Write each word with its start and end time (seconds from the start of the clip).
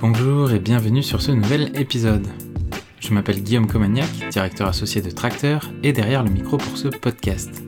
Bonjour 0.00 0.50
et 0.50 0.58
bienvenue 0.58 1.02
sur 1.02 1.20
ce 1.20 1.30
nouvel 1.30 1.78
épisode. 1.78 2.26
Je 3.00 3.12
m'appelle 3.12 3.42
Guillaume 3.42 3.66
Comagnac, 3.66 4.08
directeur 4.30 4.66
associé 4.66 5.02
de 5.02 5.10
Tracteur 5.10 5.70
et 5.82 5.92
derrière 5.92 6.24
le 6.24 6.30
micro 6.30 6.56
pour 6.56 6.78
ce 6.78 6.88
podcast. 6.88 7.62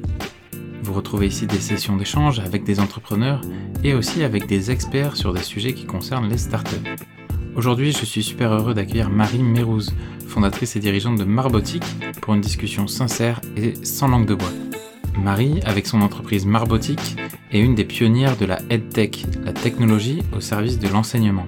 Vous 0.82 0.94
retrouvez 0.94 1.26
ici 1.26 1.46
des 1.46 1.60
sessions 1.60 1.94
d'échange 1.94 2.40
avec 2.40 2.64
des 2.64 2.80
entrepreneurs 2.80 3.42
et 3.84 3.92
aussi 3.92 4.24
avec 4.24 4.46
des 4.46 4.70
experts 4.70 5.14
sur 5.14 5.34
des 5.34 5.42
sujets 5.42 5.74
qui 5.74 5.84
concernent 5.84 6.30
les 6.30 6.38
startups. 6.38 6.88
Aujourd'hui, 7.54 7.92
je 7.92 8.06
suis 8.06 8.22
super 8.22 8.50
heureux 8.50 8.72
d'accueillir 8.72 9.10
Marie 9.10 9.42
Mérouz, 9.42 9.92
fondatrice 10.26 10.74
et 10.74 10.80
dirigeante 10.80 11.18
de 11.18 11.24
Marbotique, 11.24 11.84
pour 12.22 12.32
une 12.32 12.40
discussion 12.40 12.86
sincère 12.86 13.42
et 13.58 13.74
sans 13.84 14.08
langue 14.08 14.26
de 14.26 14.34
bois. 14.34 14.52
Marie, 15.18 15.60
avec 15.66 15.86
son 15.86 16.00
entreprise 16.00 16.46
Marbotique, 16.46 17.14
est 17.50 17.60
une 17.60 17.74
des 17.74 17.84
pionnières 17.84 18.38
de 18.38 18.46
la 18.46 18.58
EdTech, 18.70 19.26
la 19.44 19.52
technologie 19.52 20.22
au 20.34 20.40
service 20.40 20.78
de 20.78 20.88
l'enseignement. 20.88 21.46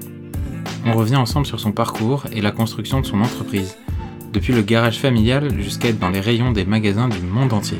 On 0.86 0.92
revient 0.92 1.16
ensemble 1.16 1.46
sur 1.46 1.60
son 1.60 1.72
parcours 1.72 2.24
et 2.30 2.42
la 2.42 2.50
construction 2.50 3.00
de 3.00 3.06
son 3.06 3.22
entreprise, 3.22 3.78
depuis 4.34 4.52
le 4.52 4.60
garage 4.60 4.98
familial 4.98 5.58
jusqu'à 5.60 5.88
être 5.88 5.98
dans 5.98 6.10
les 6.10 6.20
rayons 6.20 6.52
des 6.52 6.66
magasins 6.66 7.08
du 7.08 7.20
monde 7.20 7.54
entier. 7.54 7.78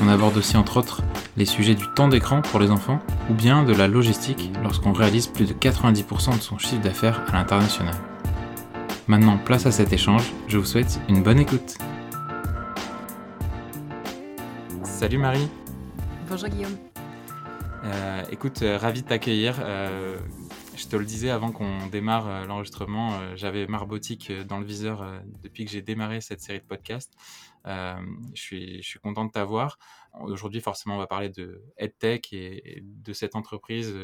On 0.00 0.08
aborde 0.08 0.36
aussi 0.36 0.56
entre 0.56 0.76
autres 0.76 1.02
les 1.36 1.44
sujets 1.44 1.74
du 1.74 1.86
temps 1.88 2.06
d'écran 2.06 2.40
pour 2.40 2.60
les 2.60 2.70
enfants 2.70 3.00
ou 3.30 3.34
bien 3.34 3.64
de 3.64 3.74
la 3.74 3.88
logistique 3.88 4.52
lorsqu'on 4.62 4.92
réalise 4.92 5.26
plus 5.26 5.46
de 5.46 5.54
90% 5.54 6.36
de 6.36 6.42
son 6.42 6.56
chiffre 6.58 6.80
d'affaires 6.80 7.20
à 7.28 7.32
l'international. 7.32 7.94
Maintenant, 9.08 9.36
place 9.36 9.66
à 9.66 9.72
cet 9.72 9.92
échange, 9.92 10.32
je 10.46 10.56
vous 10.56 10.64
souhaite 10.64 11.00
une 11.08 11.24
bonne 11.24 11.40
écoute. 11.40 11.78
Salut 14.84 15.18
Marie. 15.18 15.48
Bonjour 16.28 16.48
Guillaume. 16.48 16.76
Euh, 17.84 18.22
écoute, 18.30 18.62
euh, 18.62 18.78
ravi 18.78 19.02
de 19.02 19.08
t'accueillir. 19.08 19.56
Euh, 19.60 20.16
je 20.80 20.88
te 20.88 20.96
le 20.96 21.04
disais 21.04 21.30
avant 21.30 21.52
qu'on 21.52 21.86
démarre 21.88 22.46
l'enregistrement, 22.46 23.36
j'avais 23.36 23.66
Marbotique 23.66 24.32
dans 24.46 24.58
le 24.58 24.64
viseur 24.64 25.04
depuis 25.42 25.64
que 25.64 25.70
j'ai 25.70 25.82
démarré 25.82 26.20
cette 26.20 26.40
série 26.40 26.60
de 26.60 26.64
podcasts. 26.64 27.12
je, 27.66 28.00
suis, 28.34 28.82
je 28.82 28.88
suis 28.88 28.98
content 28.98 29.26
de 29.26 29.30
t'avoir. 29.30 29.78
Aujourd'hui, 30.22 30.60
forcément, 30.60 30.96
on 30.96 30.98
va 30.98 31.06
parler 31.06 31.28
de 31.28 31.62
EdTech 31.76 32.32
et 32.32 32.82
de 32.82 33.12
cette 33.12 33.36
entreprise 33.36 33.94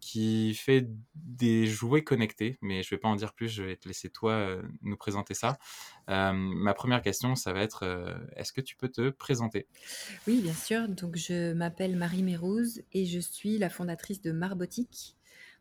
qui 0.00 0.54
fait 0.54 0.88
des 1.14 1.66
jouets 1.66 2.04
connectés, 2.04 2.58
mais 2.60 2.82
je 2.82 2.88
ne 2.88 2.96
vais 2.96 3.00
pas 3.00 3.08
en 3.08 3.16
dire 3.16 3.34
plus, 3.34 3.48
je 3.48 3.62
vais 3.62 3.76
te 3.76 3.88
laisser 3.88 4.10
toi 4.10 4.32
euh, 4.32 4.62
nous 4.82 4.96
présenter 4.96 5.34
ça. 5.34 5.58
Euh, 6.08 6.32
ma 6.32 6.74
première 6.74 7.02
question, 7.02 7.34
ça 7.34 7.52
va 7.52 7.62
être, 7.62 7.84
euh, 7.84 8.16
est-ce 8.36 8.52
que 8.52 8.60
tu 8.60 8.76
peux 8.76 8.88
te 8.88 9.10
présenter? 9.10 9.66
Oui, 10.26 10.40
bien 10.40 10.52
sûr. 10.52 10.88
Donc, 10.88 11.16
je 11.16 11.52
m'appelle 11.52 11.96
Marie 11.96 12.22
Mérouz 12.22 12.82
et 12.92 13.06
je 13.06 13.18
suis 13.18 13.58
la 13.58 13.70
fondatrice 13.70 14.22
de 14.22 14.30
Marbotique. 14.30 15.17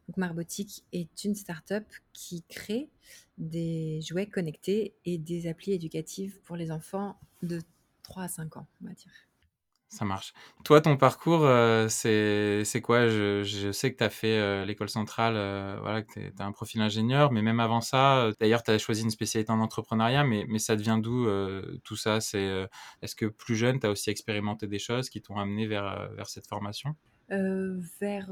Donc, 0.08 0.18
Marbotique 0.18 0.84
est 0.94 1.24
une 1.24 1.36
start-up 1.36 1.86
qui 2.14 2.44
crée 2.44 2.90
des 3.38 4.02
jouets 4.02 4.28
connectés 4.28 4.96
et 5.06 5.18
des 5.18 5.48
applis 5.48 5.74
éducatives 5.74 6.40
pour 6.44 6.56
les 6.56 6.72
enfants 6.72 7.20
de 7.44 7.62
3 8.04 8.24
à 8.24 8.28
5 8.28 8.58
ans, 8.58 8.68
on 8.82 8.88
va 8.88 8.94
dire. 8.94 9.12
Ça 9.90 10.04
marche. 10.04 10.34
Toi, 10.66 10.82
ton 10.82 10.98
parcours, 10.98 11.46
euh, 11.46 11.88
c'est 11.88 12.82
quoi? 12.82 13.08
Je, 13.08 13.44
je 13.44 13.72
sais 13.72 13.94
que 13.94 13.98
tu 13.98 14.04
as 14.04 14.10
fait 14.10 14.38
euh, 14.38 14.66
l'école 14.66 14.90
centrale, 14.90 15.36
euh, 15.38 15.78
voilà, 15.82 16.02
que 16.02 16.12
tu 16.14 16.34
as 16.38 16.46
un 16.46 16.52
profil 16.52 16.82
ingénieur, 16.82 17.32
mais 17.32 17.42
même 17.42 17.62
avant 17.62 17.80
ça, 17.80 18.32
d'ailleurs, 18.42 18.64
tu 18.64 18.72
as 18.72 18.78
choisi 18.80 19.04
une 19.04 19.12
spécialité 19.12 19.50
en 19.50 19.62
entrepreneuriat, 19.62 20.26
mais, 20.26 20.46
mais 20.50 20.60
ça 20.60 20.76
devient 20.76 21.00
d'où 21.02 21.28
tout 21.86 21.96
ça? 21.96 22.18
Est-ce 22.18 23.16
que 23.16 23.28
plus 23.28 23.56
jeune, 23.56 23.80
tu 23.80 23.88
as 23.88 23.90
aussi 23.90 24.10
expérimenté 24.10 24.68
des 24.68 24.80
choses 24.80 25.10
qui 25.10 25.22
t'ont 25.22 25.38
amené 25.38 25.68
vers, 25.68 26.10
vers 26.16 26.28
cette 26.28 26.48
formation? 26.48 26.96
Vers, 27.30 28.30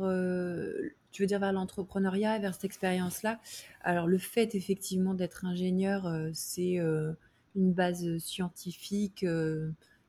tu 1.16 1.24
veux 1.24 1.28
dire 1.28 1.40
vers 1.40 1.54
l'entrepreneuriat, 1.54 2.40
vers 2.40 2.54
cette 2.54 2.66
expérience-là. 2.66 3.40
Alors 3.82 4.08
le 4.08 4.18
fait 4.18 4.54
effectivement 4.56 5.14
d'être 5.14 5.46
ingénieur, 5.46 6.12
c'est 6.34 6.76
une 7.56 7.72
base 7.74 8.18
scientifique 8.18 9.26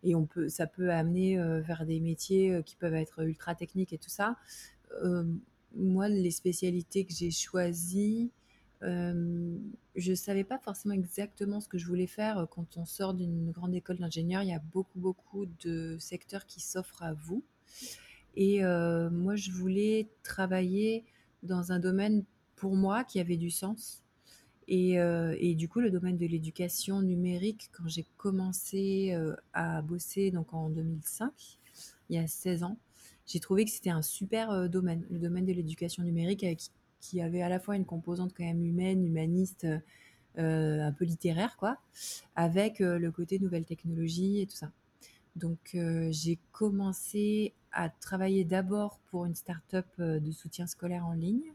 et 0.07 0.15
on 0.15 0.25
peut, 0.25 0.49
ça 0.49 0.67
peut 0.67 0.91
amener 0.93 1.39
euh, 1.39 1.61
vers 1.61 1.85
des 1.85 2.01
métiers 2.01 2.55
euh, 2.55 2.63
qui 2.63 2.77
peuvent 2.77 2.95
être 2.95 3.25
ultra 3.25 3.55
techniques 3.55 3.93
et 3.93 3.99
tout 3.99 4.09
ça. 4.09 4.37
Euh, 5.03 5.25
moi, 5.75 6.09
les 6.09 6.31
spécialités 6.31 7.05
que 7.05 7.13
j'ai 7.13 7.31
choisies, 7.31 8.31
je 8.83 10.11
ne 10.11 10.15
savais 10.15 10.45
pas 10.45 10.59
forcément 10.59 10.95
exactement 10.95 11.61
ce 11.61 11.69
que 11.69 11.77
je 11.77 11.87
voulais 11.87 12.07
faire. 12.07 12.47
Quand 12.51 12.77
on 12.77 12.85
sort 12.85 13.15
d'une 13.15 13.51
grande 13.51 13.75
école 13.75 13.99
d'ingénieur, 13.99 14.43
il 14.43 14.51
y 14.51 14.55
a 14.55 14.63
beaucoup, 14.73 15.01
beaucoup 15.01 15.47
de 15.65 15.97
secteurs 15.99 16.47
qui 16.47 16.61
s'offrent 16.61 17.03
à 17.03 17.13
vous. 17.13 17.43
Et 18.37 18.61
moi, 18.63 19.35
je 19.37 19.51
voulais 19.51 20.09
travailler 20.23 21.05
dans 21.43 21.73
un 21.73 21.79
domaine 21.79 22.25
pour 22.55 22.77
moi 22.77 23.05
qui 23.05 23.21
avait 23.21 23.37
du 23.37 23.51
sens 23.51 24.05
euh, 24.71 25.37
et, 25.39 25.55
du 25.55 25.69
coup, 25.69 25.81
le 25.81 25.91
domaine 25.91 26.17
de 26.17 26.27
l'éducation 26.27 27.01
numérique, 27.03 27.71
quand 27.73 27.89
j'ai 27.89 28.05
commencé 28.17 29.13
euh, 29.13 29.35
à 29.53 29.83
bosser 29.83 30.31
donc 30.31 30.53
en 30.53 30.71
2005, 30.71 31.33
il 32.09 32.17
y 32.17 32.19
a 32.19 32.27
16 32.27 32.65
ans, 32.65 32.79
j'ai 33.27 33.41
trouvé 33.41 33.65
que 33.65 33.71
c'était 33.71 33.91
un 33.91 34.03
super 34.03 34.51
euh, 34.51 34.69
domaine, 34.69 35.05
le 35.11 35.19
domaine 35.19 35.47
de 35.47 35.53
l'éducation 35.53 36.03
numérique, 36.03 36.45
qui 37.01 37.21
avait 37.21 37.43
à 37.43 37.49
la 37.49 37.61
fois 37.61 37.77
une 37.77 37.85
composante 37.85 38.33
quand 38.37 38.45
même 38.45 38.65
humaine, 38.65 39.05
humaniste, 39.05 39.67
un 40.39 40.93
peu 40.93 41.05
littéraire, 41.07 41.57
quoi, 41.57 41.79
avec 42.35 42.81
le 42.81 43.11
côté 43.11 43.39
nouvelles 43.39 43.65
technologies 43.65 44.41
et 44.43 44.47
tout 44.47 44.57
ça. 44.57 44.71
Donc, 45.37 45.77
j'ai 46.11 46.39
commencé 46.53 47.53
à 47.73 47.89
travailler 47.89 48.45
d'abord 48.45 48.99
pour 49.11 49.27
une 49.27 49.35
start-up 49.35 49.87
de 49.99 50.33
soutien 50.33 50.67
scolaire 50.67 51.07
en 51.07 51.13
ligne 51.13 51.53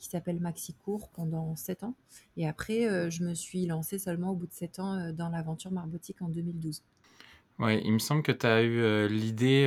qui 0.00 0.08
s'appelle 0.08 0.40
Maxicourt 0.40 1.08
pendant 1.10 1.54
7 1.54 1.84
ans. 1.84 1.94
Et 2.36 2.48
après, 2.48 2.88
euh, 2.88 3.10
je 3.10 3.22
me 3.22 3.34
suis 3.34 3.66
lancée 3.66 3.98
seulement 3.98 4.30
au 4.30 4.34
bout 4.34 4.46
de 4.46 4.52
7 4.52 4.78
ans 4.80 4.94
euh, 4.94 5.12
dans 5.12 5.28
l'aventure 5.28 5.70
Marbotique 5.70 6.22
en 6.22 6.28
2012. 6.28 6.82
Ouais, 7.58 7.82
il 7.84 7.92
me 7.92 7.98
semble 7.98 8.22
que 8.22 8.32
tu 8.32 8.46
as 8.46 8.62
eu 8.62 8.80
euh, 8.80 9.06
l'idée 9.06 9.66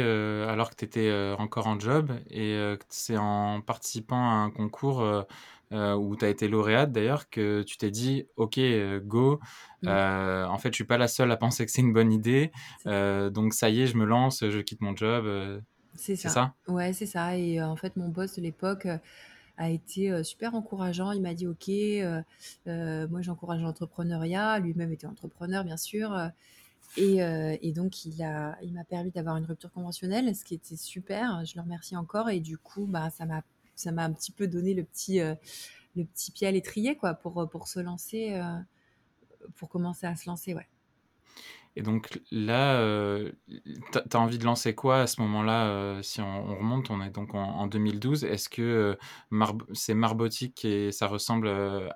alors 0.49 0.71
que 0.71 0.75
tu 0.75 0.85
étais 0.85 1.13
encore 1.37 1.67
en 1.67 1.79
job 1.79 2.11
et 2.31 2.59
c'est 2.89 3.17
en 3.17 3.61
participant 3.61 4.17
à 4.17 4.33
un 4.33 4.49
concours 4.49 5.25
où 5.73 6.15
tu 6.15 6.25
as 6.25 6.29
été 6.29 6.47
lauréate 6.47 6.91
d'ailleurs 6.91 7.29
que 7.29 7.63
tu 7.63 7.77
t'es 7.77 7.91
dit 7.91 8.25
ok 8.35 8.59
go 9.03 9.39
mmh. 9.81 9.87
en 9.87 10.57
fait 10.57 10.69
je 10.69 10.75
suis 10.75 10.83
pas 10.83 10.97
la 10.97 11.07
seule 11.07 11.31
à 11.31 11.37
penser 11.37 11.65
que 11.65 11.71
c'est 11.71 11.81
une 11.81 11.93
bonne 11.93 12.11
idée 12.11 12.51
donc 12.85 13.53
ça 13.53 13.69
y 13.69 13.81
est 13.81 13.87
je 13.87 13.97
me 13.97 14.05
lance 14.05 14.47
je 14.47 14.59
quitte 14.59 14.81
mon 14.81 14.95
job 14.95 15.61
c'est 15.95 16.15
ça. 16.15 16.29
ça? 16.29 16.53
Ouais 16.67 16.93
c'est 16.93 17.05
ça 17.05 17.37
et 17.37 17.61
en 17.61 17.75
fait 17.75 17.95
mon 17.97 18.09
boss 18.09 18.35
de 18.35 18.41
l'époque 18.41 18.87
a 19.57 19.69
été 19.69 20.23
super 20.23 20.55
encourageant. 20.55 21.11
Il 21.11 21.21
m'a 21.21 21.33
dit 21.33 21.47
OK, 21.47 21.69
moi 22.65 23.21
j'encourage 23.21 23.61
l'entrepreneuriat. 23.61 24.59
Lui-même 24.59 24.91
était 24.91 25.07
entrepreneur, 25.07 25.63
bien 25.63 25.77
sûr. 25.77 26.17
Et, 26.97 27.73
donc, 27.75 28.05
il 28.05 28.17
m'a 28.17 28.55
il 28.61 28.73
permis 28.89 29.11
d'avoir 29.11 29.37
une 29.37 29.45
rupture 29.45 29.71
conventionnelle, 29.71 30.35
ce 30.35 30.43
qui 30.43 30.55
était 30.55 30.75
super. 30.75 31.43
Je 31.45 31.55
le 31.55 31.61
remercie 31.61 31.95
encore. 31.95 32.29
Et 32.29 32.39
du 32.39 32.57
coup, 32.57 32.85
bah, 32.85 33.09
ça 33.09 33.25
m'a 33.25 33.41
ça 33.75 33.91
m'a 33.91 34.03
un 34.03 34.13
petit 34.13 34.31
peu 34.31 34.47
donné 34.47 34.73
le 34.73 34.83
petit, 34.83 35.19
le 35.19 36.05
petit 36.05 36.31
pied 36.31 36.47
à 36.47 36.51
l'étrier 36.51 36.95
quoi, 36.95 37.13
pour, 37.13 37.49
pour 37.49 37.67
se 37.67 37.79
lancer, 37.79 38.39
pour 39.55 39.69
commencer 39.69 40.07
à 40.07 40.15
se 40.15 40.29
lancer. 40.29 40.53
Ouais. 40.53 40.67
Et 41.75 41.81
donc 41.81 42.19
là, 42.31 42.79
euh, 42.79 43.31
tu 43.47 43.99
as 44.17 44.19
envie 44.19 44.37
de 44.37 44.45
lancer 44.45 44.75
quoi 44.75 45.01
à 45.01 45.07
ce 45.07 45.21
moment-là 45.21 45.67
euh, 45.69 46.01
Si 46.03 46.21
on, 46.21 46.55
remonte, 46.57 46.91
on 46.91 47.01
est 47.01 47.09
donc 47.09 47.33
en, 47.33 47.65
2012. 47.65 48.25
Est-ce 48.25 48.47
que 48.47 48.61
euh, 48.61 49.55
c'est 49.73 49.95
Marbotique 49.95 50.65
et 50.65 50.91
ça 50.91 51.07
ressemble 51.07 51.49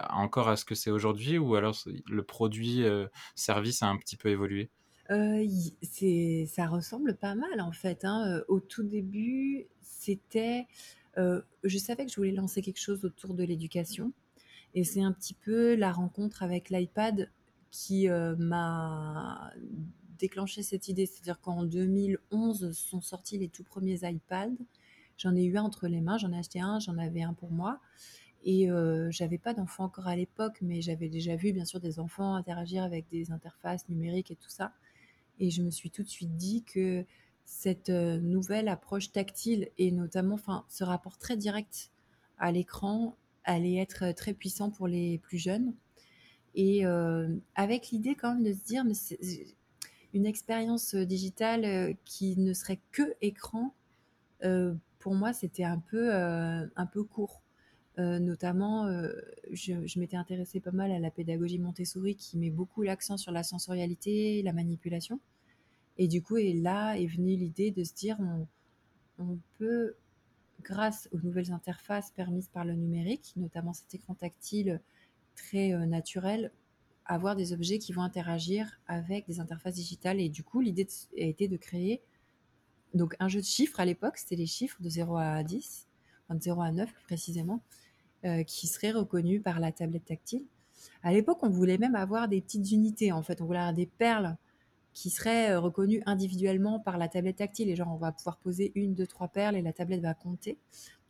encore 0.09 0.49
à 0.49 0.55
ce 0.55 0.66
que 0.66 0.73
c'est 0.73 0.89
aujourd'hui 0.89 1.37
ou 1.37 1.55
alors 1.55 1.77
le 2.09 2.23
produit 2.23 2.83
service 3.35 3.83
a 3.83 3.87
un 3.87 3.97
petit 3.97 4.17
peu 4.17 4.29
évolué? 4.29 4.69
C'est, 5.09 6.47
ça 6.47 6.67
ressemble 6.67 7.16
pas 7.16 7.35
mal 7.35 7.61
en 7.61 7.71
fait. 7.71 8.03
Hein. 8.03 8.41
Au 8.47 8.59
tout 8.59 8.83
début, 8.83 9.67
c'était, 9.81 10.66
je 11.17 11.78
savais 11.78 12.05
que 12.05 12.11
je 12.11 12.16
voulais 12.16 12.31
lancer 12.31 12.61
quelque 12.61 12.79
chose 12.79 13.03
autour 13.03 13.34
de 13.34 13.43
l'éducation, 13.43 14.14
et 14.73 14.84
c'est 14.84 15.02
un 15.02 15.11
petit 15.11 15.34
peu 15.34 15.75
la 15.75 15.91
rencontre 15.91 16.43
avec 16.43 16.69
l'iPad 16.69 17.29
qui 17.72 18.09
euh, 18.09 18.35
m'a 18.37 19.52
déclenché 20.19 20.64
cette 20.64 20.87
idée. 20.87 21.05
C'est-à-dire 21.05 21.40
qu'en 21.40 21.64
2011 21.64 22.72
sont 22.78 23.02
sortis 23.02 23.37
les 23.37 23.49
tout 23.49 23.64
premiers 23.64 23.99
iPads. 24.03 24.55
J'en 25.17 25.35
ai 25.35 25.43
eu 25.43 25.58
un 25.58 25.64
entre 25.64 25.87
les 25.87 26.02
mains, 26.02 26.17
j'en 26.17 26.31
ai 26.31 26.37
acheté 26.37 26.59
un, 26.59 26.79
j'en 26.79 26.97
avais 26.97 27.23
un 27.23 27.34
pour 27.34 27.52
moi. 27.52 27.79
Et 28.43 28.69
euh, 28.69 29.09
j'avais 29.09 29.40
pas 29.40 29.53
d'enfants 29.53 29.85
encore 29.85 30.08
à 30.08 30.16
l'époque, 30.16 30.59
mais 30.61 30.81
j'avais 30.81 31.09
déjà 31.09 31.35
vu 31.35 31.52
bien 31.53 31.66
sûr 31.66 31.79
des 31.79 31.99
enfants 31.99 32.35
interagir 32.35 32.84
avec 32.84 33.09
des 33.09 33.31
interfaces 33.31 33.90
numériques 33.90 34.31
et 34.31 34.35
tout 34.35 34.49
ça. 34.49 34.73
Et 35.40 35.49
je 35.49 35.61
me 35.64 35.72
suis 35.72 35.90
tout 35.90 36.03
de 36.03 36.08
suite 36.08 36.35
dit 36.37 36.64
que 36.64 37.03
cette 37.47 37.90
euh, 37.90 38.20
nouvelle 38.20 38.67
approche 38.67 39.14
tactile 39.14 39.70
et 39.78 39.91
notamment 39.91 40.35
enfin, 40.35 40.66
ce 40.67 40.84
rapport 40.84 41.17
très 41.17 41.38
direct 41.38 41.91
à 42.38 42.52
l'écran 42.52 43.16
allait 43.46 43.78
être 43.78 44.11
très 44.11 44.34
puissant 44.34 44.70
pour 44.70 44.88
les 44.88 45.17
plus 45.17 45.38
jeunes. 45.38 45.73
Et 46.55 46.85
euh, 46.85 47.34
avec 47.55 47.90
l'idée 47.90 48.16
quand 48.16 48.35
même 48.35 48.44
de 48.44 48.52
se 48.52 48.66
dire, 48.66 48.84
mais 48.84 48.94
une 50.14 50.26
expérience 50.26 50.94
euh, 50.94 51.05
digitale 51.05 51.64
euh, 51.64 51.94
qui 52.03 52.35
ne 52.38 52.52
serait 52.52 52.82
que 52.91 53.16
écran, 53.22 53.73
pour 55.00 55.16
moi, 55.16 55.32
c'était 55.32 55.64
un 55.64 55.79
peu, 55.79 56.14
un 56.14 56.85
peu 56.85 57.03
court. 57.03 57.41
notamment, 57.97 58.88
je 59.52 59.88
je 59.88 60.00
m'étais 60.00 60.16
intéressée 60.16 60.59
pas 60.59 60.72
mal 60.72 60.91
à 60.91 61.00
la 61.00 61.09
pédagogie 61.09 61.58
Montessori 61.58 62.16
qui 62.16 62.38
met 62.38 62.52
beaucoup 62.52 62.84
l'accent 62.84 63.17
sur 63.17 63.32
la 63.32 63.41
sensorialité, 63.41 64.43
la 64.43 64.53
manipulation 64.53 65.20
et 65.97 66.08
du 66.08 66.22
coup 66.22 66.38
et 66.38 66.53
là 66.53 66.96
est 66.96 67.08
venue 67.08 67.35
l'idée 67.35 67.72
de 67.72 67.84
se 67.84 67.94
dire: 67.94 68.17
«On 69.20 69.38
peut, 69.58 69.96
grâce 70.64 71.09
aux 71.11 71.20
nouvelles 71.20 71.52
interfaces 71.52 72.11
permises 72.11 72.49
par 72.49 72.66
le 72.66 72.73
numérique, 72.73 73.34
notamment 73.35 73.73
cet 73.73 73.94
écran 73.96 74.14
tactile 74.16 74.82
très, 75.35 75.70
naturel, 75.88 76.52
avoir 77.05 77.35
des 77.35 77.53
objets 77.53 77.79
qui 77.79 77.94
vont 77.94 78.02
interagir 78.02 78.79
avec 78.88 79.28
des 79.28 79.40
interfaces 79.40 79.76
digitales» 79.76 80.20
et 80.20 80.29
du 80.29 80.44
coup 80.44 80.61
l'idée 80.61 80.88
a 81.17 81.23
été 81.23 81.47
de 81.47 81.58
créer 81.58 82.02
donc 82.93 83.16
un 83.20 83.28
jeu 83.28 83.40
de 83.40 83.46
chiffres 83.46 83.79
à 83.79 83.85
l'époque, 83.85 84.17
c'était 84.17 84.35
les 84.35 84.46
chiffres 84.46 84.82
de 84.82 84.90
0 84.90 85.17
à 85.17 85.43
10, 85.43 85.88
enfin 86.26 86.35
de 86.35 86.43
0 86.43 86.61
à 86.61 86.72
9 86.72 86.91
plus 86.91 87.03
précisément, 87.03 87.61
euh, 88.26 88.43
qui 88.43 88.67
seraient 88.67 88.91
reconnus 88.91 89.41
par 89.43 89.59
la 89.59 89.72
tablette 89.72 90.05
tactile. 90.05 90.46
À 91.03 91.11
l'époque, 91.11 91.40
on 91.41 91.50
voulait 91.50 91.78
même 91.78 91.96
avoir 91.96 92.28
des 92.28 92.41
petites 92.41 92.72
unités, 92.72 93.11
en 93.11 93.22
fait. 93.23 93.41
On 93.41 93.46
voulait 93.46 93.59
avoir 93.59 93.73
des 93.73 93.85
perles 93.85 94.35
qui 94.97 95.11
seraient 95.11 95.52
euh, 95.52 95.59
reconnues 95.59 96.02
individuellement 96.08 96.79
par 96.79 96.97
la 96.97 97.08
tablette 97.08 97.35
tactile. 97.38 97.70
Et 97.70 97.76
genre, 97.76 97.94
on 97.94 97.97
va 97.97 98.11
pouvoir 98.11 98.38
poser 98.38 98.72
une, 98.73 98.96
deux, 98.96 99.05
trois 99.05 99.28
perles 99.28 99.55
et 99.55 99.61
la 99.61 99.72
tablette 99.72 100.02
va 100.02 100.16
compter. 100.16 100.58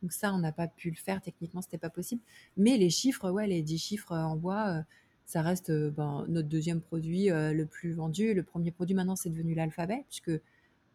Donc 0.02 0.12
ça, 0.12 0.34
on 0.34 0.38
n'a 0.38 0.52
pas 0.52 0.68
pu 0.68 0.90
le 0.90 0.96
faire. 0.96 1.22
Techniquement, 1.22 1.62
c'était 1.62 1.78
pas 1.78 1.88
possible. 1.88 2.20
Mais 2.58 2.76
les 2.76 2.90
chiffres, 2.90 3.30
ouais, 3.30 3.46
les 3.46 3.62
10 3.62 3.78
chiffres 3.78 4.14
en 4.14 4.36
bois, 4.36 4.68
euh, 4.68 4.82
ça 5.24 5.40
reste 5.40 5.72
ben, 5.72 6.26
notre 6.28 6.48
deuxième 6.48 6.82
produit 6.82 7.28
le 7.28 7.64
plus 7.64 7.92
vendu. 7.92 8.32
Le 8.32 8.42
premier 8.42 8.70
produit, 8.70 8.94
maintenant, 8.94 9.16
c'est 9.16 9.28
devenu 9.28 9.54
l'alphabet, 9.54 10.04
puisque 10.08 10.32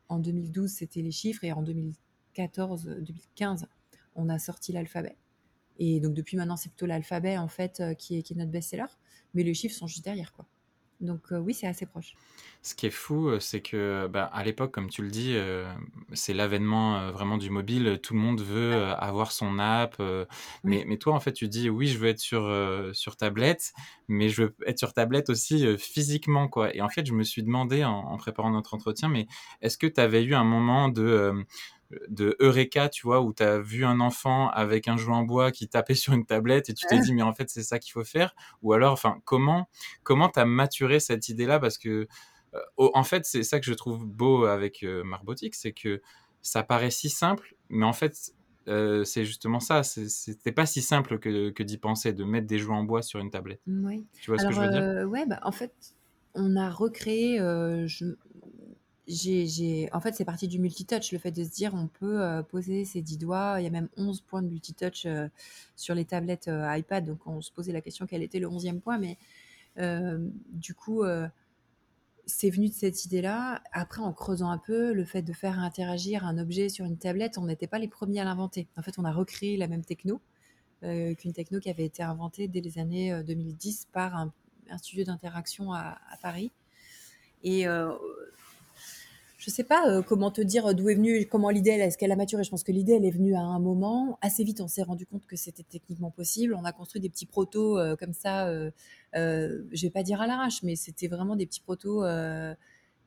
en 0.09 0.17
2012, 0.17 0.71
c'était 0.71 1.01
les 1.03 1.11
chiffres 1.11 1.43
et 1.43 1.51
en 1.51 1.61
2014, 1.61 2.85
2015, 3.01 3.67
on 4.15 4.29
a 4.29 4.39
sorti 4.39 4.71
l'alphabet. 4.71 5.17
Et 5.79 5.99
donc 5.99 6.13
depuis 6.13 6.37
maintenant, 6.37 6.57
c'est 6.57 6.69
plutôt 6.69 6.85
l'alphabet 6.85 7.37
en 7.37 7.47
fait 7.47 7.79
euh, 7.79 7.93
qui 7.93 8.17
est, 8.17 8.23
qui 8.23 8.33
est 8.33 8.35
notre 8.35 8.51
best-seller, 8.51 8.85
mais 9.33 9.43
les 9.43 9.53
chiffres 9.53 9.75
sont 9.75 9.87
juste 9.87 10.03
derrière 10.03 10.33
quoi. 10.33 10.45
Donc 11.03 11.31
euh, 11.31 11.37
oui, 11.37 11.53
c'est 11.53 11.67
assez 11.67 11.85
proche. 11.85 12.15
Ce 12.61 12.73
qui 12.73 12.87
est 12.87 12.91
fou, 12.91 13.27
euh, 13.27 13.39
c'est 13.39 13.61
que 13.61 14.07
bah, 14.07 14.23
à 14.33 14.43
l'époque, 14.43 14.71
comme 14.71 14.89
tu 14.89 15.03
le 15.03 15.09
dis, 15.09 15.35
c'est 16.13 16.33
l'avènement 16.33 17.11
vraiment 17.11 17.37
du 17.37 17.49
mobile. 17.49 17.99
Tout 18.01 18.13
le 18.13 18.19
monde 18.19 18.41
veut 18.41 18.73
avoir 18.73 19.31
son 19.31 19.59
app. 19.59 20.01
mais, 20.63 20.85
mais, 20.87 20.97
toi, 20.97 21.13
en 21.13 21.19
fait, 21.19 21.33
tu 21.33 21.47
dis 21.47 21.69
oui, 21.69 21.87
je 21.87 21.97
veux 21.99 22.07
être 22.07 22.19
sur, 22.19 22.49
sur 22.93 23.17
tablette, 23.17 23.73
mais 24.07 24.29
je 24.29 24.43
veux 24.43 24.55
être 24.65 24.79
sur 24.79 24.93
tablette 24.93 25.29
aussi 25.29 25.77
physiquement. 25.77 26.47
quoi. 26.47 26.73
Et 26.75 26.81
en 26.81 26.89
fait, 26.89 27.05
je 27.05 27.13
me 27.13 27.23
suis 27.23 27.43
demandé 27.43 27.83
en, 27.83 27.91
en 27.91 28.17
préparant 28.17 28.49
notre 28.49 28.73
entretien, 28.73 29.09
mais 29.09 29.27
est-ce 29.61 29.77
que 29.77 29.87
tu 29.87 29.99
avais 29.99 30.23
eu 30.23 30.33
un 30.33 30.45
moment 30.45 30.89
de 30.89 31.45
de 32.07 32.35
Eureka, 32.39 32.89
tu 32.89 33.07
vois, 33.07 33.21
où 33.21 33.33
tu 33.33 33.43
as 33.43 33.59
vu 33.59 33.85
un 33.85 33.99
enfant 33.99 34.49
avec 34.49 34.87
un 34.87 34.97
jouet 34.97 35.13
en 35.13 35.23
bois 35.23 35.51
qui 35.51 35.67
tapait 35.67 35.95
sur 35.95 36.13
une 36.13 36.25
tablette 36.25 36.69
et 36.69 36.73
tu 36.73 36.85
t'es 36.87 36.99
dit, 36.99 37.13
mais 37.13 37.21
en 37.21 37.33
fait, 37.33 37.49
c'est 37.49 37.63
ça 37.63 37.79
qu'il 37.79 37.91
faut 37.91 38.03
faire? 38.03 38.35
Ou 38.61 38.73
alors, 38.73 38.93
enfin, 38.93 39.19
comment 39.25 39.67
comment 40.03 40.29
tu 40.29 40.39
as 40.39 40.45
maturé 40.45 40.99
cette 40.99 41.29
idée-là? 41.29 41.59
Parce 41.59 41.77
que, 41.77 42.07
euh, 42.53 42.59
en 42.77 43.03
fait, 43.03 43.25
c'est 43.25 43.43
ça 43.43 43.59
que 43.59 43.65
je 43.65 43.73
trouve 43.73 44.05
beau 44.05 44.45
avec 44.45 44.83
euh, 44.83 45.03
Marbotique, 45.03 45.55
c'est 45.55 45.73
que 45.73 46.01
ça 46.41 46.63
paraît 46.63 46.91
si 46.91 47.09
simple, 47.09 47.55
mais 47.69 47.85
en 47.85 47.93
fait, 47.93 48.33
euh, 48.67 49.03
c'est 49.03 49.25
justement 49.25 49.59
ça. 49.59 49.83
C'était 49.83 50.51
pas 50.51 50.65
si 50.65 50.81
simple 50.81 51.19
que, 51.19 51.63
d'y 51.63 51.77
penser, 51.77 52.13
de 52.13 52.23
mettre 52.23 52.47
des 52.47 52.59
jouets 52.59 52.75
en 52.75 52.83
bois 52.83 53.01
sur 53.01 53.19
une 53.19 53.29
tablette. 53.29 53.61
Oui. 53.67 54.05
Tu 54.21 54.29
vois 54.29 54.39
ce 54.39 54.47
que 54.47 54.53
je 54.53 54.59
veux 54.59 54.69
dire? 54.69 55.09
Ouais, 55.09 55.25
bah, 55.25 55.39
en 55.43 55.51
fait, 55.51 55.73
on 56.33 56.55
a 56.55 56.69
recréé. 56.69 57.37
je, 57.37 58.15
j'ai, 59.07 59.89
en 59.91 59.99
fait, 59.99 60.15
c'est 60.15 60.23
parti 60.23 60.47
du 60.47 60.59
multitouch, 60.59 61.11
le 61.11 61.19
fait 61.19 61.31
de 61.31 61.43
se 61.43 61.49
dire 61.49 61.73
on 61.73 61.87
peut 61.87 62.21
euh, 62.21 62.41
poser 62.41 62.85
ses 62.85 63.01
10 63.01 63.17
doigts. 63.17 63.55
Il 63.59 63.63
y 63.63 63.67
a 63.67 63.69
même 63.69 63.89
11 63.97 64.21
points 64.21 64.41
de 64.41 64.47
multitouch 64.47 65.05
euh, 65.05 65.27
sur 65.75 65.93
les 65.93 66.05
tablettes 66.05 66.47
euh, 66.47 66.77
iPad. 66.77 67.05
Donc, 67.05 67.27
on 67.27 67.41
se 67.41 67.51
posait 67.51 67.73
la 67.73 67.81
question 67.81 68.05
quel 68.07 68.23
était 68.23 68.39
le 68.39 68.47
11e 68.47 68.79
point. 68.79 68.97
Mais 68.97 69.17
du 70.51 70.73
coup, 70.75 71.03
c'est 72.25 72.49
venu 72.51 72.69
de 72.69 72.73
cette 72.73 73.05
idée-là. 73.05 73.61
Après, 73.71 74.01
en 74.01 74.13
creusant 74.13 74.49
un 74.51 74.59
peu, 74.59 74.93
le 74.93 75.03
fait 75.03 75.23
de 75.23 75.33
faire 75.33 75.59
interagir 75.59 76.25
un 76.25 76.37
objet 76.37 76.69
sur 76.69 76.85
une 76.85 76.97
tablette, 76.97 77.37
on 77.37 77.45
n'était 77.45 77.67
pas 77.67 77.79
les 77.79 77.87
premiers 77.87 78.21
à 78.21 78.23
l'inventer. 78.23 78.67
En 78.77 78.83
fait, 78.83 78.99
on 78.99 79.05
a 79.05 79.11
recréé 79.11 79.57
la 79.57 79.67
même 79.67 79.83
techno 79.83 80.21
qu'une 80.81 81.33
techno 81.33 81.59
qui 81.59 81.69
avait 81.69 81.85
été 81.85 82.03
inventée 82.03 82.47
dès 82.47 82.59
les 82.59 82.77
années 82.77 83.23
2010 83.23 83.87
par 83.91 84.15
un, 84.15 84.31
studio 84.77 85.05
d'interaction 85.05 85.73
à, 85.73 85.97
à, 86.11 86.17
Paris. 86.21 86.51
Et 87.41 87.65
je 89.43 89.49
sais 89.49 89.65
pas 89.65 89.89
euh, 89.89 90.01
comment 90.01 90.31
te 90.31 90.39
dire 90.39 90.73
d'où 90.73 90.87
est 90.87 90.95
venue, 90.95 91.27
comment 91.27 91.49
l'idée, 91.49 91.71
est-ce 91.71 91.97
qu'elle 91.97 92.13
a 92.13 92.15
maturé? 92.15 92.45
Je 92.45 92.49
pense 92.49 92.63
que 92.63 92.71
l'idée, 92.71 92.93
elle 92.93 93.03
est 93.03 93.11
venue 93.11 93.35
à 93.35 93.41
un 93.41 93.59
moment. 93.59 94.17
Assez 94.21 94.45
vite, 94.45 94.61
on 94.61 94.69
s'est 94.69 94.83
rendu 94.83 95.05
compte 95.05 95.25
que 95.25 95.35
c'était 95.35 95.63
techniquement 95.63 96.11
possible. 96.11 96.55
On 96.55 96.63
a 96.63 96.71
construit 96.71 97.01
des 97.01 97.09
petits 97.09 97.25
protos 97.25 97.77
euh, 97.77 97.97
comme 97.97 98.13
ça. 98.13 98.47
Euh, 98.47 98.71
euh, 99.15 99.63
je 99.73 99.81
vais 99.81 99.89
pas 99.89 100.03
dire 100.03 100.21
à 100.21 100.27
l'arrache, 100.27 100.63
mais 100.63 100.77
c'était 100.77 101.09
vraiment 101.09 101.35
des 101.35 101.45
petits 101.45 101.59
protos 101.59 102.05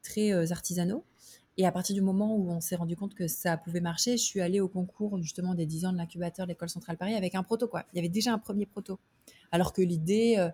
très 0.03 0.53
artisanaux. 0.53 1.05
Et 1.57 1.65
à 1.65 1.73
partir 1.73 1.95
du 1.95 2.03
moment 2.03 2.37
où 2.37 2.51
on 2.51 2.61
s'est 2.61 2.77
rendu 2.77 2.97
compte 2.97 3.15
que 3.15 3.29
ça 3.29 3.57
pouvait 3.57 3.81
marcher, 3.81 4.19
je 4.19 4.23
suis 4.23 4.43
allée 4.43 4.61
au 4.61 4.69
concours 4.69 5.19
justement 5.23 5.55
des 5.55 5.65
10 5.65 5.87
ans 5.87 5.93
de 5.93 5.97
l'incubateur 5.97 6.45
de 6.45 6.51
l'école 6.53 6.69
centrale 6.69 6.99
Paris 6.99 7.15
avec 7.15 7.35
un 7.35 7.43
proto. 7.43 7.67
Quoi. 7.67 7.85
Il 7.93 7.97
y 7.97 7.99
avait 8.01 8.11
déjà 8.11 8.35
un 8.35 8.39
premier 8.39 8.67
proto. 8.67 8.99
Alors 9.53 9.73
que 9.73 9.83
l'idée, 9.83 10.37
euh, 10.39 10.49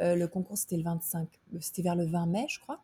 euh, 0.00 0.14
le 0.14 0.28
concours, 0.28 0.58
c'était 0.58 0.76
le 0.76 0.82
25, 0.82 1.28
c'était 1.60 1.82
vers 1.82 1.96
le 1.96 2.06
20 2.06 2.26
mai, 2.26 2.46
je 2.48 2.60
crois. 2.60 2.82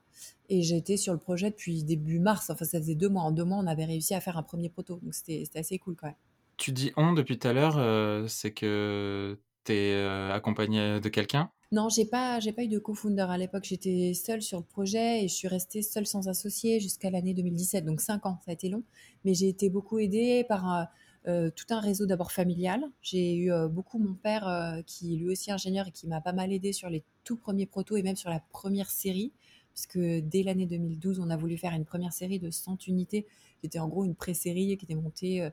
Et 0.48 0.62
j'étais 0.62 0.96
sur 0.96 1.12
le 1.12 1.18
projet 1.18 1.50
depuis 1.50 1.84
début 1.84 2.18
mars. 2.18 2.50
Enfin, 2.50 2.64
ça 2.64 2.78
faisait 2.78 2.94
deux 2.94 3.08
mois. 3.08 3.22
En 3.22 3.30
deux 3.30 3.44
mois, 3.44 3.58
on 3.58 3.66
avait 3.66 3.84
réussi 3.84 4.14
à 4.14 4.20
faire 4.20 4.36
un 4.36 4.42
premier 4.42 4.68
proto. 4.68 4.98
Donc, 5.02 5.14
c'était 5.14 5.46
assez 5.54 5.78
cool 5.78 5.96
quand 5.96 6.08
même. 6.08 6.16
Tu 6.56 6.72
dis 6.72 6.92
on 6.96 7.12
depuis 7.12 7.38
tout 7.38 7.48
à 7.48 7.52
l'heure, 7.52 7.78
euh, 7.78 8.26
c'est 8.26 8.50
que 8.50 9.38
tu 9.64 9.72
es 9.72 10.04
accompagné 10.30 11.00
de 11.00 11.08
quelqu'un? 11.08 11.50
Non, 11.72 11.88
j'ai 11.88 12.04
pas, 12.04 12.40
j'ai 12.40 12.52
pas 12.52 12.64
eu 12.64 12.68
de 12.68 12.80
co-founder 12.80 13.26
à 13.30 13.38
l'époque. 13.38 13.64
J'étais 13.64 14.12
seule 14.12 14.42
sur 14.42 14.58
le 14.58 14.64
projet 14.64 15.24
et 15.24 15.28
je 15.28 15.34
suis 15.34 15.46
restée 15.46 15.82
seule 15.82 16.06
sans 16.06 16.28
associé 16.28 16.80
jusqu'à 16.80 17.10
l'année 17.10 17.32
2017. 17.32 17.84
Donc 17.84 18.00
cinq 18.00 18.26
ans, 18.26 18.40
ça 18.44 18.50
a 18.50 18.54
été 18.54 18.68
long. 18.68 18.82
Mais 19.24 19.34
j'ai 19.34 19.48
été 19.48 19.70
beaucoup 19.70 20.00
aidée 20.00 20.44
par 20.48 20.88
euh, 21.28 21.50
tout 21.54 21.66
un 21.70 21.80
réseau 21.80 22.06
d'abord 22.06 22.32
familial. 22.32 22.82
J'ai 23.02 23.34
eu 23.34 23.52
euh, 23.52 23.68
beaucoup 23.68 23.98
mon 23.98 24.14
père 24.14 24.48
euh, 24.48 24.80
qui 24.86 25.16
lui 25.16 25.28
aussi 25.28 25.52
ingénieur 25.52 25.86
et 25.86 25.90
qui 25.90 26.06
m'a 26.06 26.22
pas 26.22 26.32
mal 26.32 26.50
aidé 26.50 26.72
sur 26.72 26.88
les 26.88 27.04
tout 27.24 27.36
premiers 27.36 27.66
protos 27.66 27.96
et 27.98 28.02
même 28.02 28.16
sur 28.16 28.30
la 28.30 28.40
première 28.40 28.90
série. 28.90 29.32
Puisque 29.74 29.98
dès 29.98 30.42
l'année 30.42 30.66
2012, 30.66 31.20
on 31.20 31.28
a 31.28 31.36
voulu 31.36 31.58
faire 31.58 31.72
une 31.74 31.84
première 31.84 32.12
série 32.12 32.38
de 32.38 32.50
100 32.50 32.86
unités, 32.86 33.26
qui 33.60 33.66
était 33.66 33.78
en 33.78 33.88
gros 33.88 34.04
une 34.04 34.14
pré-série 34.14 34.76
qui 34.76 34.84
était 34.84 34.94
montée 34.94 35.48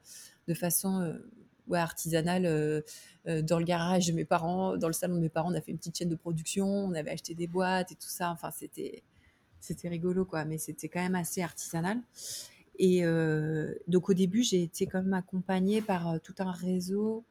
de 0.48 0.54
façon 0.56 1.16
ouais, 1.68 1.78
artisanale 1.78 2.84
dans 3.26 3.60
le 3.60 3.64
garage 3.64 4.08
de 4.08 4.14
mes 4.14 4.26
parents, 4.26 4.76
dans 4.76 4.88
le 4.88 4.94
salon 4.94 5.16
de 5.16 5.22
mes 5.22 5.30
parents. 5.30 5.52
On 5.52 5.56
a 5.56 5.62
fait 5.62 5.72
une 5.72 5.78
petite 5.78 6.00
chaîne 6.00 6.10
de 6.10 6.16
production, 6.16 6.68
on 6.68 6.94
avait 6.94 7.12
acheté 7.12 7.36
des 7.36 7.46
boîtes 7.46 7.92
et 7.92 7.96
tout 7.96 8.10
ça. 8.10 8.32
Enfin, 8.32 8.50
c'était 8.50 9.04
c'était 9.60 9.90
rigolo, 9.90 10.26
quoi, 10.26 10.46
mais 10.46 10.58
c'était 10.58 10.90
quand 10.90 11.02
même 11.02 11.16
assez 11.16 11.42
artisanal. 11.42 12.02
Et 12.78 13.06
euh, 13.06 13.74
donc 13.88 14.10
au 14.10 14.14
début, 14.14 14.44
j'ai 14.44 14.64
été 14.64 14.86
quand 14.86 15.02
même 15.02 15.14
accompagnée 15.14 15.82
par 15.82 16.10
euh, 16.10 16.18
tout 16.24 16.36
un 16.40 16.52
réseau 16.52 17.24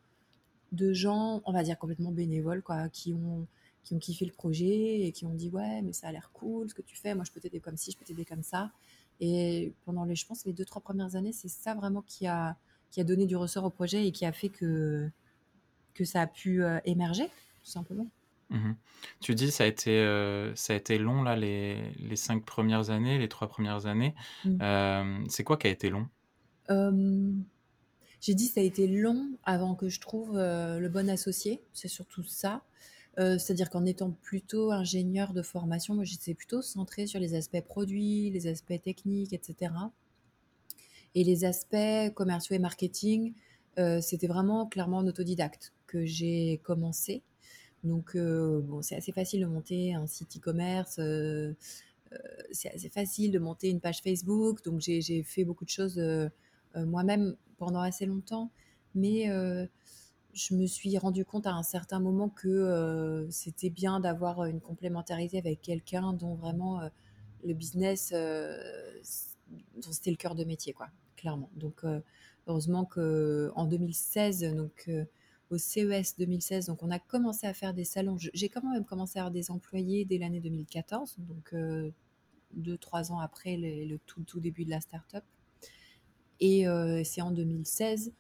de 0.73 0.93
gens, 0.93 1.43
on 1.45 1.53
va 1.53 1.63
dire 1.63 1.79
complètement 1.79 2.11
bénévoles, 2.11 2.63
quoi, 2.63 2.89
qui 2.89 3.15
ont, 3.15 3.47
qui 3.85 3.95
ont 3.95 3.99
kiffé 3.99 4.25
le 4.25 4.33
projet 4.33 5.01
et 5.03 5.13
qui 5.13 5.25
ont 5.25 5.35
dit 5.35 5.49
ouais, 5.51 5.83
mais 5.83 5.93
ça 5.93 6.09
a 6.09 6.13
l'air 6.13 6.31
cool 6.33 6.69
ce 6.69 6.75
que 6.75 6.83
tu 6.83 6.97
fais, 6.97 7.15
moi 7.15 7.25
je 7.25 7.33
peux 7.33 7.41
t'aider 7.41 7.61
comme 7.61 7.77
ci, 7.77 7.93
je 7.93 7.97
peux 7.97 8.05
t'aider 8.05 8.25
comme 8.25 8.43
ça. 8.43 8.73
Et 9.21 9.73
pendant 9.85 10.05
les, 10.05 10.15
je 10.17 10.27
pense, 10.27 10.45
les 10.45 10.53
deux, 10.53 10.65
trois 10.65 10.83
premières 10.83 11.17
années, 11.17 11.33
c'est 11.33 11.49
ça 11.49 11.75
vraiment 11.75 12.03
qui 12.03 12.27
a, 12.27 12.57
qui 12.91 13.01
a 13.01 13.05
donné 13.05 13.27
du 13.27 13.37
ressort 13.37 13.65
au 13.65 13.71
projet 13.71 14.07
et 14.07 14.13
qui 14.13 14.27
a 14.27 14.33
fait 14.33 14.49
que, 14.49 15.09
que 15.95 16.05
ça 16.05 16.23
a 16.23 16.27
pu 16.27 16.63
euh, 16.63 16.79
émerger, 16.85 17.27
tout 17.27 17.71
simplement. 17.71 18.09
Mmh 18.51 18.73
tu 19.21 19.35
dis 19.35 19.51
ça 19.51 19.65
a 19.65 19.67
été, 19.67 19.91
euh, 19.91 20.55
ça 20.55 20.73
a 20.73 20.77
été 20.77 20.99
long 20.99 21.23
là 21.23 21.37
les 21.37 21.93
les 21.99 22.17
5 22.17 22.45
premières 22.45 22.91
années, 22.91 23.19
les 23.19 23.29
trois 23.29 23.49
premières 23.49 23.87
années. 23.87 24.15
Mmh. 24.45 25.25
c'est 25.29 25.45
quoi 25.45 25.57
qui 25.57 25.67
a 25.67 25.71
été 25.71 25.91
long? 25.91 26.09
j'ai 28.21 28.35
dit 28.35 28.47
ça 28.47 28.61
a 28.61 28.65
été 28.65 28.89
long 28.89 29.31
avant 29.45 29.75
que 29.77 29.89
je 29.89 30.01
trouve, 30.01 30.37
euh, 30.37 30.81
le 30.81 30.89
bon 30.89 31.09
associé, 31.09 31.63
c'est 31.73 31.89
surtout 31.89 32.25
ça. 32.25 32.63
Euh, 33.19 33.39
c'est-à-dire 33.39 33.71
qu'en 33.71 33.85
étant 33.85 34.11
plutôt 34.11 34.73
ingénieur 34.73 35.33
de 35.33 35.43
formation, 35.43 35.95
moi 35.95 36.05
j'étais 36.05 36.35
plutôt 36.35 36.61
centrée 36.61 37.07
sur 37.07 37.21
les 37.21 37.35
aspects 37.35 37.61
produits, 37.61 38.31
les 38.31 38.47
aspects 38.49 38.81
techniques 38.83 39.33
etc. 39.33 39.73
et 41.15 41.25
les 41.25 41.45
aspects 41.45 42.15
commerciaux 42.15 42.57
et 42.57 42.61
marketing, 42.61 43.33
c'était 44.01 44.27
vraiment 44.27 44.67
clairement 44.67 44.99
en 44.99 45.07
autodidacte 45.07 45.73
que 45.87 46.05
j'ai 46.05 46.61
commencé. 46.65 47.23
Donc, 47.87 48.17
euh, 48.17 48.61
bon, 48.63 48.83
c'est 48.83 48.97
assez 48.97 49.13
facile 49.13 49.41
de 49.41 49.47
monter 49.47 49.95
un 49.95 50.07
site 50.07 50.37
e-commerce, 50.37 50.99
euh, 50.99 51.55
euh, 52.13 52.19
c'est 52.53 52.73
assez 52.73 52.89
facile 52.89 53.31
de 53.31 53.39
monter 53.39 53.71
une 53.71 53.81
page 53.81 54.03
Facebook. 54.03 54.63
Donc, 54.65 54.81
j'ai 54.81 55.23
fait 55.23 55.45
beaucoup 55.45 55.65
de 55.65 55.71
choses 55.71 56.01
moi-même 56.75 57.37
pendant 57.57 57.81
assez 57.81 58.07
longtemps. 58.07 58.51
Mais 58.95 59.27
je 60.33 60.55
me 60.55 60.67
suis 60.67 60.97
rendu 60.99 61.25
compte 61.25 61.47
à 61.47 61.53
un 61.53 61.63
certain 61.63 62.01
moment 62.01 62.29
que 62.29 63.27
c'était 63.31 63.71
bien 63.71 64.01
d'avoir 64.01 64.45
une 64.45 64.61
complémentarité 64.61 65.39
avec 65.39 65.63
quelqu'un 65.63 66.13
dont 66.13 66.35
vraiment 66.35 66.81
le 67.45 67.55
business, 67.55 68.15
c'était 69.03 70.11
le 70.11 70.17
cœur 70.17 70.35
de 70.35 70.45
métier, 70.45 70.73
quoi, 70.73 70.89
clairement. 71.17 71.51
Donc, 71.57 71.83
heureusement 72.47 72.85
qu'en 72.85 73.65
2016, 73.67 74.55
donc, 74.55 74.91
au 75.51 75.59
CES 75.59 76.17
2016. 76.19 76.67
Donc, 76.67 76.83
on 76.83 76.91
a 76.91 76.99
commencé 76.99 77.47
à 77.47 77.55
faire 77.55 77.75
des 77.75 77.85
salons. 77.85 78.17
J'ai 78.19 78.49
quand 78.49 78.63
même 78.63 78.85
commencé 78.85 79.19
à 79.19 79.23
avoir 79.23 79.33
des 79.33 79.51
employés 79.51 80.05
dès 80.05 80.19
l'année 80.19 80.41
2014, 80.41 81.17
donc 81.19 81.53
euh, 81.53 81.91
deux, 82.53 82.79
trois 82.79 83.13
ans 83.13 83.21
après 83.21 83.57
le, 83.57 83.99
tout, 84.07 84.41
début 84.41 84.65
de 84.65 84.71
la 84.71 84.81
start-up. 84.81 85.25
Et 86.41 86.69
euh, 86.69 87.03
c'est 87.05 87.23
en 87.23 87.31
2016 87.31 88.13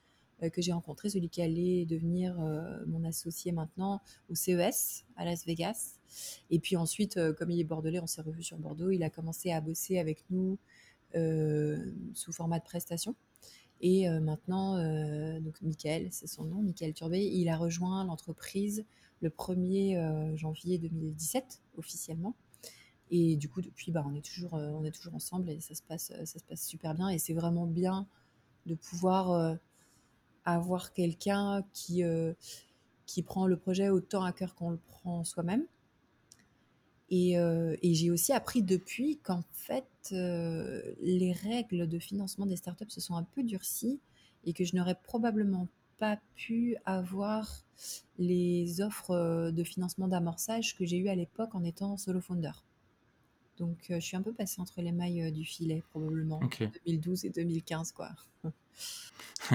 euh, 0.42 0.50
que 0.50 0.62
j'ai 0.62 0.72
rencontré 0.72 1.10
celui 1.10 1.28
qui 1.28 1.42
allait 1.42 1.84
devenir 1.84 2.36
mon 2.86 3.04
associé 3.04 3.52
maintenant 3.52 4.00
au 4.30 4.34
CES 4.34 5.04
à 5.16 5.24
Las 5.24 5.44
Vegas. 5.46 5.98
Et 6.50 6.58
puis 6.58 6.76
ensuite, 6.76 7.18
comme 7.34 7.50
il 7.50 7.60
est 7.60 7.64
bordelais, 7.64 8.00
on 8.00 8.06
s'est 8.06 8.22
revu 8.22 8.42
sur 8.42 8.56
Bordeaux. 8.58 8.90
Il 8.90 9.02
a 9.02 9.10
commencé 9.10 9.52
à 9.52 9.60
bosser 9.60 9.98
avec 9.98 10.24
nous 10.30 10.58
sous 11.12 12.32
format 12.32 12.58
de 12.58 12.64
prestation. 12.64 13.14
Et 13.80 14.08
euh, 14.08 14.20
maintenant, 14.20 14.76
euh, 14.76 15.38
donc 15.40 15.60
Michael, 15.60 16.08
c'est 16.10 16.26
son 16.26 16.44
nom, 16.44 16.62
Michael 16.62 16.94
Turbet, 16.94 17.26
il 17.26 17.48
a 17.48 17.56
rejoint 17.56 18.04
l'entreprise 18.04 18.84
le 19.20 19.30
1er 19.30 19.96
euh, 19.96 20.36
janvier 20.36 20.78
2017 20.78 21.62
officiellement. 21.76 22.34
Et 23.10 23.36
du 23.36 23.48
coup, 23.48 23.60
depuis, 23.60 23.92
bah, 23.92 24.04
on, 24.06 24.14
est 24.14 24.24
toujours, 24.24 24.54
on 24.54 24.84
est 24.84 24.90
toujours 24.90 25.14
ensemble 25.14 25.48
et 25.50 25.60
ça 25.60 25.74
se 25.74 25.82
passe, 25.82 26.12
ça 26.24 26.38
se 26.38 26.44
passe 26.44 26.66
super 26.66 26.94
bien. 26.94 27.08
Et 27.08 27.18
c'est 27.18 27.34
vraiment 27.34 27.66
bien 27.66 28.08
de 28.66 28.74
pouvoir 28.74 29.56
avoir 30.44 30.92
quelqu'un 30.92 31.64
qui, 31.72 32.02
qui 33.06 33.22
prend 33.22 33.46
le 33.46 33.56
projet 33.56 33.90
autant 33.90 34.24
à 34.24 34.32
cœur 34.32 34.56
qu'on 34.56 34.70
le 34.70 34.80
prend 34.88 35.22
soi-même. 35.22 35.64
Et, 37.08 37.34
et 37.34 37.94
j'ai 37.94 38.10
aussi 38.10 38.32
appris 38.32 38.62
depuis 38.62 39.18
qu'en 39.18 39.44
fait, 39.52 39.86
les 40.10 41.32
règles 41.32 41.86
de 41.86 41.98
financement 41.98 42.46
des 42.46 42.56
startups 42.56 42.90
se 42.90 43.00
sont 43.00 43.14
un 43.14 43.22
peu 43.22 43.42
durcies 43.42 44.00
et 44.44 44.52
que 44.52 44.64
je 44.64 44.74
n'aurais 44.74 44.98
probablement 45.04 45.68
pas 45.98 46.18
pu 46.34 46.76
avoir 46.84 47.64
les 48.18 48.80
offres 48.80 49.50
de 49.50 49.64
financement 49.64 50.08
d'amorçage 50.08 50.76
que 50.76 50.84
j'ai 50.84 50.98
eu 50.98 51.08
à 51.08 51.14
l'époque 51.14 51.54
en 51.54 51.64
étant 51.64 51.96
solo 51.96 52.20
founder. 52.20 52.52
Donc 53.58 53.78
je 53.88 53.98
suis 54.00 54.16
un 54.16 54.22
peu 54.22 54.32
passée 54.32 54.60
entre 54.60 54.82
les 54.82 54.92
mailles 54.92 55.32
du 55.32 55.44
filet 55.44 55.82
probablement 55.90 56.40
2012 56.86 57.24
et 57.24 57.30
2015 57.30 57.92
quoi. 57.92 58.10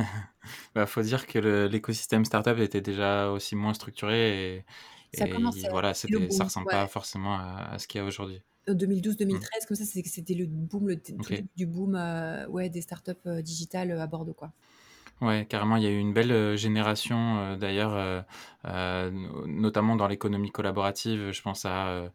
bah, 0.76 0.86
faut 0.86 1.02
dire 1.02 1.28
que 1.28 1.68
l'écosystème 1.68 2.26
startup 2.26 2.58
était 2.58 2.82
déjà 2.82 3.30
aussi 3.30 3.56
moins 3.56 3.74
structuré 3.74 4.56
et, 4.56 4.66
ça 5.14 5.26
voilà, 5.70 5.94
ça 5.94 6.08
ressemble 6.44 6.68
pas 6.68 6.88
forcément 6.88 7.36
à, 7.36 7.78
ce 7.78 7.88
qu'il 7.88 8.00
y 8.00 8.04
a 8.04 8.06
aujourd'hui. 8.06 8.42
2012-2013, 8.68 9.26
mmh. 9.26 9.40
comme 9.68 9.78
ça, 9.78 9.86
c'était 9.86 10.34
le 10.34 10.46
boom, 10.46 10.88
le 10.88 11.02
du 11.56 11.66
boom 11.66 11.96
euh, 11.96 12.46
ouais, 12.48 12.70
des 12.70 12.82
startups 12.82 13.14
euh, 13.26 13.42
digitales 13.42 13.92
euh, 13.92 14.02
à 14.02 14.08
Bordeaux. 14.08 14.34
Quoi. 14.34 14.52
Ouais, 15.20 15.46
carrément, 15.48 15.76
il 15.76 15.84
y 15.84 15.88
a 15.88 15.90
eu 15.90 15.98
une 16.00 16.14
belle 16.14 16.58
génération 16.58 17.56
d'ailleurs, 17.56 18.26
notamment 19.46 19.96
dans 19.96 20.08
l'économie 20.08 20.50
collaborative. 20.50 21.30
Je 21.30 21.42
pense 21.44 21.64
à 21.64 22.12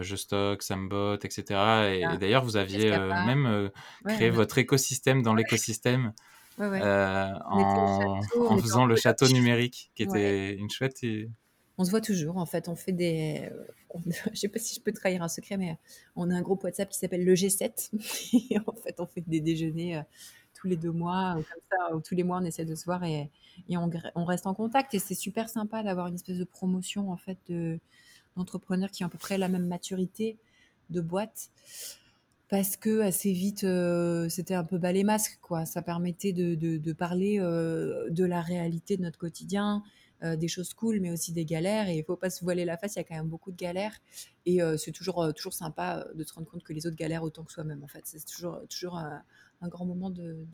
Justock, 0.00 0.64
Sambot, 0.64 1.14
etc. 1.14 1.44
Et, 1.92 2.18
d'ailleurs, 2.18 2.42
vous 2.42 2.56
aviez 2.56 2.90
même 2.90 3.70
créé 4.06 4.30
votre 4.30 4.58
écosystème 4.58 5.22
dans 5.22 5.34
l'écosystème. 5.34 6.12
en, 6.58 8.20
en 8.48 8.58
faisant 8.58 8.86
le 8.86 8.96
château 8.96 9.28
numérique, 9.28 9.92
qui 9.94 10.02
était 10.02 10.56
une 10.56 10.68
chouette 10.68 11.04
on 11.78 11.84
se 11.84 11.90
voit 11.90 12.00
toujours. 12.00 12.36
En 12.36 12.46
fait, 12.46 12.68
on 12.68 12.76
fait 12.76 12.92
des. 12.92 13.50
Je 13.94 14.12
je 14.32 14.38
sais 14.38 14.48
pas 14.48 14.58
si 14.58 14.74
je 14.74 14.80
peux 14.80 14.92
trahir 14.92 15.22
un 15.22 15.28
secret, 15.28 15.56
mais 15.56 15.78
on 16.16 16.30
a 16.30 16.34
un 16.34 16.42
groupe 16.42 16.64
WhatsApp 16.64 16.88
qui 16.90 16.98
s'appelle 16.98 17.24
le 17.24 17.34
G7. 17.34 17.90
et 18.50 18.58
en 18.66 18.72
fait, 18.72 19.00
on 19.00 19.06
fait 19.06 19.22
des 19.26 19.40
déjeuners 19.40 19.98
euh, 19.98 20.02
tous 20.54 20.66
les 20.66 20.76
deux 20.76 20.90
mois, 20.90 21.36
ou 21.38 21.42
comme 21.42 21.62
ça, 21.70 21.94
ou 21.94 22.00
tous 22.00 22.14
les 22.14 22.24
mois, 22.24 22.38
on 22.38 22.44
essaie 22.44 22.64
de 22.64 22.74
se 22.74 22.84
voir 22.84 23.04
et, 23.04 23.30
on, 23.70 24.24
reste 24.24 24.46
en 24.46 24.54
contact. 24.54 24.92
Et 24.94 24.98
c'est 24.98 25.14
super 25.14 25.48
sympa 25.48 25.82
d'avoir 25.82 26.08
une 26.08 26.16
espèce 26.16 26.38
de 26.38 26.44
promotion 26.44 27.12
en 27.12 27.16
fait 27.16 27.38
d'entrepreneurs 28.36 28.90
qui 28.90 29.04
ont 29.04 29.06
à 29.06 29.10
peu 29.10 29.18
près 29.18 29.38
la 29.38 29.48
même 29.48 29.66
maturité 29.66 30.36
de 30.90 31.00
boîte. 31.00 31.50
Parce 32.48 32.78
que 32.78 33.00
assez 33.00 33.32
vite, 33.32 33.64
euh, 33.64 34.28
c'était 34.30 34.54
un 34.54 34.64
peu 34.64 34.78
bas 34.78 34.90
les 34.90 35.04
masques, 35.04 35.38
quoi. 35.42 35.66
Ça 35.66 35.82
permettait 35.82 36.32
de, 36.32 36.92
parler 36.92 37.38
euh, 37.38 38.08
de 38.08 38.24
la 38.24 38.40
réalité 38.40 38.96
de 38.96 39.02
notre 39.02 39.18
quotidien, 39.18 39.82
euh, 39.84 39.97
des 40.22 40.48
choses 40.48 40.74
cool, 40.74 41.00
mais 41.00 41.10
aussi 41.10 41.32
des 41.32 41.44
galères. 41.44 41.88
Et 41.88 41.96
il 41.98 42.04
faut 42.04 42.16
pas 42.16 42.30
se 42.30 42.44
voiler 42.44 42.64
la 42.64 42.76
face, 42.76 42.96
il 42.96 42.98
y 42.98 43.00
a 43.00 43.04
quand 43.04 43.14
même 43.14 43.28
beaucoup 43.28 43.52
de 43.52 43.56
galères. 43.56 43.94
Et 44.46 44.62
euh, 44.62 44.78
c'est 44.78 44.92
toujours, 44.92 45.22
euh, 45.22 45.32
toujours 45.32 45.52
sympa 45.52 46.06
de 46.14 46.24
se 46.24 46.32
rendre 46.32 46.48
compte 46.48 46.62
que 46.62 46.72
les 46.72 46.86
autres 46.86 46.96
galèrent 46.96 47.22
autant 47.22 47.44
que 47.44 47.52
soi-même. 47.52 47.84
En 47.84 47.86
fait, 47.86 48.00
c'est 48.04 48.24
toujours, 48.24 48.60
toujours 48.68 48.96
un, 48.96 49.22
grand 49.68 49.84
moment 49.84 50.08
de, 50.08 50.46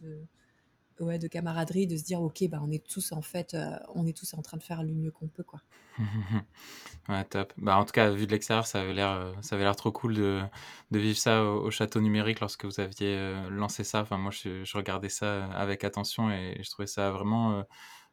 ouais, 0.98 1.18
de 1.20 1.28
camaraderie, 1.28 1.86
de 1.86 1.96
se 1.96 2.02
dire, 2.02 2.20
ok, 2.20 2.48
bah, 2.48 2.58
on 2.60 2.72
est 2.72 2.84
tous 2.84 3.12
en 3.12 3.22
fait, 3.22 3.56
on 3.94 4.04
est 4.06 4.16
tous 4.16 4.34
en 4.34 4.42
train 4.42 4.56
de 4.56 4.64
faire 4.64 4.82
le 4.82 4.92
mieux 4.92 5.12
qu'on 5.12 5.28
peut, 5.28 5.44
quoi. 5.44 5.60
ouais, 7.08 7.24
top. 7.26 7.52
Bah, 7.56 7.76
en 7.78 7.84
tout 7.84 7.92
cas, 7.92 8.10
vu 8.10 8.26
de 8.26 8.32
l'extérieur, 8.32 8.66
ça 8.66 8.80
avait 8.80 8.94
l'air, 8.94 9.32
ça 9.42 9.54
avait 9.54 9.64
l'air 9.64 9.76
trop 9.76 9.92
cool 9.92 10.14
de, 10.14 10.42
de 10.90 10.98
vivre 10.98 11.18
ça 11.18 11.44
au, 11.44 11.70
château 11.70 12.00
numérique 12.00 12.40
lorsque 12.40 12.64
vous 12.64 12.80
aviez 12.80 13.46
lancé 13.48 13.84
ça. 13.84 14.00
Enfin, 14.00 14.18
moi, 14.18 14.32
je, 14.32 14.76
regardais 14.76 15.08
ça 15.08 15.44
avec 15.52 15.84
attention 15.84 16.32
et 16.32 16.60
je 16.64 16.68
trouvais 16.70 16.88
ça 16.88 17.12
vraiment 17.12 17.64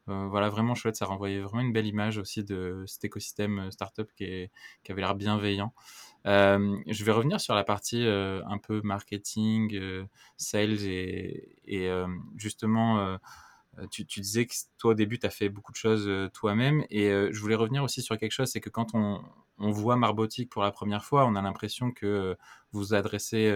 euh, 0.10 0.27
voilà, 0.27 0.50
vraiment 0.50 0.75
chouette. 0.75 0.96
Ça 0.96 1.05
renvoyait 1.05 1.41
vraiment 1.41 1.62
une 1.62 1.74
belle 1.74 1.86
image 1.86 2.17
aussi 2.17 2.43
de 2.43 2.84
cet 2.88 3.05
écosystème 3.05 3.60
euh, 3.60 3.72
startup 3.72 4.10
qui, 4.15 4.50
qui 4.84 4.91
avait 4.91 5.01
l'air 5.01 5.15
bienveillant. 5.15 5.74
Euh, 6.27 6.77
je 6.88 7.03
vais 7.03 7.12
revenir 7.12 7.39
sur 7.41 7.55
la 7.55 7.63
partie 7.63 8.05
un 8.05 8.58
peu 8.58 8.81
marketing, 8.84 10.05
sales 10.38 10.84
et, 10.84 11.91
justement, 12.36 13.17
tu, 13.89 14.03
disais 14.03 14.46
que 14.46 14.53
toi 14.77 14.91
au 14.91 14.93
début, 14.93 15.17
tu 15.17 15.25
as 15.25 15.31
fait 15.31 15.50
beaucoup 15.50 15.72
de 15.72 15.77
choses 15.77 16.10
toi-même 16.34 16.86
et 16.91 17.10
je 17.10 17.39
voulais 17.39 17.55
revenir 17.55 17.84
aussi 17.84 18.03
sur 18.03 18.20
quelque 18.20 18.34
chose, 18.34 18.50
c'est 18.50 18.62
que 18.62 18.70
quand 18.70 18.93
on, 18.93 19.24
on 19.58 19.72
voit 19.72 19.96
Marbotique 19.96 20.51
pour 20.51 20.62
la 20.62 20.72
première 20.72 21.03
fois, 21.03 21.25
on 21.25 21.36
a 21.36 21.41
l'impression 21.41 21.91
que 21.91 22.38
vous 22.72 22.93
adressez 22.93 23.51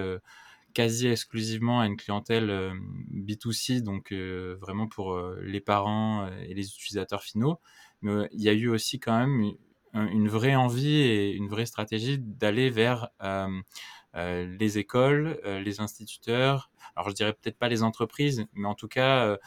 quasi 0.75 1.07
exclusivement 1.07 1.79
à 1.79 1.87
une 1.87 1.95
clientèle 1.95 2.49
euh, 2.51 2.73
B2C, 3.11 3.81
donc 3.81 4.11
euh, 4.11 4.57
vraiment 4.59 4.87
pour 4.87 5.13
euh, 5.13 5.39
les 5.41 5.61
parents 5.61 6.27
et 6.27 6.53
les 6.53 6.67
utilisateurs 6.67 7.23
finaux. 7.23 7.59
Mais 8.01 8.29
il 8.33 8.41
y 8.41 8.49
a 8.49 8.53
eu 8.53 8.67
aussi 8.67 8.99
quand 8.99 9.17
même 9.17 9.53
une 9.93 10.27
vraie 10.27 10.55
envie 10.55 10.97
et 10.97 11.31
une 11.31 11.47
vraie 11.47 11.65
stratégie 11.65 12.19
d'aller 12.19 12.69
vers 12.69 13.09
les 14.13 14.77
écoles, 14.77 15.39
les 15.43 15.79
instituteurs. 15.79 16.69
Alors 16.95 17.09
je 17.09 17.15
dirais 17.15 17.33
peut-être 17.33 17.57
pas 17.57 17.69
les 17.69 17.81
entreprises, 17.81 18.45
mais 18.53 18.67
en 18.67 18.75
tout 18.75 18.89
cas, 18.89 19.37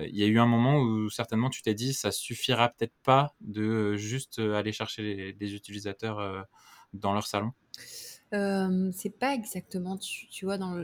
il 0.00 0.16
y 0.16 0.24
a 0.24 0.26
eu 0.26 0.38
un 0.40 0.46
moment 0.46 0.80
où 0.80 1.08
certainement 1.08 1.48
tu 1.48 1.62
t'es 1.62 1.74
dit 1.74 1.94
ça 1.94 2.10
suffira 2.10 2.68
peut-être 2.68 2.96
pas 3.04 3.34
de 3.40 3.94
juste 3.96 4.40
aller 4.40 4.72
chercher 4.72 5.02
les, 5.02 5.32
les 5.32 5.54
utilisateurs 5.54 6.46
dans 6.92 7.14
leur 7.14 7.26
salon. 7.26 7.52
Euh, 8.32 8.90
c'est 8.92 9.10
pas 9.10 9.34
exactement, 9.34 9.98
tu, 9.98 10.44
vois, 10.44 10.58
dans 10.58 10.74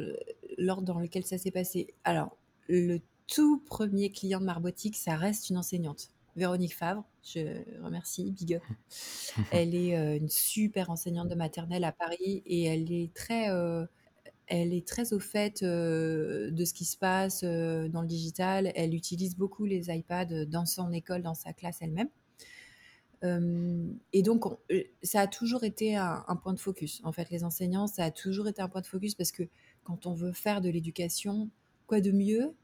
l'ordre 0.58 0.82
dans 0.82 0.98
lequel 0.98 1.24
ça 1.24 1.38
s'est 1.38 1.50
passé. 1.50 1.94
Alors, 2.04 2.36
le 2.68 2.98
tout 3.26 3.62
premier 3.66 4.10
client 4.10 4.40
de 4.40 4.44
Marbotique, 4.44 4.96
ça 4.96 5.16
reste 5.16 5.50
une 5.50 5.58
enseignante, 5.58 6.10
Véronique 6.36 6.74
Favre. 6.74 7.04
Je 7.22 7.62
remercie, 7.82 8.30
big 8.32 8.54
up. 8.54 8.62
Elle 9.50 9.74
est 9.74 9.96
euh, 9.96 10.16
une 10.16 10.28
super 10.28 10.90
enseignante 10.90 11.28
de 11.28 11.34
maternelle 11.34 11.84
à 11.84 11.92
Paris 11.92 12.42
et 12.46 12.64
elle 12.64 12.90
est 12.90 13.12
très, 13.12 13.50
euh, 13.50 13.84
elle 14.46 14.72
est 14.72 14.86
très 14.86 15.12
au 15.12 15.20
fait 15.20 15.62
de 15.62 16.64
ce 16.64 16.72
qui 16.72 16.86
se 16.86 16.96
passe 16.96 17.42
dans 17.44 18.00
le 18.00 18.06
digital. 18.06 18.72
Elle 18.74 18.94
utilise 18.94 19.36
beaucoup 19.36 19.66
les 19.66 19.90
iPads 19.90 20.46
dans 20.46 20.64
son 20.64 20.90
école, 20.92 21.22
dans 21.22 21.34
sa 21.34 21.52
classe 21.52 21.78
elle-même 21.82 22.08
et 23.22 24.22
donc, 24.22 24.44
ça 25.02 25.20
a 25.20 25.26
toujours 25.26 25.64
été 25.64 25.96
un, 25.96 26.38
point 26.42 26.52
de 26.52 26.60
focus. 26.60 27.00
En 27.04 27.12
fait, 27.12 27.30
les 27.30 27.44
enseignants, 27.44 27.86
ça 27.86 28.04
a 28.04 28.10
toujours 28.10 28.48
été 28.48 28.62
un 28.62 28.68
point 28.68 28.80
de 28.80 28.86
focus 28.86 29.14
parce 29.14 29.32
que 29.32 29.42
quand 29.84 30.06
on 30.06 30.14
veut 30.14 30.32
faire 30.32 30.60
de 30.60 30.68
l'éducation, 30.68 31.50
quoi 31.86 32.00
de 32.00 32.12
mieux 32.12 32.54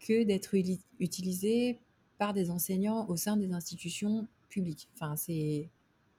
que 0.00 0.24
d'être 0.24 0.54
utilisé 0.98 1.78
par 2.18 2.34
des 2.34 2.50
enseignants 2.50 3.08
au 3.08 3.16
sein 3.16 3.36
des 3.36 3.52
institutions 3.52 4.26
publiques? 4.48 4.88
Enfin, 4.94 5.16
c'est 5.16 5.70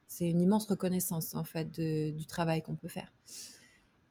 c'est 0.08 0.30
une 0.30 0.42
immense 0.42 0.68
reconnaissance 0.68 1.34
en 1.34 1.44
fait 1.44 1.72
du 1.72 2.26
travail 2.28 2.62
qu'on 2.62 2.76
peut 2.76 2.88
faire. 2.88 3.12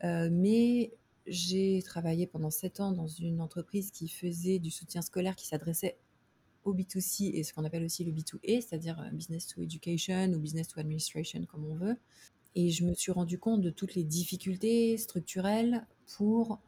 mais 0.03 0.93
j'ai 1.27 1.81
travaillé 1.83 2.27
pendant 2.27 2.51
sept 2.51 2.81
ans 2.81 2.91
dans 2.93 3.07
une 3.07 3.41
entreprise 3.41 3.91
qui 3.93 4.09
faisait 4.09 4.59
du 4.59 4.71
soutien 4.71 5.03
scolaire 5.03 5.37
qui 5.37 5.47
s'adressait 5.47 5.97
au 6.65 6.75
B2C 6.75 7.31
et 7.35 7.43
ce 7.43 7.53
qu'on 7.53 7.65
appelle 7.65 7.85
aussi 7.85 8.05
le 8.05 8.13
B2A, 8.13 8.61
c'est-à-dire 8.61 9.01
euh, 9.01 9.11
business 9.11 9.47
to 9.47 9.63
education 9.63 10.33
ou 10.33 10.39
business 10.39 10.69
to 10.69 10.81
administration 10.81 11.45
comme 11.47 11.65
on 11.65 11.75
veut. 11.75 11.97
Et 12.55 12.71
je 12.71 12.85
me 12.85 12.95
suis 12.95 13.13
rendu 13.13 13.39
compte 13.39 13.63
de 13.63 13.71
toutes 13.71 13.95
les 13.95 14.05
difficultés 14.05 14.97
structurelles 14.99 15.87
pour 16.17 16.61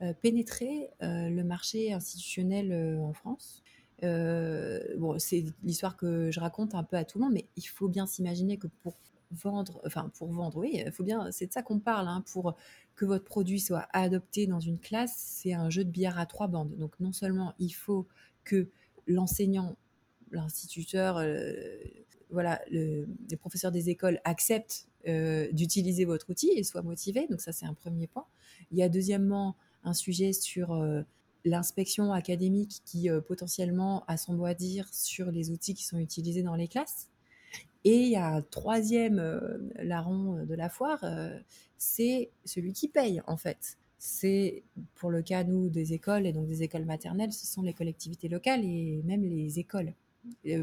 euh, 0.00 0.12
pénétrer 0.22 0.90
euh, 1.02 1.28
le 1.28 1.44
marché 1.44 1.92
institutionnel 1.92 2.98
en 3.00 3.12
France. 3.12 3.62
bon, 4.02 5.18
c'est 5.18 5.44
l'histoire 5.64 5.96
que 5.96 6.30
je 6.30 6.40
raconte 6.40 6.74
un 6.74 6.84
peu 6.84 6.96
à 6.96 7.04
tout 7.04 7.18
le 7.18 7.24
monde, 7.24 7.34
mais 7.34 7.46
il 7.56 7.64
faut 7.64 7.88
bien 7.88 8.06
s'imaginer 8.06 8.56
que 8.56 8.68
pour 8.82 8.94
vendre, 9.30 9.80
enfin 9.86 10.10
pour 10.18 10.30
vendre, 10.30 10.58
oui, 10.58 10.84
faut 10.92 11.04
bien, 11.04 11.30
c'est 11.30 11.46
de 11.46 11.52
ça 11.52 11.62
qu'on 11.62 11.78
parle, 11.78 12.06
hein, 12.06 12.22
pour 12.32 12.54
que 12.94 13.04
votre 13.06 13.24
produit 13.24 13.60
soit 13.60 13.86
adopté 13.92 14.46
dans 14.46 14.60
une 14.60 14.78
classe, 14.78 15.14
c'est 15.16 15.54
un 15.54 15.70
jeu 15.70 15.84
de 15.84 15.90
billard 15.90 16.18
à 16.18 16.26
trois 16.26 16.46
bandes. 16.48 16.76
Donc 16.76 16.98
non 17.00 17.12
seulement 17.12 17.54
il 17.58 17.70
faut 17.70 18.06
que 18.44 18.68
l'enseignant 19.06 19.76
l'instituteur, 20.30 21.22
voilà, 22.30 22.60
les 22.70 23.36
professeurs 23.38 23.72
des 23.72 23.90
écoles 23.90 24.20
acceptent 24.24 24.88
d'utiliser 25.52 26.04
votre 26.04 26.30
outil 26.30 26.50
et 26.56 26.62
soient 26.62 26.82
motivés. 26.82 27.26
Donc 27.28 27.40
ça, 27.40 27.52
c'est 27.52 27.66
un 27.66 27.74
premier 27.74 28.06
point. 28.06 28.24
Il 28.70 28.78
y 28.78 28.82
a 28.82 28.88
deuxièmement 28.88 29.56
un 29.84 29.94
sujet 29.94 30.32
sur 30.32 30.74
l'inspection 31.44 32.12
académique 32.12 32.82
qui 32.84 33.08
potentiellement 33.26 34.04
a 34.06 34.16
son 34.16 34.34
mot 34.34 34.46
à 34.46 34.54
dire 34.54 34.88
sur 34.92 35.30
les 35.30 35.50
outils 35.50 35.74
qui 35.74 35.84
sont 35.84 35.98
utilisés 35.98 36.42
dans 36.42 36.54
les 36.54 36.68
classes. 36.68 37.08
Et 37.84 37.96
il 37.96 38.08
y 38.08 38.16
a 38.16 38.28
un 38.28 38.42
troisième 38.42 39.20
larron 39.82 40.44
de 40.44 40.54
la 40.54 40.68
foire, 40.68 41.04
c'est 41.76 42.30
celui 42.44 42.72
qui 42.72 42.88
paye 42.88 43.20
en 43.26 43.36
fait. 43.36 43.76
C'est 44.04 44.64
pour 44.96 45.12
le 45.12 45.22
cas 45.22 45.44
nous 45.44 45.68
des 45.68 45.92
écoles 45.92 46.26
et 46.26 46.32
donc 46.32 46.48
des 46.48 46.64
écoles 46.64 46.84
maternelles, 46.84 47.32
ce 47.32 47.46
sont 47.46 47.62
les 47.62 47.72
collectivités 47.72 48.28
locales 48.28 48.64
et 48.64 49.00
même 49.04 49.22
les 49.22 49.60
écoles, 49.60 49.92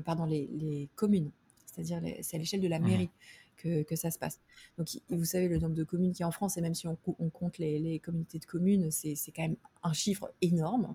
pardon 0.03 0.25
les, 0.25 0.89
communes. 0.95 1.31
C'est-à-dire 1.65 2.01
c'est 2.21 2.35
à 2.35 2.39
l'échelle 2.39 2.59
de 2.59 2.67
la 2.67 2.79
mmh 2.79 2.85
mairie 2.85 3.09
que, 3.55 3.95
ça 3.95 4.11
se 4.11 4.19
passe. 4.19 4.41
Donc, 4.77 4.89
vous 5.07 5.23
savez, 5.23 5.47
le 5.47 5.57
nombre 5.57 5.73
de 5.73 5.85
communes 5.85 6.11
qui 6.11 6.19
y 6.19 6.23
a 6.23 6.27
en 6.27 6.31
France, 6.31 6.57
et 6.57 6.61
même 6.61 6.75
si 6.75 6.85
on, 6.85 6.97
compte 6.97 7.59
les, 7.59 7.99
communautés 7.99 8.39
de 8.39 8.45
communes, 8.45 8.91
c'est 8.91 9.15
quand 9.33 9.43
même 9.43 9.55
un 9.83 9.93
chiffre 9.93 10.29
énorme. 10.41 10.93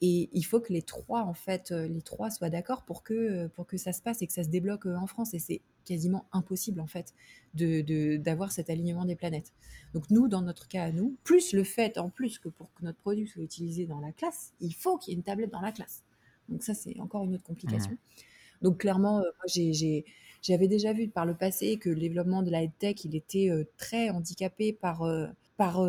Et 0.00 0.30
il 0.32 0.44
faut 0.44 0.60
que 0.60 0.72
les 0.72 0.82
trois, 0.82 1.24
en 1.24 1.34
fait, 1.34 1.72
euh, 1.72 1.86
les 1.88 2.00
trois 2.00 2.30
soient 2.30 2.50
d'accord 2.50 2.84
pour 2.84 3.02
que, 3.02 3.48
pour 3.48 3.66
que 3.66 3.76
ça 3.76 3.92
se 3.92 4.00
passe 4.00 4.22
et 4.22 4.26
que 4.26 4.32
ça 4.32 4.44
se 4.44 4.48
débloque 4.48 4.86
euh, 4.86 4.96
en 4.96 5.06
France. 5.06 5.34
Et 5.34 5.38
c'est 5.38 5.60
quasiment 5.86 6.26
impossible, 6.32 6.80
en 6.80 6.86
fait, 6.86 7.14
d'avoir 7.54 8.48
de, 8.48 8.54
cet 8.54 8.68
alignement 8.68 9.06
des 9.06 9.16
planètes. 9.16 9.52
Donc, 9.94 10.10
nous, 10.10 10.28
dans 10.28 10.42
notre 10.42 10.68
cas 10.68 10.84
à 10.84 10.92
nous, 10.92 11.16
plus 11.24 11.52
le 11.54 11.64
fait, 11.64 11.96
en 11.96 12.10
plus, 12.10 12.38
que 12.38 12.50
pour 12.50 12.72
que 12.74 12.84
notre 12.84 12.98
produit 12.98 13.26
soit 13.26 13.42
utilisé 13.42 13.86
dans 13.86 14.00
la 14.00 14.12
classe, 14.12 14.52
il 14.60 14.74
faut 14.74 14.98
qu'il 14.98 15.12
y 15.12 15.14
ait 15.14 15.18
une 15.18 15.24
tablette 15.24 15.50
dans 15.50 15.62
la 15.62 15.72
classe. 15.72 16.02
Donc, 16.48 16.62
ça, 16.62 16.74
c'est 16.74 16.98
encore 17.00 17.24
une 17.24 17.34
autre 17.34 17.44
complication. 17.44 17.92
Mmh. 17.92 18.62
Donc, 18.62 18.78
clairement, 18.78 19.20
euh, 19.20 19.30
j'ai 19.46 20.04
j'avais 20.42 20.68
déjà 20.68 20.92
vu 20.92 21.08
par 21.08 21.26
le 21.26 21.34
passé 21.34 21.76
que 21.76 21.88
le 21.88 21.98
développement 21.98 22.42
de 22.42 22.50
la 22.50 22.66
tech, 22.68 23.04
il 23.04 23.16
était 23.16 23.50
euh, 23.50 23.64
très 23.78 24.10
handicapé 24.10 24.72
par, 24.72 25.02
euh, 25.02 25.26
par, 25.56 25.84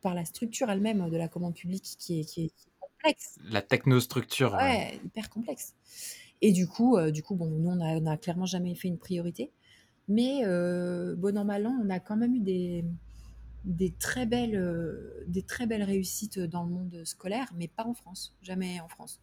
par 0.00 0.14
la 0.14 0.24
structure 0.24 0.70
elle-même 0.70 1.10
de 1.10 1.16
la 1.16 1.28
commande 1.28 1.54
publique 1.54 1.96
qui 1.98 2.20
est, 2.20 2.24
qui 2.24 2.44
est, 2.46 2.52
complexe. 2.80 3.38
La 3.50 3.62
technostructure. 3.62 4.54
Ouais, 4.54 4.98
hyper 5.04 5.28
complexe. 5.28 5.74
Et 6.40 6.52
du 6.52 6.66
coup, 6.66 6.96
du 7.10 7.22
coup 7.22 7.34
bon, 7.34 7.46
nous, 7.46 7.70
on 7.70 8.00
n'a 8.00 8.16
clairement 8.16 8.46
jamais 8.46 8.74
fait 8.74 8.88
une 8.88 8.98
priorité. 8.98 9.50
Mais 10.08 10.42
bon 11.16 11.36
an, 11.36 11.44
mal 11.44 11.66
an, 11.66 11.76
on 11.84 11.90
a 11.90 12.00
quand 12.00 12.16
même 12.16 12.34
eu 12.34 12.40
des, 12.40 13.94
très 13.98 14.24
belles, 14.24 14.62
des 15.26 15.42
très 15.42 15.66
belles 15.66 15.82
réussites 15.82 16.38
dans 16.38 16.64
le 16.64 16.70
monde 16.70 17.02
scolaire, 17.04 17.52
mais 17.56 17.68
pas 17.68 17.84
en 17.84 17.94
France, 17.94 18.36
jamais 18.42 18.80
en 18.80 18.88
France. 18.88 19.20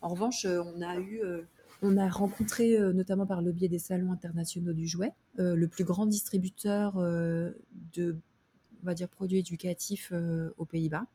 En 0.00 0.08
revanche, 0.08 0.46
on 0.46 0.82
a 0.82 0.98
eu 0.98 1.22
on 1.82 1.96
a 1.96 2.08
rencontré, 2.08 2.76
euh, 2.76 2.92
notamment 2.92 3.26
par 3.26 3.42
le 3.42 3.52
biais 3.52 3.68
des 3.68 3.78
salons 3.78 4.12
internationaux 4.12 4.72
du 4.72 4.86
jouet, 4.86 5.12
euh, 5.38 5.54
le 5.54 5.68
plus 5.68 5.84
grand 5.84 6.06
distributeur 6.06 6.98
euh, 6.98 7.52
de 7.94 8.16
on 8.82 8.86
va 8.86 8.94
dire, 8.94 9.08
produits 9.08 9.38
éducatifs 9.38 10.12
aux 10.56 10.64
Pays-Bas, 10.64 11.06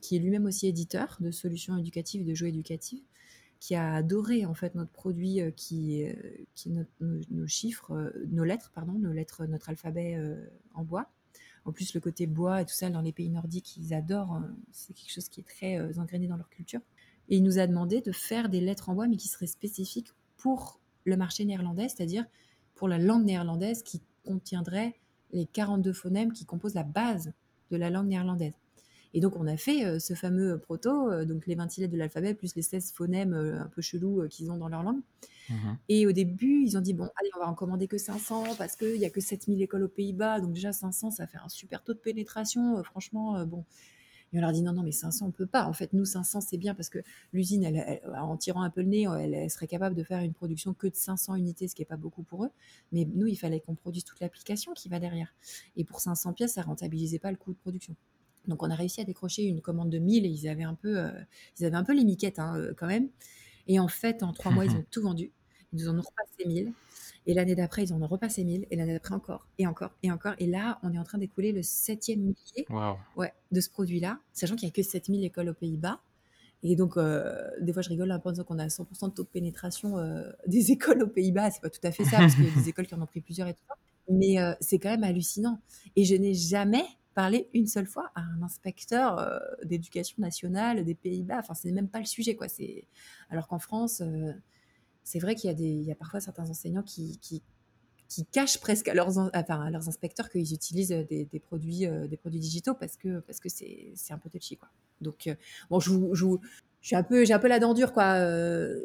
qui 0.00 0.14
est 0.14 0.20
lui-même 0.20 0.46
aussi 0.46 0.68
éditeur 0.68 1.16
de 1.18 1.32
solutions 1.32 1.76
éducatives 1.76 2.20
et 2.20 2.24
de 2.24 2.32
jouets 2.32 2.50
éducatifs, 2.50 3.02
qui 3.62 3.76
a 3.76 3.94
adoré 3.94 4.44
en 4.44 4.54
fait 4.54 4.74
notre 4.74 4.90
produit, 4.90 5.40
qui, 5.54 6.04
qui 6.56 6.68
nos, 6.98 7.46
chiffres, 7.46 8.12
nos 8.28 8.42
lettres, 8.42 8.72
pardon, 8.74 8.94
nos 8.94 9.12
lettres, 9.12 9.46
notre 9.46 9.68
alphabet 9.68 10.18
en 10.74 10.82
bois. 10.82 11.08
En 11.64 11.70
plus, 11.70 11.94
le 11.94 12.00
côté 12.00 12.26
bois 12.26 12.62
et 12.62 12.64
tout 12.64 12.74
ça 12.74 12.90
dans 12.90 13.00
les 13.00 13.12
pays 13.12 13.30
nordiques, 13.30 13.76
ils 13.76 13.94
adorent. 13.94 14.40
C'est 14.72 14.94
quelque 14.94 15.12
chose 15.12 15.28
qui 15.28 15.38
est 15.38 15.44
très 15.44 15.96
engrainé 16.00 16.26
dans 16.26 16.36
leur 16.36 16.48
culture. 16.48 16.80
Et 17.28 17.36
il 17.36 17.44
nous 17.44 17.60
a 17.60 17.68
demandé 17.68 18.00
de 18.00 18.10
faire 18.10 18.48
des 18.48 18.60
lettres 18.60 18.88
en 18.88 18.94
bois, 18.94 19.06
mais 19.06 19.16
qui 19.16 19.28
seraient 19.28 19.46
spécifiques 19.46 20.12
pour 20.38 20.80
le 21.04 21.16
marché 21.16 21.44
néerlandais, 21.44 21.88
c'est-à-dire 21.88 22.26
pour 22.74 22.88
la 22.88 22.98
langue 22.98 23.24
néerlandaise 23.24 23.84
qui 23.84 24.02
contiendrait 24.24 24.96
les 25.30 25.46
42 25.46 25.92
phonèmes 25.92 26.32
qui 26.32 26.46
composent 26.46 26.74
la 26.74 26.82
base 26.82 27.32
de 27.70 27.76
la 27.76 27.90
langue 27.90 28.08
néerlandaise. 28.08 28.54
Et 29.14 29.20
donc, 29.20 29.36
on 29.36 29.46
a 29.46 29.56
fait 29.56 29.84
euh, 29.84 29.98
ce 29.98 30.14
fameux 30.14 30.58
proto, 30.58 31.10
euh, 31.10 31.24
donc 31.24 31.46
les 31.46 31.54
20 31.54 31.76
lettres 31.78 31.92
de 31.92 31.98
l'alphabet, 31.98 32.34
plus 32.34 32.54
les 32.54 32.62
16 32.62 32.92
phonèmes 32.92 33.34
euh, 33.34 33.60
un 33.60 33.68
peu 33.68 33.82
chelous 33.82 34.26
qu'ils 34.28 34.50
ont 34.50 34.56
dans 34.56 34.68
leur 34.68 34.82
langue. 34.82 35.00
Mmh 35.50 35.54
Et 35.88 36.06
au 36.06 36.12
début, 36.12 36.62
ils 36.64 36.78
ont 36.78 36.80
dit, 36.80 36.94
bon, 36.94 37.08
allez, 37.16 37.30
on 37.36 37.40
va 37.40 37.48
en 37.48 37.54
commander 37.54 37.88
que 37.88 37.98
500 37.98 38.54
parce 38.56 38.76
qu'il 38.76 38.98
n'y 38.98 39.04
a 39.04 39.10
que 39.10 39.20
7000 39.20 39.60
écoles 39.60 39.82
aux 39.82 39.88
Pays-Bas. 39.88 40.40
Donc 40.40 40.52
déjà, 40.52 40.72
500, 40.72 41.10
ça 41.10 41.26
fait 41.26 41.38
un 41.38 41.48
super 41.48 41.82
taux 41.82 41.94
de 41.94 41.98
pénétration. 41.98 42.82
franchement, 42.84 43.44
bon, 43.44 43.64
et 44.32 44.38
on 44.38 44.40
leur 44.40 44.52
dit 44.52 44.62
non, 44.62 44.72
non, 44.72 44.82
mais 44.82 44.92
500, 44.92 45.26
on 45.26 45.30
peut 45.30 45.46
pas. 45.46 45.66
En 45.66 45.72
fait, 45.72 45.92
nous, 45.92 46.04
500, 46.04 46.40
c'est 46.40 46.56
bien 46.56 46.74
parce 46.74 46.88
que 46.88 47.00
l'usine, 47.32 47.64
elle, 47.64 48.00
en 48.16 48.36
tirant 48.36 48.62
un 48.62 48.70
peu 48.70 48.80
le 48.80 48.88
nez, 48.88 49.02
elle, 49.02 49.50
serait 49.50 49.66
capable 49.66 49.94
de 49.94 50.02
faire 50.02 50.20
une 50.20 50.32
production 50.32 50.72
que 50.72 50.86
de 50.86 50.94
500 50.94 51.34
unités, 51.34 51.68
ce 51.68 51.74
qui 51.74 51.82
n'est 51.82 51.86
pas 51.86 51.96
beaucoup 51.96 52.22
pour 52.22 52.44
eux. 52.44 52.50
Mais 52.92 53.06
nous, 53.14 53.26
il 53.26 53.36
fallait 53.36 53.60
qu'on 53.60 53.74
produise 53.74 54.04
toute 54.04 54.20
l'application 54.20 54.72
qui 54.72 54.88
va 54.88 55.00
derrière. 55.00 55.34
Et 55.76 55.84
pour 55.84 56.00
500 56.00 56.32
pièces, 56.32 56.54
ça 56.54 56.62
rentabilisait 56.62 57.18
pas 57.18 57.30
le 57.30 57.36
coût 57.36 57.52
de 57.52 57.58
production. 57.58 57.94
Donc, 58.48 58.62
on 58.62 58.70
a 58.70 58.74
réussi 58.74 59.00
à 59.00 59.04
décrocher 59.04 59.44
une 59.44 59.60
commande 59.60 59.90
de 59.90 59.98
1000 59.98 60.26
et 60.26 60.28
ils 60.28 60.48
avaient 60.48 60.64
un 60.64 60.74
peu, 60.74 60.98
euh, 60.98 61.10
ils 61.58 61.64
avaient 61.64 61.76
un 61.76 61.84
peu 61.84 61.94
les 61.94 62.04
miquettes 62.04 62.38
hein, 62.38 62.56
euh, 62.58 62.72
quand 62.76 62.86
même. 62.86 63.08
Et 63.68 63.78
en 63.78 63.88
fait, 63.88 64.22
en 64.22 64.32
trois 64.32 64.50
mois, 64.50 64.64
ils 64.64 64.72
ont 64.72 64.84
tout 64.90 65.02
vendu. 65.02 65.30
Ils 65.72 65.80
nous 65.80 65.88
en 65.88 65.98
ont 65.98 66.02
repassé 66.02 66.48
1000. 66.48 66.72
Et 67.26 67.34
l'année 67.34 67.54
d'après, 67.54 67.84
ils 67.84 67.92
en 67.92 68.02
ont 68.02 68.08
repassé 68.08 68.42
1000. 68.42 68.66
Et 68.70 68.76
l'année 68.76 68.94
d'après, 68.94 69.14
encore, 69.14 69.46
et 69.58 69.66
encore, 69.66 69.92
et 70.02 70.10
encore. 70.10 70.34
Et 70.38 70.46
là, 70.46 70.80
on 70.82 70.92
est 70.92 70.98
en 70.98 71.04
train 71.04 71.18
d'écouler 71.18 71.52
le 71.52 71.62
septième 71.62 72.20
millier 72.20 72.66
ouais, 73.16 73.32
de 73.52 73.60
ce 73.60 73.70
produit-là, 73.70 74.18
sachant 74.32 74.56
qu'il 74.56 74.66
n'y 74.66 74.72
a 74.72 74.74
que 74.74 74.82
7000 74.82 75.24
écoles 75.24 75.48
aux 75.48 75.54
Pays-Bas. 75.54 76.00
Et 76.64 76.76
donc, 76.76 76.96
euh, 76.96 77.40
des 77.60 77.72
fois, 77.72 77.82
je 77.82 77.88
rigole 77.88 78.10
un 78.10 78.18
peu 78.18 78.28
en 78.28 78.32
disant 78.32 78.44
qu'on 78.44 78.58
a 78.58 78.66
100% 78.66 79.08
de 79.08 79.14
taux 79.14 79.22
de 79.22 79.28
pénétration 79.28 79.96
des 80.48 80.72
écoles 80.72 81.02
aux 81.04 81.08
Pays-Bas. 81.08 81.52
C'est 81.52 81.62
pas 81.62 81.70
tout 81.70 81.80
à 81.84 81.92
fait 81.92 82.04
ça, 82.04 82.18
parce 82.18 82.34
qu'il 82.34 82.44
y 82.44 82.48
a 82.48 82.54
des 82.54 82.68
écoles 82.68 82.88
qui 82.88 82.94
en 82.96 83.00
ont 83.00 83.06
pris 83.06 83.20
plusieurs 83.20 83.46
et 83.46 83.54
tout 83.54 83.64
ça. 83.68 83.74
Mais 84.10 84.36
c'est 84.60 84.80
quand 84.80 84.90
même 84.90 85.04
hallucinant. 85.04 85.60
Et 85.94 86.04
je 86.04 86.16
n'ai 86.16 86.34
jamais 86.34 86.84
parlé 87.14 87.48
une 87.54 87.66
seule 87.66 87.86
fois 87.86 88.10
à 88.14 88.20
un 88.20 88.42
inspecteur 88.42 89.40
d'éducation 89.64 90.16
nationale 90.18 90.84
des 90.84 90.94
Pays-Bas. 90.94 91.38
Enfin, 91.38 91.54
c'est 91.54 91.70
même 91.70 91.88
pas 91.88 92.00
le 92.00 92.06
sujet, 92.06 92.34
quoi. 92.36 92.46
Alors 93.30 93.48
qu'en 93.48 93.58
France, 93.58 94.02
c'est 95.04 95.18
vrai 95.18 95.34
qu'il 95.34 95.50
y 95.60 95.90
a, 95.90 95.94
parfois 95.94 96.20
certains 96.20 96.48
enseignants 96.48 96.82
qui, 96.82 97.18
cachent 98.30 98.60
presque 98.60 98.88
à 98.88 98.94
leurs, 98.94 99.18
inspecteurs 99.18 100.28
qu'ils 100.30 100.52
utilisent 100.52 100.90
des, 100.90 101.40
produits, 101.40 101.86
euh, 101.86 102.06
des 102.06 102.16
produits 102.16 102.40
digitaux 102.40 102.74
parce 102.74 102.96
que 102.96 103.20
parce 103.20 103.40
que 103.40 103.48
c'est, 103.48 103.94
un 104.10 104.18
peu 104.18 104.28
touchy 104.28 104.56
quoi. 104.56 104.68
Donc 105.00 105.26
euh, 105.26 105.34
bon, 105.70 105.80
je, 105.80 105.90
je, 106.12 106.26
je, 106.82 106.88
suis 106.88 106.96
un 106.96 107.02
peu 107.02 107.24
j'ai 107.24 107.32
un 107.32 107.38
peu 107.38 107.48
la 107.48 107.58
dent 107.58 107.74
dure 107.74 107.92
quoi. 107.92 108.14
Euh, 108.16 108.84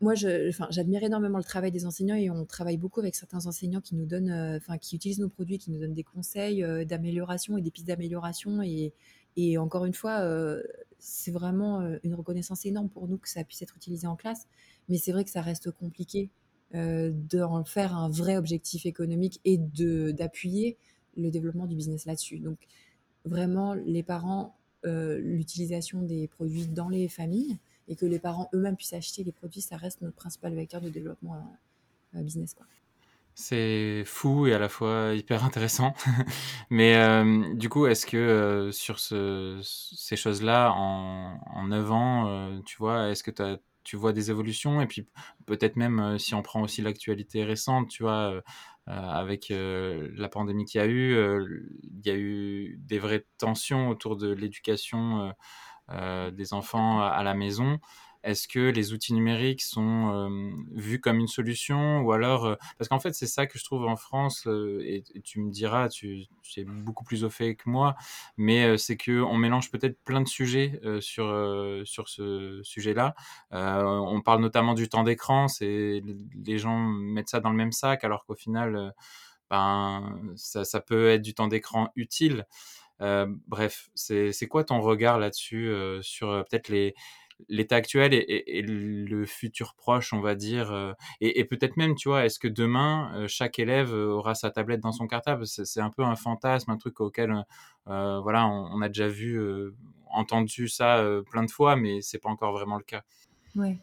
moi, 0.00 0.14
j'admire 0.14 1.02
énormément 1.02 1.38
le 1.38 1.44
travail 1.44 1.70
des 1.70 1.86
enseignants 1.86 2.16
et 2.16 2.30
on 2.30 2.44
travaille 2.44 2.76
beaucoup 2.76 3.00
avec 3.00 3.14
certains 3.14 3.46
enseignants 3.46 3.80
qui 3.80 3.94
nous 3.94 4.06
donnent, 4.06 4.56
enfin, 4.56 4.76
qui 4.78 4.96
utilisent 4.96 5.20
nos 5.20 5.28
produits, 5.28 5.58
qui 5.58 5.70
nous 5.70 5.78
donnent 5.78 5.94
des 5.94 6.04
conseils 6.04 6.64
d'amélioration 6.86 7.56
et 7.56 7.62
des 7.62 7.70
pistes 7.70 7.86
d'amélioration 7.86 8.62
et 8.62 8.92
et 9.36 9.58
encore 9.58 9.84
une 9.84 9.94
fois, 9.94 10.26
c'est 10.98 11.30
vraiment 11.30 11.80
une 12.02 12.14
reconnaissance 12.14 12.66
énorme 12.66 12.88
pour 12.88 13.06
nous 13.06 13.16
que 13.16 13.28
ça 13.28 13.44
puisse 13.44 13.62
être 13.62 13.76
utilisé 13.76 14.08
en 14.08 14.16
classe. 14.16 14.48
Mais 14.88 14.98
c'est 14.98 15.12
vrai 15.12 15.24
que 15.24 15.30
ça 15.30 15.40
reste 15.40 15.70
compliqué 15.70 16.30
euh, 16.76 17.10
d'en 17.12 17.64
faire 17.64 17.96
un 17.96 18.08
vrai 18.08 18.36
objectif 18.36 18.86
économique 18.86 19.40
et 19.44 19.58
d'appuyer 19.58 20.78
le 21.16 21.28
développement 21.32 21.66
du 21.66 21.74
business 21.74 22.04
là-dessus. 22.04 22.38
Donc 22.38 22.58
vraiment, 23.24 23.74
les 23.74 24.04
parents, 24.04 24.44
euh, 24.44 24.59
l'utilisation 24.84 26.02
des 26.02 26.28
produits 26.28 26.66
dans 26.66 26.88
les 26.88 27.08
familles 27.08 27.58
et 27.88 27.96
que 27.96 28.06
les 28.06 28.18
parents 28.18 28.48
eux-mêmes 28.54 28.76
puissent 28.76 28.92
acheter 28.92 29.24
les 29.24 29.32
produits, 29.32 29.60
ça 29.60 29.76
reste 29.76 30.00
notre 30.00 30.16
principal 30.16 30.54
vecteur 30.54 30.80
de 30.80 30.88
développement 30.88 31.58
euh, 32.14 32.22
business. 32.22 32.54
Quoi. 32.54 32.66
C'est 33.34 34.02
fou 34.04 34.46
et 34.46 34.52
à 34.52 34.58
la 34.58 34.68
fois 34.68 35.14
hyper 35.14 35.44
intéressant. 35.44 35.94
Mais 36.70 36.96
euh, 36.96 37.54
du 37.54 37.68
coup, 37.70 37.86
est-ce 37.86 38.04
que 38.04 38.16
euh, 38.16 38.70
sur 38.70 38.98
ce, 38.98 39.58
ces 39.62 40.16
choses-là, 40.16 40.72
en, 40.72 41.40
en 41.46 41.68
9 41.68 41.92
ans, 41.92 42.28
euh, 42.28 42.60
tu 42.66 42.76
vois, 42.76 43.08
est-ce 43.08 43.22
que 43.22 43.30
tu 43.30 43.42
vois 43.96 44.12
des 44.12 44.30
évolutions 44.30 44.80
Et 44.80 44.86
puis 44.86 45.08
peut-être 45.46 45.76
même 45.76 46.18
si 46.18 46.34
on 46.34 46.42
prend 46.42 46.62
aussi 46.62 46.82
l'actualité 46.82 47.44
récente, 47.44 47.88
tu 47.88 48.02
vois, 48.02 48.42
avec 48.86 49.48
la 49.50 50.28
pandémie 50.28 50.64
qu'il 50.64 50.80
y 50.80 50.84
a 50.84 50.86
eu, 50.86 51.14
il 51.82 52.06
y 52.06 52.10
a 52.10 52.16
eu 52.16 52.78
des 52.80 52.98
vraies 52.98 53.26
tensions 53.38 53.88
autour 53.88 54.16
de 54.16 54.30
l'éducation 54.32 55.32
des 56.32 56.52
enfants 56.54 57.00
à 57.02 57.22
la 57.22 57.34
maison. 57.34 57.78
Est-ce 58.22 58.48
que 58.48 58.58
les 58.58 58.92
outils 58.92 59.14
numériques 59.14 59.62
sont 59.62 60.30
vus 60.72 61.00
comme 61.00 61.18
une 61.18 61.28
solution 61.28 62.00
ou 62.00 62.12
alors 62.12 62.56
parce 62.78 62.88
qu'en 62.88 63.00
fait 63.00 63.14
c'est 63.14 63.26
ça 63.26 63.46
que 63.46 63.58
je 63.58 63.64
trouve 63.64 63.86
en 63.86 63.96
France 63.96 64.46
et, 64.46 65.02
tu 65.24 65.40
me 65.40 65.50
diras 65.50 65.88
tu, 65.88 66.26
es 66.56 66.64
beaucoup 66.64 67.04
plus 67.04 67.24
au 67.24 67.30
fait 67.30 67.54
que 67.54 67.68
moi 67.68 67.94
mais 68.36 68.76
c'est 68.78 68.96
que 68.96 69.22
on 69.22 69.36
mélange 69.36 69.70
peut-être 69.70 69.98
plein 70.04 70.20
de 70.20 70.28
sujets 70.28 70.80
sur 71.00 71.26
sur 71.84 72.08
ce 72.08 72.60
sujet-là. 72.62 73.14
on 73.52 74.20
parle 74.20 74.42
notamment 74.42 74.74
du 74.74 74.88
temps 74.88 75.02
d'écran, 75.04 75.48
c'est 75.48 76.02
les 76.44 76.58
gens 76.58 76.78
mettent 76.78 77.30
ça 77.30 77.40
dans 77.40 77.50
le 77.50 77.56
même 77.56 77.72
sac 77.72 78.04
alors 78.04 78.24
qu'au 78.26 78.34
final 78.34 78.92
ben 79.50 80.32
ça, 80.36 80.80
peut 80.80 81.10
être 81.10 81.22
du 81.22 81.34
temps 81.34 81.48
d'écran 81.48 81.90
utile. 81.96 82.46
bref, 83.00 83.90
c'est 83.94 84.48
quoi 84.48 84.64
ton 84.64 84.80
regard 84.80 85.18
là-dessus 85.18 85.72
sur 86.02 86.44
peut-être 86.48 86.68
les 86.68 86.94
l'état 87.48 87.76
actuel 87.76 88.12
et, 88.12 88.62
le 88.62 89.26
futur 89.26 89.74
proche, 89.74 90.12
on 90.12 90.20
va 90.20 90.34
dire, 90.34 90.94
et, 91.20 91.44
peut-être 91.44 91.76
même, 91.76 91.94
tu 91.94 92.08
vois, 92.08 92.24
est-ce 92.24 92.38
que 92.38 92.48
demain 92.48 93.26
chaque 93.26 93.58
élève 93.58 93.92
aura 93.92 94.34
sa 94.34 94.50
tablette 94.50 94.80
dans 94.80 94.92
son 94.92 95.06
cartable? 95.06 95.46
C'est 95.46 95.80
un 95.80 95.90
peu 95.90 96.02
un 96.02 96.16
fantasme, 96.16 96.70
un 96.70 96.76
truc 96.76 97.00
auquel, 97.00 97.44
voilà, 97.86 98.46
on, 98.46 98.80
a 98.80 98.88
déjà 98.88 99.08
vu, 99.08 99.40
entendu 100.06 100.68
ça 100.68 101.04
plein 101.30 101.44
de 101.44 101.50
fois, 101.50 101.76
mais 101.76 102.00
c'est 102.02 102.18
pas 102.18 102.30
encore 102.30 102.52
vraiment 102.52 102.78
le 102.78 102.84
cas. 102.84 103.02
Ouais. 103.56 103.78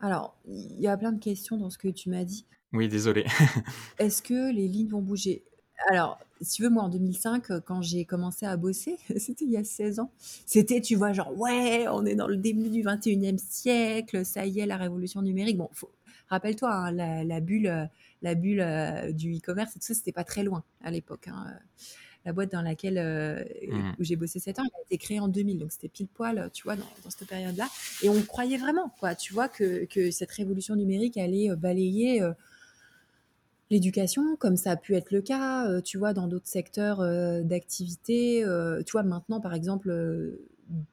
Alors, 0.00 0.36
il 0.46 0.80
y 0.80 0.88
a 0.88 0.96
plein 0.96 1.12
de 1.12 1.20
questions 1.20 1.56
dans 1.56 1.70
ce 1.70 1.78
que 1.78 1.88
tu 1.88 2.10
m'as 2.10 2.24
dit. 2.24 2.46
Oui, 2.72 2.88
désolé. 2.88 3.24
Est-ce 3.98 4.22
que 4.22 4.52
les 4.52 4.68
lignes 4.68 4.88
vont 4.88 5.02
bouger? 5.02 5.44
Alors, 5.88 6.18
si 6.40 6.56
tu 6.56 6.62
veux, 6.62 6.70
moi, 6.70 6.84
en 6.84 6.88
2005, 6.88 7.60
quand 7.64 7.82
j'ai 7.82 8.04
commencé 8.04 8.46
à 8.46 8.56
bosser, 8.56 8.98
c'était 9.18 9.44
il 9.44 9.50
y 9.50 9.56
a 9.56 9.64
16 9.64 10.00
ans, 10.00 10.10
c'était, 10.46 10.80
tu 10.80 10.96
vois, 10.96 11.12
genre, 11.12 11.38
ouais, 11.38 11.86
on 11.88 12.04
est 12.06 12.14
dans 12.14 12.28
le 12.28 12.36
début 12.36 12.68
du 12.68 12.82
21e 12.82 13.38
siècle, 13.38 14.24
ça 14.24 14.46
y 14.46 14.60
est, 14.60 14.66
la 14.66 14.76
révolution 14.76 15.22
numérique. 15.22 15.56
Bon, 15.56 15.70
rappelle-toi, 16.28 16.72
hein, 16.72 16.92
la, 16.92 17.40
bulle, 17.40 17.88
la 18.22 18.34
bulle 18.34 18.60
euh, 18.60 19.12
du 19.12 19.36
e-commerce 19.36 19.76
et 19.76 19.78
tout 19.78 19.86
ça, 19.86 19.94
c'était 19.94 20.12
pas 20.12 20.24
très 20.24 20.42
loin 20.42 20.64
à 20.82 20.90
l'époque. 20.90 21.28
Hein 21.28 21.46
la 22.26 22.32
boîte 22.32 22.50
dans 22.50 22.60
laquelle 22.60 22.98
euh, 22.98 23.44
mmh. 23.68 23.92
où 24.00 24.04
j'ai 24.04 24.16
bossé 24.16 24.40
7 24.40 24.58
ans, 24.58 24.64
elle 24.64 24.80
a 24.80 24.82
été 24.84 24.98
créée 24.98 25.20
en 25.20 25.28
2000, 25.28 25.60
donc 25.60 25.70
c'était 25.70 25.88
pile 25.88 26.08
poil, 26.08 26.50
tu 26.52 26.64
vois, 26.64 26.74
dans, 26.74 26.84
cette 27.08 27.28
période-là. 27.28 27.68
Et 28.02 28.08
on 28.08 28.20
croyait 28.22 28.58
vraiment, 28.58 28.92
quoi, 28.98 29.14
tu 29.14 29.32
vois, 29.32 29.48
que, 29.48 29.84
que 29.84 30.10
cette 30.10 30.32
révolution 30.32 30.74
numérique 30.74 31.16
allait 31.16 31.50
euh, 31.50 31.56
balayer 31.56 32.20
euh, 32.20 32.32
l'éducation, 33.70 34.36
comme 34.36 34.56
ça 34.56 34.72
a 34.72 34.76
pu 34.76 34.94
être 34.94 35.10
le 35.10 35.22
cas, 35.22 35.80
tu 35.82 35.98
vois, 35.98 36.12
dans 36.12 36.28
d'autres 36.28 36.46
secteurs 36.46 36.98
d'activité. 37.44 38.44
tu 38.84 38.92
vois, 38.92 39.02
maintenant, 39.02 39.40
par 39.40 39.54
exemple, 39.54 40.38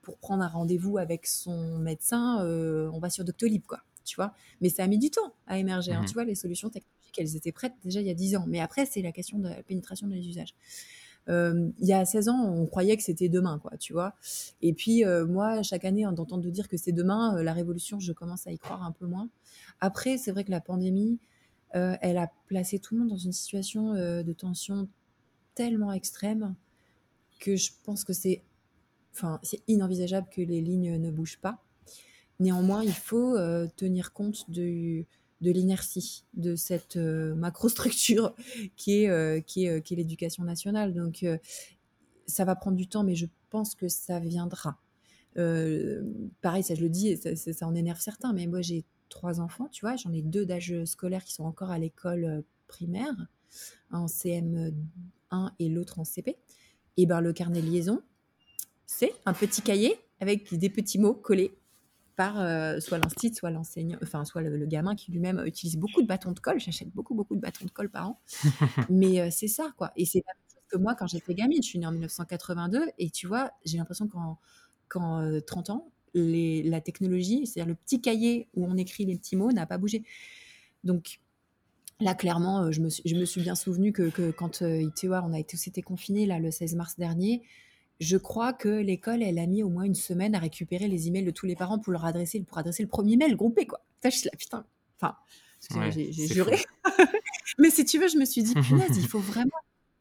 pour 0.02 0.18
prendre 0.18 0.44
un 0.44 0.48
rendez-vous 0.48 0.98
avec 0.98 1.28
son 1.28 1.78
médecin, 1.78 2.44
on 2.46 3.00
va 3.00 3.10
sur 3.10 3.24
Doctolib, 3.24 3.64
quoi, 3.66 3.82
tu 4.04 4.16
vois. 4.16 4.34
Mais 4.62 4.70
ça 4.70 4.84
a 4.84 4.88
mis 4.88 4.98
du 4.98 5.10
temps 5.10 5.34
à 5.48 5.58
émerger, 5.58 5.94
hein, 5.94 6.02
mmh 6.02 6.06
tu 6.06 6.14
vois, 6.14 6.24
les 6.26 6.36
solutions 6.36 6.70
technologiques, 6.70 7.20
elles 7.20 7.36
étaient 7.36 7.52
prêtes 7.52 7.74
déjà 7.84 8.02
il 8.02 8.08
y 8.08 8.12
a 8.12 8.16
10 8.16 8.36
ans. 8.38 8.46
Mais 8.48 8.60
après, 8.60 8.86
c'est 8.86 9.02
la 9.02 9.12
question 9.12 9.40
de 9.40 9.50
la 9.50 9.64
pénétration 9.64 10.08
des 10.08 10.28
usages. 10.28 10.56
Euh, 11.30 11.70
il 11.80 11.88
y 11.88 11.94
a 11.94 12.06
16 12.06 12.30
ans, 12.30 12.54
on 12.54 12.66
croyait 12.66 12.98
que 12.98 13.04
c'était 13.04 13.30
demain, 13.30 13.60
quoi, 13.60 13.78
tu 13.78 13.94
vois. 13.94 14.14
Et 14.62 14.74
puis, 14.74 15.06
euh, 15.06 15.26
moi, 15.26 15.64
chaque 15.64 15.86
année, 15.86 16.06
d'entendre 16.14 16.50
dire 16.50 16.68
que 16.68 16.78
c'est 16.78 16.92
demain, 16.92 17.38
euh, 17.38 17.44
la 17.44 17.54
révolution, 17.54 18.00
je 18.00 18.12
commence 18.12 18.48
à 18.48 18.52
y 18.52 18.58
croire 18.58 18.84
un 18.84 18.92
peu 18.92 19.06
moins. 19.06 19.30
Après, 19.80 20.18
c'est 20.18 20.32
vrai 20.32 20.44
que 20.44 20.52
la 20.52 20.62
pandémie, 20.62 21.20
elle 21.74 22.18
a 22.18 22.32
placé 22.48 22.80
tout 22.80 22.94
le 22.94 23.02
monde 23.02 23.10
dans 23.10 23.18
une 23.18 23.32
situation 23.32 23.94
de 23.94 24.34
tension 24.34 24.88
tellement 25.56 25.92
extrême 25.92 26.56
que 27.40 27.56
je 27.56 27.72
pense 27.84 28.04
que 28.04 28.14
c'est 28.14 28.44
enfin, 29.14 29.40
inenvisageable 29.68 30.28
que 30.32 30.42
les 30.42 30.62
lignes 30.62 30.98
ne 30.98 31.12
bougent 31.12 31.40
pas. 31.40 31.64
Néanmoins, 32.40 32.84
il 32.84 32.94
faut 32.94 33.38
tenir 33.76 34.14
compte 34.14 34.50
de 34.50 35.06
l'inertie 35.52 36.24
de 36.34 36.56
cette 36.56 36.96
euh, 36.96 37.36
macrostructure 37.36 38.34
qui 38.76 39.04
est, 39.04 39.10
euh, 39.10 39.42
qui 39.42 39.66
est, 39.66 39.70
euh, 39.70 39.82
l'éducation 39.92 40.44
nationale. 40.44 40.94
Donc, 40.94 41.26
ça 42.26 42.46
va 42.46 42.56
prendre 42.56 42.78
du 42.78 42.88
temps, 42.88 43.04
mais 43.04 43.16
je 43.16 43.28
pense 43.50 43.76
que 43.76 43.88
ça 43.88 44.20
viendra. 44.20 44.80
pareil, 46.42 46.64
ça 46.64 46.74
je 46.76 46.82
le 46.82 46.90
dis, 46.90 47.10
et 47.10 47.36
ça, 47.36 47.68
en 47.68 47.76
énerve 47.76 48.00
certains, 48.00 48.34
mais 48.34 48.48
moi 48.48 48.62
j'ai 48.62 48.86
trois 49.14 49.40
enfants, 49.40 49.68
tu 49.72 49.86
vois, 49.86 49.96
j'en 49.96 50.12
ai 50.12 50.22
deux 50.22 50.46
d'âge 50.46 50.84
scolaire 50.86 51.24
qui 51.24 51.34
sont 51.34 51.46
encore 51.46 51.72
à 51.72 51.80
l'école 51.80 52.44
primaire, 52.68 53.14
un 53.92 54.00
en 54.00 54.06
CM1 54.08 54.74
et 55.60 55.70
l'autre 55.70 56.00
en 56.00 56.04
CP. 56.04 56.38
Et 56.98 57.06
ben 57.06 57.22
le 57.22 57.34
carnet 57.34 57.62
liaison, 57.62 58.02
c'est 58.86 59.14
un 59.26 59.34
petit 59.34 59.62
cahier 59.62 59.98
avec 60.20 60.54
des 60.54 60.70
petits 60.70 61.00
mots 61.00 61.14
collés 61.14 61.58
par 62.16 62.40
euh, 62.40 62.80
soit 62.80 63.00
l'instit, 63.00 63.34
soit 63.34 63.50
l'enseignant, 63.50 63.98
enfin 64.04 64.24
soit 64.26 64.42
le, 64.42 64.66
gamin 64.66 64.96
qui 64.96 65.12
lui-même 65.12 65.44
utilise 65.46 65.78
beaucoup 65.78 66.02
de 66.02 66.08
bâtons 66.08 66.32
de 66.32 66.40
colle. 66.40 66.60
J'achète 66.60 66.90
beaucoup 66.90 67.16
beaucoup 67.16 67.36
de 67.36 67.42
bâtons 67.42 67.66
de 67.66 67.72
colle 67.72 67.90
par 67.90 68.10
an, 68.10 68.22
mais 68.90 69.20
euh, 69.20 69.30
c'est 69.32 69.48
ça 69.48 69.72
quoi. 69.78 69.92
Et 69.96 70.06
c'est 70.06 70.24
la 70.28 70.34
même 70.34 70.44
chose 70.54 70.64
que 70.68 70.78
moi 70.78 70.96
quand 70.96 71.08
j'étais 71.08 71.34
gamine. 71.34 71.62
Je 71.64 71.68
suis 71.68 71.80
née 71.80 71.88
en 71.88 71.92
1982 71.92 72.86
et 73.00 73.10
tu 73.10 73.28
vois, 73.28 73.52
j'ai 73.66 73.78
l'impression 73.78 74.08
qu'en 74.08 74.38
qu'en 74.90 75.40
30 75.46 75.70
euh, 75.70 75.74
ans, 75.74 75.92
les, 76.14 76.64
la 76.64 76.82
technologie, 76.82 77.46
c'est-à-dire 77.46 77.70
le 77.70 77.76
petit 77.76 78.02
cahier 78.02 78.48
où 78.56 78.66
on 78.66 78.78
écrit 78.78 79.06
les 79.06 79.18
petits 79.18 79.36
mots, 79.36 79.52
n'a 79.52 79.66
pas 79.66 79.78
bougé. 79.78 80.04
Donc 80.84 81.20
Là, 82.00 82.16
clairement, 82.16 82.72
je 82.72 82.82
me 82.82 82.90
suis, 82.90 83.04
je 83.06 83.16
me 83.16 83.24
suis 83.24 83.42
bien 83.42 83.56
souvenu 83.56 83.94
que, 83.94 84.10
que 84.10 84.32
quand 84.32 84.62
tu 84.96 85.08
vois, 85.08 85.24
on 85.26 85.32
a 85.32 85.40
été, 85.40 85.56
été 85.56 85.82
confinés 85.82 86.26
là, 86.26 86.40
le 86.40 86.52
16 86.52 86.76
mars 86.76 86.96
dernier, 86.98 87.44
je 88.00 88.18
crois 88.18 88.52
que 88.52 88.68
l'école, 88.68 89.22
elle 89.22 89.40
a 89.40 89.46
mis 89.46 89.64
au 89.64 89.70
moins 89.70 89.84
une 89.84 89.96
semaine 89.96 90.36
à 90.36 90.40
récupérer 90.40 90.88
les 90.88 91.08
emails 91.08 91.24
de 91.24 91.32
tous 91.32 91.46
les 91.46 91.56
parents 91.56 91.80
pour 91.80 91.94
leur 91.94 92.06
adresser, 92.06 92.42
pour 92.42 92.58
adresser 92.58 92.84
le 92.84 92.90
premier 92.90 93.16
mail 93.16 93.36
groupé, 93.36 93.66
quoi. 93.68 93.80
suis 94.10 94.26
là, 94.26 94.32
putain. 94.38 94.66
Enfin, 95.00 95.16
j'ai 95.92 96.12
juré. 96.12 96.58
Mais 97.58 97.70
si 97.70 97.86
tu 97.86 98.00
veux, 98.00 98.08
je 98.08 98.18
me 98.18 98.26
suis 98.26 98.44
dit, 98.44 98.54
punaise, 98.54 98.98
il 98.98 99.08
faut 99.08 99.20
vraiment 99.20 99.52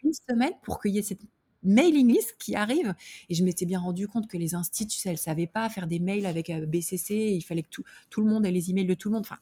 une 0.03 0.13
semaine 0.13 0.53
pour 0.65 0.81
qu'il 0.81 0.93
y 0.93 0.99
ait 0.99 1.03
cette 1.03 1.23
mailing 1.63 2.13
list 2.13 2.37
qui 2.39 2.55
arrive. 2.55 2.95
Et 3.29 3.35
je 3.35 3.45
m'étais 3.45 3.67
bien 3.67 3.81
rendu 3.81 4.09
compte 4.09 4.29
que 4.29 4.37
les 4.37 4.55
instituts, 4.55 4.95
tu 4.95 4.99
sais, 4.99 5.11
elles 5.11 5.19
savaient 5.19 5.47
pas 5.47 5.69
faire 5.69 5.87
des 5.87 5.99
mails 5.99 6.27
avec 6.27 6.51
euh, 6.51 6.67
BCC. 6.67 7.15
Il 7.15 7.43
fallait 7.43 7.63
que 7.63 7.71
tout, 7.71 7.85
tout 8.11 8.21
le 8.21 8.29
monde 8.29 8.47
ait 8.47 8.51
les 8.51 8.71
emails 8.71 8.87
de 8.87 8.95
tout 8.95 9.09
le 9.09 9.15
monde. 9.15 9.25
Enfin, 9.25 9.39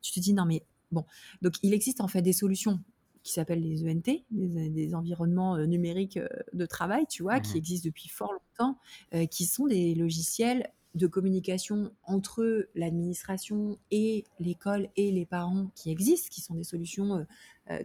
tu 0.00 0.12
te 0.12 0.20
dis, 0.20 0.32
non, 0.32 0.44
mais 0.44 0.62
bon. 0.90 1.04
Donc, 1.42 1.54
il 1.62 1.74
existe 1.74 2.00
en 2.00 2.08
fait 2.08 2.22
des 2.22 2.32
solutions 2.32 2.80
qui 3.28 3.34
s'appellent 3.34 3.62
les 3.62 3.84
ENT, 3.84 4.24
des, 4.30 4.94
environnements 4.94 5.56
euh, 5.56 5.66
numériques 5.66 6.16
euh, 6.16 6.28
de 6.54 6.64
travail, 6.66 7.06
tu 7.08 7.22
vois, 7.22 7.40
qui 7.40 7.54
mmh 7.54 7.58
existent 7.58 7.88
depuis 7.88 8.08
fort 8.08 8.32
longtemps, 8.32 8.78
euh, 9.14 9.26
qui 9.26 9.44
sont 9.44 9.66
des 9.66 9.94
logiciels 9.94 10.70
de 10.94 11.06
communication 11.06 11.92
entre 12.04 12.68
l'administration 12.74 13.78
et 13.90 14.24
l'école 14.40 14.88
et 14.96 15.12
les 15.12 15.26
parents 15.26 15.70
qui 15.74 15.90
existent, 15.90 16.28
qui 16.30 16.40
sont 16.40 16.54
des 16.54 16.64
solutions 16.64 17.26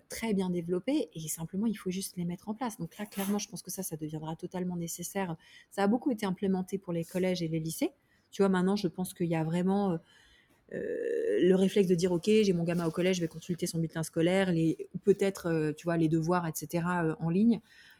très 0.07 0.33
bien 0.33 0.49
développées, 0.49 1.09
et 1.13 1.27
simplement 1.27 1.67
il 1.67 1.75
faut 1.75 1.91
juste 1.91 2.15
les 2.15 2.23
mettre 2.23 2.47
en 2.47 2.53
place. 2.53 2.77
Donc 2.77 2.97
là, 2.97 3.05
clairement, 3.05 3.37
je 3.37 3.49
pense 3.49 3.61
que 3.61 3.69
ça, 3.69 3.83
ça 3.83 3.97
deviendra 3.97 4.35
totalement 4.37 4.77
nécessaire. 4.77 5.35
Ça 5.69 5.83
a 5.83 5.87
beaucoup 5.87 6.11
été 6.11 6.25
implémenté 6.25 6.77
pour 6.77 6.93
les 6.93 7.03
collèges 7.03 7.43
et 7.43 7.49
les 7.49 7.59
lycées. 7.59 7.91
Tu 8.31 8.41
vois, 8.41 8.49
maintenant, 8.49 8.77
je 8.77 8.87
pense 8.87 9.13
qu'il 9.13 9.27
y 9.27 9.35
a 9.35 9.43
vraiment 9.43 9.99
euh, 10.73 11.39
le 11.41 11.53
réflexe 11.55 11.87
de 11.87 11.93
dire 11.93 12.11
ok 12.11 12.23
j'ai 12.25 12.53
mon 12.53 12.63
gamin 12.63 12.85
au 12.87 12.91
collège 12.91 13.17
je 13.17 13.21
vais 13.21 13.27
consulter 13.27 13.67
son 13.67 13.77
bulletin 13.77 14.01
scolaire 14.01 14.51
les 14.51 14.89
peut-être 15.03 15.47
euh, 15.47 15.71
tu 15.73 15.83
vois 15.83 15.97
les 15.97 16.07
devoirs 16.07 16.47
etc 16.47 16.85
euh, 17.03 17.15
en 17.19 17.29
ligne 17.29 17.59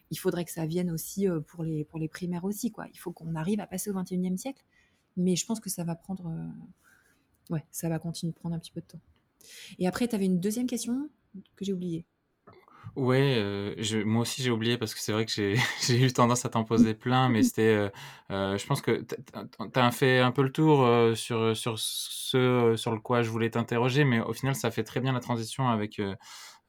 il 0.09 0.17
faudrait 0.17 0.43
que 0.43 0.51
ça 0.51 0.65
vienne 0.65 0.89
aussi 0.89 1.27
pour 1.47 1.63
les 1.63 1.83
pour 1.83 1.99
les 1.99 2.07
primaires 2.07 2.45
aussi 2.45 2.71
quoi 2.71 2.87
il 2.91 2.97
faut 2.97 3.11
qu'on 3.11 3.35
arrive 3.35 3.59
à 3.59 3.67
passer 3.67 3.91
au 3.91 3.93
21e 3.93 4.37
siècle 4.37 4.63
mais 5.17 5.35
je 5.35 5.45
pense 5.45 5.59
que 5.59 5.69
ça 5.69 5.83
va 5.83 5.95
prendre 5.95 6.31
ouais 7.49 7.65
ça 7.71 7.89
va 7.89 7.99
continuer 7.99 8.33
de 8.33 8.37
prendre 8.37 8.55
un 8.55 8.59
petit 8.59 8.71
peu 8.71 8.81
de 8.81 8.87
temps. 8.87 9.01
Et 9.79 9.87
après 9.87 10.07
tu 10.07 10.15
avais 10.15 10.25
une 10.25 10.39
deuxième 10.39 10.67
question 10.67 11.09
que 11.55 11.65
j'ai 11.65 11.73
oubliée. 11.73 12.05
Ouais, 12.95 13.37
euh, 13.37 14.03
moi 14.05 14.21
aussi 14.21 14.43
j'ai 14.43 14.51
oublié 14.51 14.77
parce 14.77 14.93
que 14.93 14.99
c'est 14.99 15.13
vrai 15.13 15.25
que 15.25 15.31
j'ai 15.31 15.55
eu 15.89 16.13
tendance 16.13 16.45
à 16.45 16.49
t'en 16.49 16.63
poser 16.63 16.93
plein, 16.93 17.27
mais 17.27 17.41
c'était, 17.43 17.73
euh, 17.73 17.89
euh, 18.29 18.57
je 18.57 18.65
pense 18.67 18.81
que 18.81 19.01
tu 19.01 19.79
as 19.79 19.91
fait 19.91 20.19
un 20.19 20.31
peu 20.31 20.43
le 20.43 20.51
tour 20.51 20.87
sur 21.17 21.57
sur 21.57 21.79
ce 21.79 22.75
sur 22.77 22.91
le 22.91 22.99
quoi 22.99 23.23
je 23.23 23.29
voulais 23.29 23.49
t'interroger, 23.49 24.03
mais 24.03 24.19
au 24.19 24.33
final 24.33 24.53
ça 24.53 24.69
fait 24.69 24.83
très 24.83 24.99
bien 24.99 25.11
la 25.11 25.21
transition 25.21 25.69
avec 25.69 25.99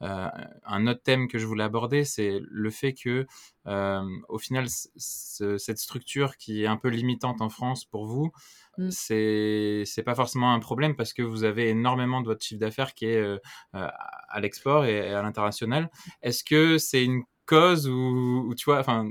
un 0.04 0.86
autre 0.86 1.02
thème 1.02 1.28
que 1.28 1.38
je 1.38 1.46
voulais 1.46 1.64
aborder, 1.64 2.04
c'est 2.04 2.40
le 2.48 2.70
fait 2.70 2.94
que 2.94 3.26
au 3.66 4.38
final 4.38 4.66
cette 4.96 5.78
structure 5.78 6.36
qui 6.36 6.64
est 6.64 6.66
un 6.66 6.76
peu 6.76 6.88
limitante 6.88 7.40
en 7.40 7.48
France 7.48 7.84
pour 7.84 8.06
vous, 8.06 8.32
Mmh. 8.78 8.90
c'est 8.90 9.82
c'est 9.86 10.02
pas 10.02 10.14
forcément 10.14 10.52
un 10.52 10.58
problème 10.58 10.96
parce 10.96 11.12
que 11.12 11.22
vous 11.22 11.44
avez 11.44 11.68
énormément 11.68 12.20
de 12.20 12.26
votre 12.26 12.44
chiffre 12.44 12.60
d'affaires 12.60 12.94
qui 12.94 13.06
est 13.06 13.16
euh, 13.16 13.38
euh, 13.74 13.88
à 14.28 14.40
l'export 14.40 14.84
et, 14.84 15.12
à 15.12 15.22
l'international. 15.22 15.90
Est-ce 16.22 16.42
que 16.42 16.78
c'est 16.78 17.04
une 17.04 17.22
cause 17.46 17.88
ou, 17.88 18.52
tu 18.56 18.64
vois, 18.64 18.80
enfin, 18.80 19.06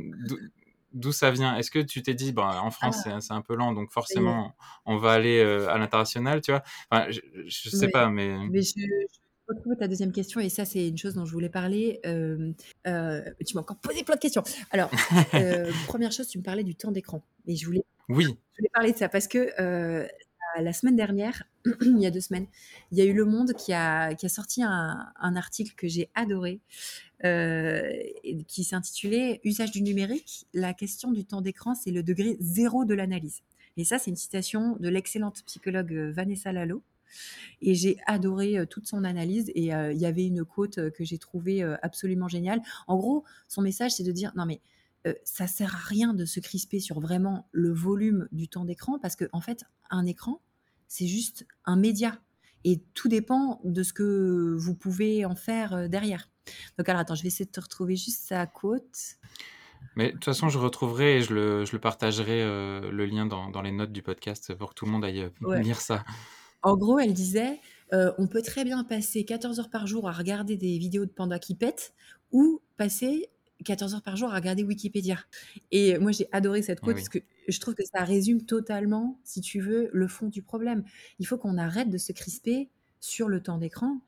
d'où 0.91 1.11
ça 1.11 1.31
vient? 1.31 1.55
Est-ce 1.55 1.71
que 1.71 1.79
tu 1.79 2.01
t'es 2.01 2.13
dit, 2.13 2.33
bah, 2.33 2.61
en 2.61 2.71
France, 2.71 2.97
ah. 3.05 3.21
c'est 3.21 3.33
un 3.33 3.41
peu 3.41 3.55
lent, 3.55 3.73
donc 3.73 3.91
forcément, 3.91 4.55
on 4.85 4.97
va 4.97 5.11
aller 5.11 5.39
euh, 5.39 5.69
à 5.69 5.77
l'international, 5.77 6.41
tu 6.41 6.51
vois? 6.51 6.63
Enfin, 6.89 7.09
Je, 7.09 7.21
je 7.45 7.69
sais 7.69 7.89
pas, 7.89 8.09
mais. 8.09 8.35
mais 8.49 8.61
je, 8.61 8.73
retrouve 9.47 9.75
ta 9.75 9.87
deuxième 9.87 10.11
question 10.11 10.39
et 10.39 10.49
ça, 10.49 10.65
c'est 10.65 10.87
une 10.87 10.97
chose 10.97 11.15
dont 11.15 11.25
je 11.25 11.31
voulais 11.31 11.49
parler. 11.49 11.99
tu 12.03 13.55
m'as 13.55 13.61
encore 13.61 13.77
posé 13.77 14.03
plein 14.03 14.15
de 14.15 14.21
questions. 14.21 14.43
Alors, 14.71 14.89
première 15.87 16.11
chose, 16.11 16.27
tu 16.27 16.37
me 16.37 16.43
parlais 16.43 16.63
du 16.63 16.75
temps 16.75 16.91
d'écran 16.91 17.23
et 17.47 17.55
je 17.55 17.65
voulais 17.65 17.83
oui. 18.09 18.25
Je 18.25 18.57
voulais 18.57 18.69
parler 18.73 18.91
de 18.91 18.97
ça 18.97 19.09
parce 19.09 19.27
que 19.27 19.49
euh, 19.59 20.05
la 20.59 20.73
semaine 20.73 20.95
dernière, 20.95 21.43
il 21.81 21.99
y 21.99 22.05
a 22.05 22.11
deux 22.11 22.21
semaines, 22.21 22.47
il 22.91 22.97
y 22.97 23.01
a 23.01 23.05
eu 23.05 23.13
Le 23.13 23.25
Monde 23.25 23.53
qui 23.53 23.73
a, 23.73 24.13
qui 24.13 24.25
a 24.25 24.29
sorti 24.29 24.61
un, 24.61 25.35
article 25.35 25.73
que 25.75 25.87
j'ai 25.87 26.09
adoré, 26.13 26.59
euh, 27.23 27.91
qui 28.47 28.63
s'intitulait 28.63 29.39
Usage 29.43 29.71
du 29.71 29.81
numérique, 29.81 30.45
la 30.53 30.73
question 30.73 31.11
du 31.11 31.25
temps 31.25 31.41
d'écran, 31.41 31.75
c'est 31.75 31.91
le 31.91 32.03
degré 32.03 32.37
zéro 32.39 32.85
de 32.85 32.93
l'analyse. 32.93 33.41
Et 33.77 33.85
ça, 33.85 33.97
c'est 33.97 34.11
une 34.11 34.17
citation 34.17 34.75
de 34.79 34.89
l'excellente 34.89 35.41
psychologue 35.45 35.93
euh, 35.93 36.11
Vanessa 36.11 36.51
Lalo. 36.51 36.83
Et 37.61 37.75
j'ai 37.75 37.97
adoré 38.05 38.65
toute 38.69 38.87
son 38.87 39.03
analyse. 39.03 39.49
Et 39.55 39.65
il 39.65 39.97
y 39.97 40.05
avait 40.05 40.25
une 40.25 40.45
quote 40.45 40.91
que 40.91 41.03
j'ai 41.03 41.17
trouvée 41.17 41.63
absolument 41.81 42.27
géniale. 42.27 42.61
En 42.87 42.97
gros, 42.97 43.23
son 43.47 43.61
message, 43.61 43.91
c'est 43.91 44.03
de 44.03 44.11
dire 44.11 44.31
non 44.35 44.45
mais 44.45 44.61
euh, 45.05 45.13
ça 45.23 45.47
sert 45.47 45.75
à 45.75 45.79
rien 45.79 46.13
de 46.13 46.25
se 46.25 46.39
crisper 46.39 46.79
sur 46.79 46.99
vraiment 46.99 47.49
le 47.51 47.73
volume 47.73 48.27
du 48.31 48.47
temps 48.47 48.65
d'écran 48.65 48.99
parce 48.99 49.15
que 49.15 49.25
en 49.33 49.41
fait, 49.41 49.65
un 49.89 50.05
écran, 50.05 50.41
c'est 50.87 51.07
juste 51.07 51.45
un 51.65 51.75
média 51.75 52.19
et 52.63 52.81
tout 52.93 53.09
dépend 53.09 53.59
de 53.65 53.83
ce 53.83 53.91
que 53.91 54.55
vous 54.57 54.75
pouvez 54.75 55.25
en 55.25 55.35
faire 55.35 55.73
euh, 55.73 55.87
derrière. 55.87 56.29
Donc 56.77 56.87
alors 56.87 57.01
attends, 57.01 57.15
je 57.15 57.23
vais 57.23 57.27
essayer 57.27 57.45
de 57.45 57.51
te 57.51 57.59
retrouver 57.59 57.95
juste 57.95 58.27
sa 58.27 58.45
quote. 58.45 59.17
Mais 59.97 60.07
de 60.07 60.11
toute 60.13 60.25
façon, 60.25 60.47
je 60.47 60.57
retrouverai 60.57 61.17
et 61.17 61.21
je 61.21 61.33
le, 61.33 61.65
je 61.65 61.73
le 61.73 61.79
partagerai 61.79 62.41
euh, 62.41 62.89
le 62.89 63.05
lien 63.05 63.25
dans, 63.25 63.49
dans, 63.49 63.61
les 63.61 63.71
notes 63.71 63.91
du 63.91 64.01
podcast 64.01 64.53
pour 64.53 64.69
que 64.69 64.75
tout 64.75 64.85
le 64.85 64.91
monde 64.91 65.03
aille 65.03 65.29
lire 65.61 65.81
ça. 65.81 66.05
En 66.63 66.77
gros, 66.77 66.99
elle 66.99 67.13
disait 67.13 67.59
on 68.17 68.25
peut 68.25 68.41
très 68.41 68.63
bien 68.63 68.83
passer 68.83 69.23
14 69.23 69.59
heures 69.59 69.69
par 69.69 69.85
jour 69.85 70.09
à 70.09 70.11
regarder 70.11 70.57
des 70.57 70.79
vidéos 70.79 71.05
de 71.05 71.11
pandas 71.11 71.37
qui 71.37 71.53
pètent 71.53 71.93
ou 72.31 72.59
passer 72.75 73.29
14 73.63 73.95
heures 73.95 74.01
par 74.01 74.15
jour 74.15 74.31
à 74.31 74.35
regarder 74.35 74.63
Wikipédia. 74.63 75.17
Et 75.71 75.97
moi, 75.97 76.11
j'ai 76.11 76.27
adoré 76.31 76.61
cette 76.61 76.79
quote 76.79 76.95
parce 76.95 77.09
que 77.09 77.19
je 77.47 77.59
trouve 77.59 77.75
que 77.75 77.85
ça 77.85 78.03
résume 78.03 78.43
totalement, 78.43 79.19
si 79.23 79.41
tu 79.41 79.59
veux, 79.59 79.89
le 79.93 80.07
fond 80.07 80.27
du 80.27 80.41
problème. 80.41 80.83
Il 81.19 81.27
faut 81.27 81.37
qu'on 81.37 81.57
arrête 81.57 81.89
de 81.89 81.97
se 81.97 82.11
crisper 82.11 82.69
sur 82.99 83.29
le 83.29 83.41
temps 83.41 83.57
d'écran. 83.57 83.99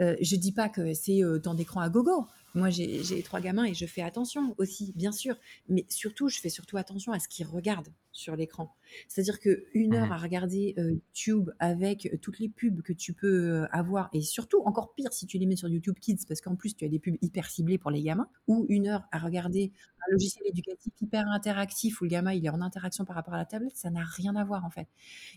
Euh, 0.00 0.16
je 0.20 0.36
dis 0.36 0.52
pas 0.52 0.68
que 0.68 0.94
c'est 0.94 1.22
euh, 1.22 1.38
temps 1.38 1.54
d'écran 1.54 1.80
à 1.80 1.88
gogo. 1.88 2.26
Moi, 2.54 2.70
j'ai 2.70 3.22
trois 3.22 3.40
gamins 3.40 3.64
et 3.64 3.74
je 3.74 3.86
fais 3.86 4.02
attention 4.02 4.54
aussi, 4.58 4.92
bien 4.96 5.12
sûr. 5.12 5.36
Mais 5.68 5.86
surtout, 5.88 6.28
je 6.28 6.40
fais 6.40 6.48
surtout 6.48 6.76
attention 6.76 7.12
à 7.12 7.20
ce 7.20 7.28
qu'ils 7.28 7.46
regardent 7.46 7.92
sur 8.12 8.34
l'écran. 8.34 8.74
C'est-à-dire 9.08 9.38
qu'une 9.38 9.94
heure 9.94 10.08
mmh 10.08 10.12
à 10.12 10.16
regarder 10.16 10.74
euh, 10.78 10.90
YouTube 10.92 11.50
avec 11.60 12.18
toutes 12.20 12.40
les 12.40 12.48
pubs 12.48 12.82
que 12.82 12.92
tu 12.92 13.12
peux 13.12 13.62
euh, 13.62 13.66
avoir, 13.70 14.10
et 14.12 14.20
surtout, 14.20 14.62
encore 14.64 14.94
pire 14.94 15.12
si 15.12 15.26
tu 15.26 15.38
les 15.38 15.46
mets 15.46 15.54
sur 15.54 15.68
YouTube 15.68 15.96
Kids, 16.00 16.24
parce 16.26 16.40
qu'en 16.40 16.56
plus, 16.56 16.74
tu 16.74 16.84
as 16.84 16.88
des 16.88 16.98
pubs 16.98 17.16
hyper 17.22 17.48
ciblées 17.48 17.78
pour 17.78 17.92
les 17.92 18.02
gamins, 18.02 18.28
ou 18.48 18.66
une 18.68 18.88
heure 18.88 19.04
à 19.12 19.18
regarder 19.18 19.72
un 20.00 20.12
logiciel 20.12 20.44
éducatif 20.48 20.92
hyper 21.00 21.28
interactif 21.28 22.00
où 22.00 22.04
le 22.04 22.10
gamin, 22.10 22.32
il 22.32 22.44
est 22.44 22.50
en 22.50 22.60
interaction 22.60 23.04
par 23.04 23.14
rapport 23.14 23.34
à 23.34 23.38
la 23.38 23.44
tablette, 23.44 23.76
ça 23.76 23.90
n'a 23.90 24.02
rien 24.04 24.34
à 24.34 24.44
voir, 24.44 24.64
en 24.64 24.70
fait. 24.70 24.88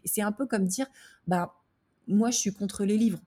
Et 0.04 0.08
c'est 0.08 0.22
un 0.22 0.32
peu 0.32 0.48
comme 0.48 0.66
dire, 0.66 0.88
bah, 1.28 1.56
moi, 2.08 2.32
je 2.32 2.38
suis 2.38 2.54
contre 2.54 2.86
les 2.86 2.98
livres. 2.98 3.22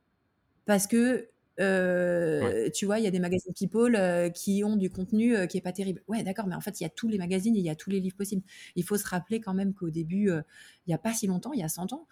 Parce 0.65 0.89
que 0.89 1.29
tu 1.59 2.87
vois, 2.87 2.99
il 2.99 3.05
y 3.05 3.07
a 3.07 3.11
des 3.11 3.19
magazines 3.21 3.53
People 3.55 4.31
qui 4.35 4.63
ont 4.65 4.77
du 4.77 4.91
contenu 4.91 5.47
qui 5.49 5.59
est 5.59 5.63
pas 5.63 5.73
terrible. 5.73 6.03
Ouais, 6.09 6.23
d'accord, 6.23 6.47
mais 6.47 6.55
en 6.55 6.61
fait, 6.61 6.81
il 6.81 6.85
y 6.85 6.87
a 6.87 6.91
tous 6.91 7.09
les 7.09 7.19
magazines 7.19 7.57
il 7.57 7.63
y 7.65 7.71
a 7.71 7.75
tous 7.77 7.91
les 7.91 8.01
livres 8.01 8.17
possibles. 8.17 8.43
Il 8.77 8.85
faut 8.85 8.97
se 8.99 9.07
rappeler 9.09 9.41
quand 9.41 9.55
même 9.55 9.75
qu'au 9.75 9.91
début, 9.91 10.31
il 10.87 10.91
y 10.91 10.95
a 10.95 10.99
pas 10.99 11.13
si 11.15 11.27
longtemps, 11.27 11.53
il 11.53 11.61
y 11.61 11.63
a 11.65 11.69
100 11.69 11.93
ans, 11.93 12.07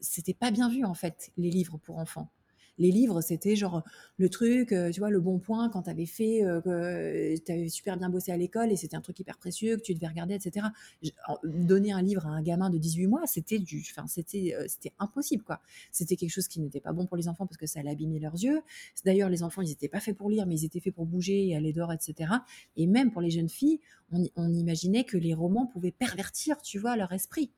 c'était 0.00 0.34
pas 0.34 0.50
bien 0.50 0.68
vu 0.68 0.84
en 0.84 0.94
fait 0.94 1.30
les 1.36 1.50
livres 1.50 1.78
pour 1.78 1.98
enfants 1.98 2.30
les 2.78 2.90
livres, 2.90 3.20
c'était 3.20 3.56
genre 3.56 3.82
le 4.16 4.28
truc, 4.28 4.72
euh, 4.72 4.90
tu 4.90 5.00
vois, 5.00 5.10
le 5.10 5.20
bon 5.20 5.38
point 5.38 5.68
quand 5.68 5.82
tu 5.82 5.90
avais 5.90 6.06
fait, 6.06 6.44
euh, 6.44 6.60
que 6.60 7.36
tu 7.44 7.52
avais 7.52 7.68
super 7.68 7.96
bien 7.96 8.08
bossé 8.08 8.32
à 8.32 8.36
l'école 8.36 8.72
et 8.72 8.76
c'était 8.76 8.96
un 8.96 9.00
truc 9.00 9.18
hyper 9.20 9.38
précieux 9.38 9.76
que 9.76 9.82
tu 9.82 9.94
devais 9.94 10.08
regarder, 10.08 10.34
etc. 10.34 10.66
Donner 11.44 11.92
un 11.92 12.02
livre 12.02 12.26
à 12.26 12.30
un 12.30 12.42
gamin 12.42 12.70
de 12.70 12.78
18 12.78 13.06
mois, 13.06 13.22
c'était 13.26 13.58
du, 13.58 13.84
enfin, 13.90 14.06
c'était, 14.06 14.54
euh, 14.58 14.64
c'était 14.68 14.92
impossible, 14.98 15.44
quoi. 15.44 15.60
C'était 15.92 16.16
quelque 16.16 16.30
chose 16.30 16.48
qui 16.48 16.60
n'était 16.60 16.80
pas 16.80 16.92
bon 16.92 17.06
pour 17.06 17.16
les 17.16 17.28
enfants 17.28 17.46
parce 17.46 17.56
que 17.56 17.66
ça 17.66 17.80
allait 17.80 17.90
abîmer 17.90 18.18
leurs 18.18 18.34
yeux. 18.34 18.62
D'ailleurs, 19.04 19.28
les 19.28 19.42
enfants, 19.42 19.62
ils 19.62 19.68
n'étaient 19.68 19.88
pas 19.88 20.00
faits 20.00 20.16
pour 20.16 20.30
lire, 20.30 20.46
mais 20.46 20.56
ils 20.56 20.64
étaient 20.64 20.80
faits 20.80 20.94
pour 20.94 21.06
bouger 21.06 21.46
et 21.48 21.56
aller 21.56 21.72
dehors, 21.72 21.92
etc. 21.92 22.30
Et 22.76 22.86
même 22.86 23.10
pour 23.10 23.20
les 23.20 23.30
jeunes 23.30 23.48
filles, 23.48 23.80
on, 24.12 24.24
on 24.36 24.52
imaginait 24.52 25.04
que 25.04 25.16
les 25.16 25.34
romans 25.34 25.66
pouvaient 25.66 25.92
pervertir, 25.92 26.60
tu 26.62 26.78
vois, 26.78 26.96
leur 26.96 27.12
esprit 27.12 27.50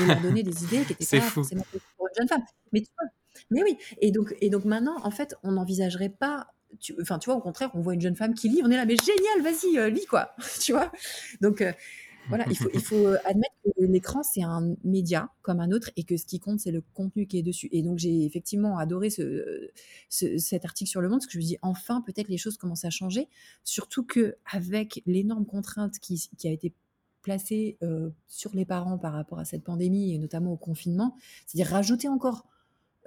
et 0.00 0.06
leur 0.06 0.20
donner 0.20 0.42
des 0.42 0.64
idées 0.64 0.84
qui 0.84 0.92
étaient 0.92 1.18
pas 1.18 1.30
forcément 1.30 1.64
pour 1.96 2.08
une 2.08 2.14
jeune 2.16 2.28
femme. 2.28 2.44
Mais 2.72 2.80
tu 2.80 2.88
vois, 2.98 3.08
mais 3.50 3.62
oui, 3.62 3.76
et 4.00 4.10
donc, 4.10 4.34
et 4.40 4.50
donc 4.50 4.64
maintenant, 4.64 4.96
en 5.02 5.10
fait, 5.10 5.34
on 5.42 5.52
n'envisagerait 5.52 6.08
pas. 6.10 6.48
Enfin, 7.00 7.18
tu 7.18 7.30
vois, 7.30 7.36
au 7.36 7.40
contraire, 7.40 7.70
on 7.74 7.80
voit 7.80 7.94
une 7.94 8.00
jeune 8.00 8.16
femme 8.16 8.34
qui 8.34 8.48
lit, 8.48 8.60
on 8.64 8.70
est 8.70 8.76
là, 8.76 8.84
mais 8.84 8.96
génial, 8.96 9.42
vas-y, 9.42 9.78
euh, 9.78 9.88
lis 9.88 10.06
quoi, 10.06 10.34
tu 10.60 10.72
vois. 10.72 10.92
Donc 11.40 11.60
euh, 11.60 11.72
voilà, 12.28 12.44
il 12.50 12.56
faut, 12.56 12.68
il 12.74 12.82
faut 12.82 13.06
euh, 13.06 13.16
admettre 13.24 13.54
que 13.64 13.84
l'écran 13.84 14.22
c'est 14.22 14.42
un 14.42 14.74
média 14.82 15.30
comme 15.42 15.60
un 15.60 15.70
autre 15.70 15.90
et 15.96 16.02
que 16.02 16.16
ce 16.16 16.26
qui 16.26 16.40
compte 16.40 16.58
c'est 16.58 16.72
le 16.72 16.82
contenu 16.92 17.26
qui 17.26 17.38
est 17.38 17.42
dessus. 17.42 17.68
Et 17.72 17.82
donc 17.82 17.98
j'ai 17.98 18.24
effectivement 18.24 18.78
adoré 18.78 19.10
ce, 19.10 19.70
cet 20.08 20.64
article 20.64 20.90
sur 20.90 21.00
le 21.00 21.08
monde 21.08 21.20
parce 21.20 21.26
que 21.26 21.34
je 21.34 21.38
me 21.38 21.44
dis 21.44 21.58
enfin 21.62 22.02
peut-être 22.02 22.28
les 22.28 22.36
choses 22.36 22.56
commencent 22.56 22.84
à 22.84 22.90
changer, 22.90 23.28
surtout 23.62 24.04
que 24.04 24.36
avec 24.50 25.02
l'énorme 25.06 25.46
contrainte 25.46 25.98
qui 26.00 26.28
a 26.44 26.50
été 26.50 26.74
placée 27.22 27.76
sur 28.28 28.54
les 28.54 28.64
parents 28.64 28.98
par 28.98 29.12
rapport 29.12 29.40
à 29.40 29.44
cette 29.44 29.64
pandémie 29.64 30.14
et 30.14 30.18
notamment 30.18 30.52
au 30.52 30.56
confinement, 30.56 31.16
c'est-à-dire 31.46 31.72
rajouter 31.72 32.08
encore 32.08 32.46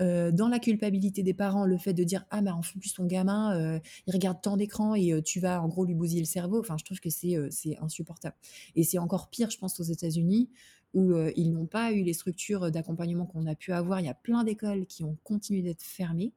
euh, 0.01 0.31
dans 0.31 0.47
la 0.47 0.59
culpabilité 0.59 1.23
des 1.23 1.33
parents, 1.33 1.65
le 1.65 1.77
fait 1.77 1.93
de 1.93 2.03
dire 2.03 2.25
ah 2.29 2.41
mais 2.41 2.51
en 2.51 2.62
plus 2.62 2.93
ton 2.93 3.05
gamin 3.05 3.57
euh, 3.57 3.79
il 4.07 4.13
regarde 4.13 4.41
tant 4.41 4.55
d'écran 4.55 4.95
et 4.95 5.12
euh, 5.12 5.21
tu 5.21 5.39
vas 5.39 5.62
en 5.62 5.67
gros 5.67 5.83
lui 5.85 5.93
bousiller 5.93 6.21
le 6.21 6.27
cerveau. 6.27 6.59
Enfin, 6.59 6.77
je 6.77 6.85
trouve 6.85 6.99
que 6.99 7.09
c'est 7.09 7.38
insupportable. 7.81 8.35
Et 8.75 8.83
c'est 8.83 8.97
encore 8.97 9.29
pire, 9.29 9.49
je 9.49 9.57
pense, 9.57 9.79
aux 9.79 9.83
États-Unis 9.83 10.49
où 10.95 11.13
ils 11.35 11.51
n'ont 11.51 11.67
pas 11.67 11.91
eu 11.91 12.01
les 12.01 12.13
structures 12.13 12.71
d'accompagnement 12.71 13.27
qu'on 13.27 13.45
a 13.45 13.53
pu 13.53 13.73
avoir. 13.73 13.99
Il 13.99 14.07
y 14.07 14.09
a 14.09 14.15
plein 14.15 14.43
d'écoles 14.43 14.88
qui 14.88 15.03
ont 15.03 15.19
continué 15.23 15.62
d'être 15.62 15.83
fermées 15.83 16.33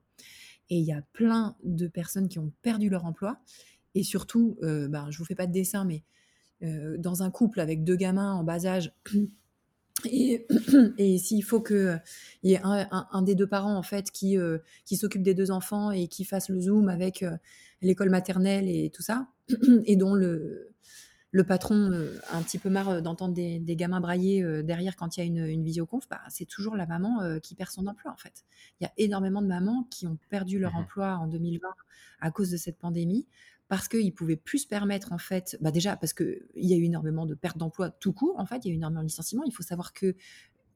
et 0.68 0.76
il 0.76 0.84
y 0.84 0.92
a 0.92 1.00
plein 1.14 1.56
de 1.64 1.86
personnes 1.86 2.28
qui 2.28 2.38
ont 2.38 2.52
perdu 2.60 2.90
leur 2.90 3.06
emploi. 3.06 3.38
Et 3.94 4.02
surtout, 4.02 4.58
ben, 4.60 5.10
je 5.10 5.16
vous 5.16 5.24
fais 5.24 5.34
pas 5.34 5.46
de 5.46 5.52
dessin, 5.52 5.86
mais 5.86 6.04
dans 6.98 7.22
un 7.22 7.30
couple 7.30 7.60
avec 7.60 7.82
deux 7.82 7.96
gamins 7.96 8.34
en 8.34 8.44
bas 8.44 8.66
âge 8.66 8.92
et, 10.04 10.46
et 10.98 11.18
s'il 11.18 11.44
faut 11.44 11.60
qu'il 11.60 12.00
y 12.42 12.54
ait 12.54 12.60
un, 12.62 13.22
des 13.22 13.34
deux 13.34 13.46
parents 13.46 13.76
en 13.76 13.82
fait 13.82 14.10
qui, 14.10 14.38
euh, 14.38 14.58
qui 14.84 14.96
s'occupe 14.96 15.22
des 15.22 15.34
deux 15.34 15.50
enfants 15.50 15.90
et 15.90 16.08
qui 16.08 16.24
fasse 16.24 16.48
le 16.48 16.60
zoom 16.60 16.88
avec 16.88 17.22
euh, 17.22 17.36
l'école 17.80 18.10
maternelle 18.10 18.68
et 18.68 18.90
tout 18.90 19.02
ça, 19.02 19.28
et 19.84 19.96
dont 19.96 20.14
le, 20.14 20.74
le 21.30 21.44
patron 21.44 21.90
euh, 21.92 22.18
a 22.30 22.36
un 22.36 22.42
petit 22.42 22.58
peu 22.58 22.70
marre 22.70 23.02
d'entendre 23.02 23.34
des, 23.34 23.58
des, 23.58 23.76
gamins 23.76 24.00
brailler 24.00 24.62
derrière 24.62 24.96
quand 24.96 25.16
il 25.16 25.20
y 25.20 25.22
a 25.22 25.26
une, 25.26 25.46
une 25.46 25.64
visioconf, 25.64 26.08
bah, 26.08 26.20
c'est 26.28 26.46
toujours 26.46 26.76
la 26.76 26.86
maman 26.86 27.38
qui 27.40 27.54
perd 27.54 27.70
son 27.70 27.86
emploi 27.86 28.12
en 28.12 28.16
fait. 28.16 28.44
Il 28.80 28.84
y 28.84 28.86
a 28.86 28.92
énormément 28.98 29.42
de 29.42 29.48
mamans 29.48 29.86
qui 29.90 30.06
ont 30.06 30.18
perdu 30.28 30.58
leur 30.58 30.72
mmh 30.72 30.76
emploi 30.76 31.16
en 31.16 31.26
2020 31.26 31.68
à 32.20 32.30
cause 32.30 32.50
de 32.50 32.56
cette 32.56 32.78
pandémie 32.78 33.26
parce 33.72 33.88
qu'ils 33.88 34.12
pouvaient 34.12 34.36
plus 34.36 34.58
se 34.58 34.66
permettre, 34.66 35.14
en 35.14 35.18
fait, 35.18 35.56
bah 35.62 35.70
déjà 35.70 35.96
parce 35.96 36.12
qu'il 36.12 36.42
y 36.56 36.74
a 36.74 36.76
eu 36.76 36.84
énormément 36.84 37.24
de 37.24 37.34
pertes 37.34 37.56
d'emploi 37.56 37.88
tout 37.88 38.12
court, 38.12 38.38
en 38.38 38.44
fait, 38.44 38.58
il 38.58 38.68
y 38.68 38.70
a 38.70 38.74
eu 38.74 38.76
énormément 38.76 39.00
de 39.00 39.06
licenciements. 39.06 39.44
Il 39.46 39.50
faut 39.54 39.62
savoir 39.62 39.94
que 39.94 40.14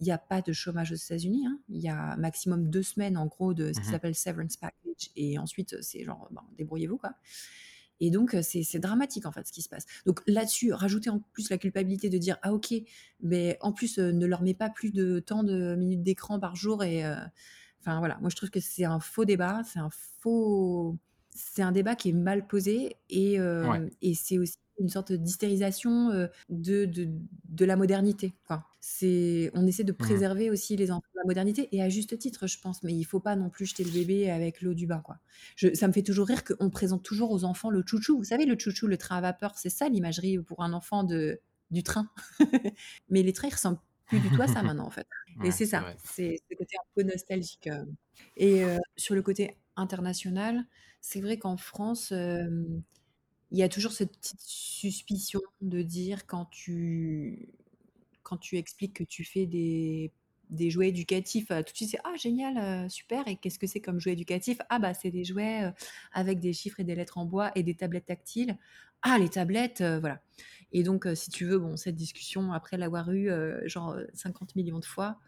il 0.01 0.05
n'y 0.05 0.13
a 0.13 0.17
pas 0.17 0.41
de 0.41 0.51
chômage 0.55 0.93
aux 0.93 0.95
États-Unis. 0.95 1.47
Hein. 1.47 1.59
Il 1.69 1.83
y 1.83 1.91
a 1.91 2.17
maximum 2.17 2.71
deux 2.71 2.83
semaines, 2.83 3.19
en 3.19 3.27
gros, 3.27 3.53
de 3.53 3.75
ce 3.75 3.81
qui 3.81 3.87
mmh 3.87 3.91
s'appelle 3.91 4.15
severance 4.15 4.57
package. 4.57 5.11
Et 5.15 5.39
ensuite, 5.39 5.77
c'est 5.83 6.05
genre, 6.05 6.27
ben, 6.31 6.41
débrouillez-vous, 6.57 6.97
quoi. 6.97 7.13
Et 8.01 8.11
donc, 8.11 8.35
c'est 8.41 8.79
dramatique, 8.79 9.27
en 9.27 9.31
fait, 9.31 9.47
ce 9.47 9.53
qui 9.53 9.61
se 9.61 9.69
passe. 9.69 9.85
Donc, 10.07 10.23
là-dessus, 10.27 10.73
rajouter 10.73 11.11
en 11.11 11.19
plus 11.35 11.51
la 11.51 11.59
culpabilité 11.59 12.09
de 12.09 12.17
dire, 12.17 12.39
ah, 12.41 12.55
ok, 12.55 12.73
mais 13.21 13.59
en 13.61 13.73
plus, 13.73 13.99
ne 13.99 14.25
leur 14.25 14.41
mets 14.41 14.55
pas 14.55 14.71
plus 14.71 14.91
de 14.91 15.19
temps 15.19 15.45
de 15.45 15.75
minutes 15.75 16.03
d'écran 16.03 16.41
par 16.41 16.57
jour. 16.57 16.83
Et, 16.83 17.05
enfin, 17.81 17.99
voilà, 17.99 18.17
moi, 18.23 18.31
je 18.31 18.37
trouve 18.37 18.49
que 18.49 18.61
c'est 18.61 18.87
un 18.87 19.01
faux 19.01 19.27
débat, 19.27 19.61
c'est 19.65 19.81
un 19.81 19.91
faux 19.91 20.99
c'est 21.37 21.63
un 21.63 21.73
débat 21.73 21.95
qui 21.95 22.09
est 22.11 22.15
mal 22.15 22.47
posé 22.47 22.97
et, 23.11 23.39
euh, 23.39 23.89
et 24.03 24.15
c'est 24.15 24.39
aussi 24.39 24.59
une 24.79 24.89
sorte 24.89 25.13
d'hystérisation 25.13 26.11
euh, 26.11 26.27
de, 26.49 26.85
de, 26.85 27.09
de, 27.49 27.65
la 27.65 27.77
modernité. 27.77 28.35
C'est, 28.81 29.51
on 29.55 29.67
essaie 29.67 29.85
de 29.85 29.93
mmh 29.93 29.97
préserver 29.97 30.51
aussi 30.51 30.77
les 30.77 30.91
enfants 30.91 31.09
de 31.15 31.19
la 31.19 31.27
modernité 31.27 31.69
et 31.73 31.83
à 31.83 31.89
juste 31.89 32.19
titre, 32.19 32.47
je 32.47 32.59
pense, 32.61 32.83
mais 32.83 32.95
il 32.95 33.05
faut 33.05 33.21
pas 33.21 33.37
non 33.37 33.49
plus 33.49 33.67
jeter 33.67 33.85
le 33.85 33.91
bébé 33.91 34.31
avec 34.31 34.61
l'eau 34.61 34.75
du 34.75 34.87
bain. 34.87 35.01
Quoi. 35.01 35.19
Je, 35.57 35.75
ça 35.75 35.89
me 35.89 35.93
fait 35.93 36.03
toujours 36.03 36.27
rire 36.27 36.45
qu'on 36.45 36.71
présente 36.71 37.03
toujours 37.03 37.31
aux 37.31 37.45
enfants 37.45 37.71
le 37.71 37.83
chouchou. 37.87 38.19
Vous 38.19 38.25
savez, 38.25 38.45
le 38.45 38.59
chouchou, 38.59 38.87
le 38.87 38.97
train 38.97 39.17
à 39.17 39.21
vapeur, 39.21 39.57
c'est 39.57 39.71
ça 39.71 39.89
l'imagerie 39.89 40.39
pour 40.39 40.63
un 40.63 40.73
enfant 40.73 41.05
de, 41.05 41.41
du 41.71 41.83
train. 41.83 42.09
mais 43.09 43.23
les 43.23 43.33
trains, 43.33 43.49
ils 43.49 43.55
ressemblent 43.55 43.81
plus 44.07 44.21
du 44.21 44.29
tout 44.31 44.43
à 44.43 44.47
ça 44.47 44.63
maintenant, 44.63 44.87
en 44.87 44.91
fait. 44.91 45.07
et 45.43 45.51
c'est 45.51 45.67
ça, 45.67 45.85
c'est 46.05 46.39
ce 46.49 46.57
côté 46.57 46.77
un 46.77 46.87
peu 46.95 47.03
nostalgique. 47.03 47.67
Euh. 47.67 47.85
Et 48.37 48.63
sur 48.97 49.15
le 49.15 49.23
côté 49.23 49.57
international, 49.77 50.65
c'est 51.01 51.21
vrai 51.21 51.39
qu'en 51.39 51.57
France, 51.57 52.13
il 52.13 53.59
y 53.59 53.63
a 53.63 53.69
toujours 53.69 53.93
cette 53.93 54.17
petite 54.19 54.41
suspicion 54.43 55.41
de 55.63 55.83
dire 55.83 56.27
quand 56.27 56.47
tu 56.47 57.49
quand 58.25 58.39
tu 58.39 58.57
expliques 58.59 58.95
que 58.97 59.05
tu 59.05 59.25
fais 59.25 59.47
des 59.47 60.13
des 60.51 60.71
jouets 60.71 60.89
éducatifs, 60.91 61.49
tout 61.49 61.55
de 61.73 61.77
suite 61.77 61.91
c'est: 61.91 61.99
«Ah 62.05 62.15
génial, 62.19 62.91
super 62.91 63.29
et 63.29 63.37
qu'est-ce 63.37 63.59
que 63.59 63.67
c'est 63.69 63.81
comme 63.81 64.01
jouet 64.01 64.13
éducatif?» 64.15 64.59
«Ah 64.71 64.79
bah, 64.81 64.95
c'est 64.95 65.11
des 65.13 65.25
jouets, 65.25 65.73
avec 66.13 66.41
des 66.41 66.53
chiffres 66.55 66.81
et 66.81 66.85
des 66.85 66.95
lettres 66.97 67.19
en 67.19 67.25
bois 67.27 67.53
et 67.57 67.63
des 67.65 67.75
tablettes 67.77 68.07
tactiles». 68.07 68.59
«Ah 69.03 69.19
les 69.19 69.29
tablettes!» 69.31 69.83
voilà 70.01 70.23
et 70.73 70.83
donc 70.85 71.09
si 71.17 71.31
tu 71.31 71.47
veux, 71.47 71.59
bon, 71.59 71.77
cette 71.77 71.97
discussion 71.97 72.53
après 72.53 72.77
l'avoir 72.79 73.11
eue, 73.13 73.31
genre, 73.67 73.97
50 74.15 74.57
millions 74.57 74.81
de 74.81 74.85
fois, 74.87 75.19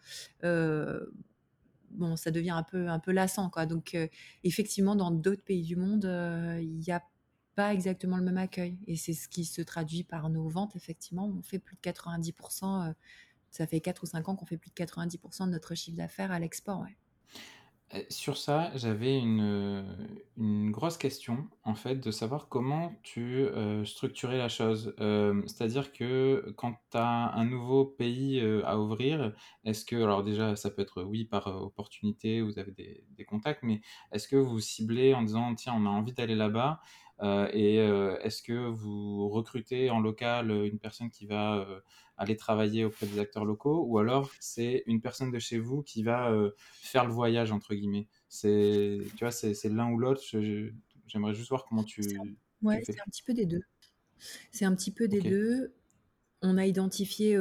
bon, 1.91 2.17
ça 2.17 2.31
devient 2.31 2.51
un 2.51 2.63
peu, 2.63 2.89
un 2.89 2.99
peu 2.99 3.13
lassant, 3.13 3.51
quoi. 3.51 3.67
Donc, 3.67 3.95
euh, 3.95 4.09
effectivement, 4.45 4.97
dans 4.97 5.11
d'autres 5.11 5.43
pays 5.43 5.63
du 5.63 5.77
monde, 5.77 6.05
euh, 6.05 6.59
il 6.61 6.79
n'y 6.79 6.93
a 6.93 7.03
pas 7.55 7.73
exactement 7.73 8.17
le 8.17 8.23
même 8.23 8.39
accueil. 8.39 8.79
Et 8.87 8.97
c'est 8.97 9.15
ce 9.15 9.29
qui 9.29 9.45
se 9.45 9.63
traduit 9.63 10.05
par 10.05 10.31
nos 10.31 10.49
ventes, 10.49 10.77
effectivement. 10.77 11.27
On 11.27 11.43
fait 11.43 11.59
plus 11.59 11.77
de 11.77 11.81
90%, 11.81 12.89
euh, 12.89 12.93
ça 13.51 13.67
fait 13.67 13.81
4 13.81 14.03
ou 14.03 14.07
5 14.07 14.29
ans 14.29 14.37
qu'on 14.37 14.47
fait 14.47 14.59
plus 14.59 14.71
de 14.71 14.75
90% 14.75 15.47
de 15.47 15.53
notre 15.53 15.75
chiffre 15.75 15.97
d'affaires 15.97 16.33
à 16.33 16.39
l'export. 16.39 16.85
Sur 18.11 18.37
ça, 18.37 18.71
j'avais 18.75 19.19
une, 19.19 19.87
une 20.37 20.71
grosse 20.71 20.99
question, 20.99 21.49
en 21.65 21.75
fait, 21.75 21.97
de 21.97 22.11
savoir 22.11 22.49
comment 22.49 22.95
tu, 23.03 23.41
heu, 23.41 23.85
structurais 23.85 24.37
la 24.37 24.49
chose. 24.49 24.95
Hem, 24.99 25.43
c'est-à-dire 25.47 25.93
que 25.93 26.53
quand 26.57 26.75
tu 26.91 26.99
as 26.99 27.33
un 27.35 27.45
nouveau 27.45 27.87
pays, 27.87 28.41
à 28.65 28.79
ouvrir, 28.79 29.33
est-ce 29.65 29.85
que 29.85 29.97
alors 29.97 30.23
déjà, 30.23 30.55
ça 30.57 30.71
peut 30.71 30.83
être, 30.83 31.03
oui, 31.03 31.25
par, 31.25 31.47
opportunité, 31.47 32.43
vous 32.43 32.59
avez 32.59 32.73
des 32.73 33.25
contacts, 33.25 33.63
mais 33.63 33.81
est-ce 34.13 34.29
que 34.29 34.37
vous 34.37 34.61
ciblez 34.61 35.15
en 35.15 35.23
disant: 35.23 35.55
«Tiens, 35.55 35.75
on 35.77 35.87
a 35.87 35.91
envie 35.91 36.13
d'aller 36.13 36.35
là-bas», 36.35 36.81
heu 37.23 37.49
et 37.53 37.79
heu, 37.81 38.19
est-ce 38.23 38.43
que 38.43 38.53
vous 38.69 39.29
recrutez 39.29 39.91
en 39.91 40.01
local, 40.01 40.51
une 40.51 40.79
personne 40.79 41.11
qui 41.11 41.27
va, 41.27 41.67
aller 42.17 42.37
travailler 42.37 42.85
auprès 42.85 43.07
des 43.07 43.19
acteurs 43.19 43.45
locaux? 43.45 43.85
Ou 43.87 43.99
alors 43.99 44.31
c'est 44.41 44.83
une 44.87 45.01
personne 45.01 45.31
de 45.31 45.39
chez 45.39 45.59
vous 45.59 45.83
qui 45.83 46.03
va, 46.03 46.33
«faire 46.83 47.07
le 47.07 47.13
voyage» 47.13 47.53
entre 47.53 47.75
guillemets? 47.75 48.09
C'est 48.29 48.99
tu 49.17 49.25
vois, 49.25 49.31
c'est 49.33 49.69
l'un 49.69 49.91
ou 49.91 49.99
l'autre, 49.99 50.23
j'aimerais 51.07 51.35
juste 51.35 51.49
voir 51.49 51.65
comment 51.65 51.85
tu 51.85 52.03
ouais, 52.63 52.83
c'est 52.85 53.01
un 53.01 53.11
petit 53.11 53.23
peu 53.23 53.35
des 53.35 53.47
2. 53.47 53.61
C'est 54.53 54.65
un 54.65 54.75
petit 54.75 54.91
peu 54.91 55.09
des. 55.09 55.21
2. 55.21 55.75
On 56.41 56.57
a 56.57 56.67
identifié, 56.67 57.35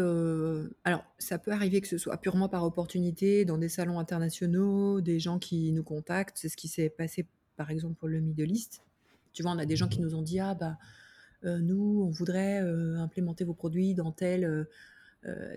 alors 0.83 1.03
ça 1.19 1.37
peut 1.37 1.51
arriver 1.51 1.81
que 1.81 1.87
ce 1.87 1.99
soit 1.99 2.17
purement 2.17 2.49
par 2.49 2.63
opportunité 2.63 3.45
dans 3.45 3.59
des 3.59 3.69
salons 3.69 3.99
internationaux, 3.99 5.01
des 5.01 5.19
gens 5.19 5.37
qui 5.37 5.71
nous 5.71 5.83
contactent. 5.83 6.37
C'est 6.39 6.49
ce 6.49 6.57
qui 6.57 6.67
s'est 6.67 6.89
passé, 6.89 7.27
par 7.57 7.69
exemple, 7.69 7.95
pour 7.95 8.07
le 8.07 8.21
Middle 8.21 8.51
East. 8.51 8.86
Tu 9.33 9.43
vois, 9.43 9.51
on 9.53 9.57
a 9.59 9.65
des 9.65 9.75
gens 9.77 9.87
qui 9.89 10.01
nous 10.01 10.15
ont 10.15 10.21
dit: 10.23 10.39
«Ah 10.39 10.55
bah, 10.55 10.77
heu, 11.45 11.59
nous, 11.61 12.03
on 12.07 12.11
voudrait, 12.11 12.61
heu, 12.63 12.97
implémenter 12.97 13.43
vos 13.45 13.53
produits 13.55 13.93
dans 13.95 14.11
telle, 14.11 14.45
heu, 14.45 14.69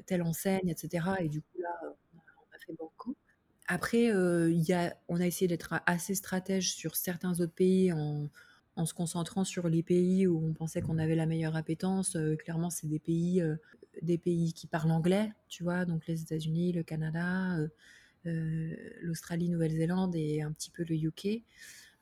telle 0.07 0.23
enseigne» 0.23 0.69
et 0.69 0.77
cetera 0.77 1.21
et 1.23 1.29
du 1.29 1.43
coup 1.43 1.59
là, 1.61 1.71
on 2.15 2.57
a 2.57 2.59
fait 2.67 2.75
banco. 2.79 3.17
Après, 3.69 4.07
y 4.07 4.73
a 4.73 4.97
on 5.09 5.21
a 5.21 5.27
essayé 5.27 5.49
d'être 5.49 5.75
assez 5.87 6.15
stratège 6.15 6.73
sur 6.75 6.97
certains 6.97 7.41
autres 7.41 7.55
pays 7.55 7.93
en 7.93 8.31
en 8.77 8.87
se 8.87 8.95
concentrant 8.95 9.45
sur 9.45 9.69
les 9.69 9.83
pays 9.83 10.27
où 10.27 10.43
on 10.45 10.55
pensait 10.55 10.81
qu'on 10.83 10.99
avait 10.99 11.17
la 11.17 11.27
meilleure 11.27 11.57
appétence. 11.57 12.17
Clairement, 12.39 12.71
c'est 12.71 12.87
des 12.89 13.01
pays, 13.01 13.43
des 14.03 14.19
pays 14.19 14.53
qui 14.55 14.67
parlent 14.69 14.93
anglais, 14.93 15.33
tu 15.49 15.63
vois? 15.65 15.85
Donc 15.85 16.07
les 16.07 16.23
États-Unis, 16.23 16.73
le 16.73 16.83
Canada, 16.85 17.57
l'Australie, 18.25 19.49
Nouvelle-Zélande 19.51 20.15
et 20.17 20.43
un 20.43 20.53
petit 20.53 20.71
peu 20.71 20.85
le 20.89 20.95
UK. 20.97 21.45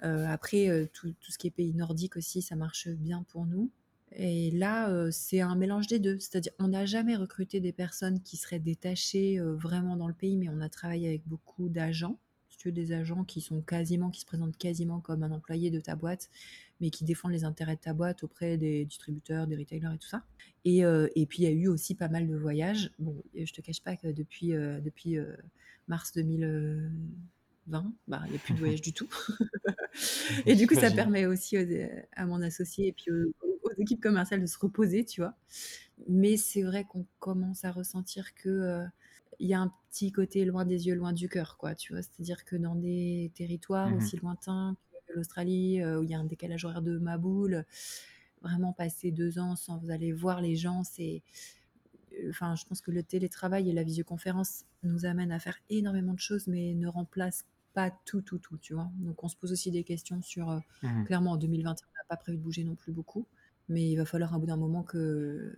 Heu, 0.04 0.26
après, 0.26 0.68
heu, 0.68 0.88
tout 0.92 1.12
tout 1.20 1.32
ce 1.32 1.38
qui 1.38 1.46
est 1.48 1.50
pays 1.50 1.74
nordiques 1.74 2.16
aussi, 2.16 2.42
ça 2.42 2.56
marche 2.56 2.88
bien 2.88 3.24
pour 3.24 3.46
nous. 3.46 3.70
Et 4.12 4.50
là, 4.52 4.90
heu, 4.90 5.10
c'est 5.10 5.40
un 5.40 5.54
mélange 5.56 5.86
des 5.86 5.98
2. 5.98 6.18
C'est-à-dire, 6.18 6.52
on 6.58 6.68
n'a 6.68 6.86
jamais 6.86 7.16
recruté 7.16 7.60
des 7.60 7.72
personnes 7.72 8.20
qui 8.22 8.36
seraient 8.36 8.58
détachées, 8.60 9.38
vraiment 9.40 9.96
dans 9.96 10.08
le 10.08 10.14
pays, 10.14 10.36
mais 10.36 10.48
on 10.48 10.60
a 10.60 10.68
travaillé 10.68 11.08
avec 11.08 11.22
beaucoup 11.26 11.68
d'agents. 11.68 12.18
Des 12.64 12.92
agents 12.92 13.22
qui 13.24 13.40
sont 13.40 13.62
quasiment 13.62 14.10
qui 14.10 14.20
se 14.20 14.26
présentent 14.26 14.58
quasiment 14.58 15.00
comme 15.00 15.22
un 15.22 15.30
employé 15.30 15.70
de 15.70 15.78
ta 15.80 15.94
boîte, 15.94 16.28
mais 16.80 16.90
qui 16.90 17.04
défendent 17.04 17.30
les 17.32 17.44
intérêts 17.44 17.76
de 17.76 17.80
ta 17.80 17.94
boîte 17.94 18.24
auprès 18.24 18.58
des 18.58 18.84
distributeurs, 18.84 19.46
des 19.46 19.56
retailers 19.56 19.94
et 19.94 19.98
tout 19.98 20.08
ça. 20.08 20.24
Et 20.64 20.78
et 20.80 21.26
puis 21.26 21.38
il 21.38 21.44
y 21.44 21.46
a 21.46 21.50
eu 21.52 21.68
aussi 21.68 21.94
pas 21.94 22.08
mal 22.08 22.26
de 22.26 22.34
voyages. 22.36 22.90
Bon, 22.98 23.14
je 23.34 23.52
te 23.52 23.60
cache 23.60 23.80
pas 23.80 23.96
que 23.96 24.08
depuis, 24.08 24.48
depuis, 24.48 25.18
mars 25.86 26.12
2020, 27.68 27.92
bah, 28.08 28.22
il 28.26 28.32
y 28.32 28.36
a 28.36 28.38
plus 28.40 28.54
de 28.54 28.58
voyage 28.58 28.80
du 28.82 28.92
tout. 28.92 29.08
Et 30.46 30.54
du 30.54 30.66
coup, 30.66 30.74
ça 30.74 30.90
permet 30.90 31.26
aussi 31.26 31.58
aux 31.58 31.62
à 32.16 32.26
mon 32.26 32.42
associé 32.42 32.88
et 32.88 32.92
puis 32.92 33.10
aux 33.10 33.32
aux 33.64 33.72
équipes 33.82 34.00
commerciales 34.00 34.40
de 34.40 34.46
se 34.46 34.58
reposer, 34.58 35.04
tu 35.04 35.20
vois? 35.20 35.34
Mais 36.08 36.36
c'est 36.36 36.62
vrai 36.62 36.84
qu'on 36.84 37.06
commence 37.20 37.64
à 37.64 37.72
ressentir 37.72 38.34
que, 38.34 38.48
heu, 38.48 38.86
il 39.40 39.48
y 39.48 39.54
a 39.54 39.60
un 39.60 39.72
petit 39.90 40.12
côté 40.12 40.44
loin 40.44 40.64
des 40.66 40.86
yeux, 40.88 40.94
loin 40.94 41.12
du 41.12 41.28
cœur, 41.28 41.56
quoi, 41.58 41.74
tu 41.74 41.92
vois? 41.94 42.02
C'est-à-dire 42.02 42.44
que 42.44 42.56
dans 42.56 42.76
des 42.76 43.32
territoires 43.34 43.94
Mmh 43.94 43.96
aussi 43.96 44.16
lointains 44.16 44.76
que 45.08 45.14
l'Australie, 45.14 45.80
heu, 45.82 46.00
où 46.00 46.04
il 46.04 46.10
y 46.10 46.14
a 46.14 46.18
un 46.20 46.24
décalage 46.24 46.64
horaire 46.64 46.82
de 46.82 46.98
ma 46.98 47.18
boule, 47.18 47.64
vraiment 48.42 48.72
passer 48.74 49.12
2 49.12 49.38
ans 49.40 49.56
sans 49.56 49.90
aller 49.90 50.12
voir 50.12 50.40
les 50.42 50.56
gens, 50.56 50.84
c'est 50.84 51.22
enfin, 52.28 52.54
je 52.56 52.64
pense 52.64 52.80
que 52.80 52.90
le 52.90 53.02
télétravail 53.02 53.68
et 53.68 53.72
la 53.72 53.82
visioconférence 53.82 54.64
nous 54.82 55.04
amènent 55.04 55.32
à 55.32 55.38
faire 55.38 55.58
énormément 55.68 56.14
de 56.14 56.18
choses, 56.20 56.46
mais 56.46 56.74
ne 56.74 56.88
remplacent 56.88 57.44
pas 57.78 57.90
tout, 58.04 58.22
tout, 58.22 58.38
tout, 58.38 58.58
tu 58.58 58.74
vois? 58.74 58.90
Donc 58.96 59.22
on 59.24 59.28
se 59.28 59.36
pose 59.36 59.52
aussi 59.52 59.70
des 59.70 59.84
questions 59.84 60.20
sur, 60.22 60.50
heu, 60.50 60.60
Mmh 60.82 61.08
clairement 61.08 61.32
en 61.32 61.36
2021, 61.36 61.86
on 61.88 61.98
n'a 61.98 62.04
pas 62.08 62.16
prévu 62.16 62.38
de 62.38 62.42
bouger 62.42 62.64
non 62.64 62.74
plus 62.76 62.92
beaucoup, 62.92 63.28
mais 63.68 63.88
il 63.90 63.96
va 63.96 64.04
falloir 64.04 64.34
à 64.34 64.38
bout 64.38 64.46
d'un 64.46 64.56
moment 64.56 64.82
que 64.84 65.56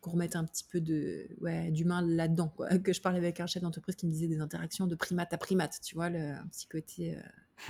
qu'on 0.00 0.12
remette 0.12 0.36
un 0.36 0.44
petit 0.44 0.64
peu 0.70 0.80
de 0.80 1.28
ouais, 1.40 1.70
d'humain 1.70 2.02
là-dedans, 2.06 2.48
quoi. 2.48 2.68
Que 2.84 2.92
je 2.92 3.00
parlais 3.02 3.18
avec 3.18 3.40
un 3.40 3.46
chef 3.46 3.62
d'entreprise 3.62 3.96
qui 3.96 4.06
me 4.06 4.12
disait 4.12 4.28
des 4.28 4.40
interactions 4.40 4.86
de 4.86 4.94
primate 4.94 5.32
à 5.32 5.38
primate, 5.38 5.80
tu 5.82 5.94
vois? 5.96 6.10
Le 6.10 6.18
un 6.34 6.46
petit 6.48 6.66
côté, 6.68 7.16
heu, 7.16 7.22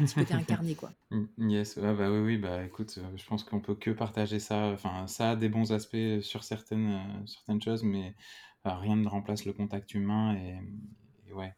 petit 0.06 0.16
côté 0.16 0.34
incarné, 0.34 0.76
quoi. 0.76 0.92
Mmh, 1.10 1.50
yes, 1.50 1.76
ouais, 1.76 1.94
bah, 1.94 2.10
oui, 2.10 2.18
oui, 2.18 2.38
bah, 2.38 2.64
écoute, 2.64 2.98
heu, 2.98 3.16
je 3.16 3.24
pense 3.26 3.44
qu'on 3.44 3.60
peut 3.60 3.76
que 3.76 3.90
partager 3.92 4.40
ça. 4.40 4.68
Enfin, 4.68 5.06
ça 5.06 5.32
a 5.32 5.36
des 5.36 5.48
bons 5.48 5.72
aspects 5.72 6.20
sur 6.22 6.42
certaines, 6.44 7.24
certaines 7.26 7.62
choses, 7.62 7.84
mais 7.84 8.16
rien 8.64 8.96
ne 8.96 9.06
remplace 9.08 9.44
le 9.44 9.52
contact 9.52 9.94
humain 9.94 10.34
et 10.36 10.58
ouais, 11.36 11.54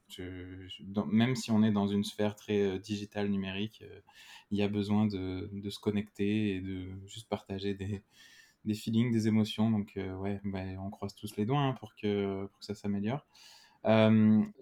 même 1.06 1.36
si 1.36 1.50
on 1.50 1.62
est 1.62 1.72
dans 1.72 1.86
une 1.88 2.04
sphère 2.04 2.34
très, 2.36 2.62
heu, 2.62 2.78
digitale, 2.78 3.28
numérique, 3.28 3.82
heu, 3.82 4.02
il 4.50 4.58
y 4.58 4.62
a 4.62 4.68
besoin 4.68 5.06
de 5.06 5.48
de 5.52 5.70
se 5.70 5.78
connecter 5.80 6.56
et 6.56 6.60
de 6.60 6.90
juste 7.06 7.28
partager 7.28 7.74
des 7.74 8.02
des 8.64 8.74
feelings, 8.74 9.12
des 9.12 9.28
émotions 9.28 9.70
donc 9.70 9.94
heu, 9.96 10.14
ouais, 10.16 10.40
bah, 10.44 10.60
on 10.80 10.90
croise 10.90 11.14
tous 11.16 11.36
les 11.36 11.46
doigts, 11.46 11.60
hein, 11.60 11.74
pour 11.74 11.94
que 11.96 12.46
pour 12.46 12.58
que 12.60 12.64
ça 12.66 12.74
s'améliore. 12.74 13.26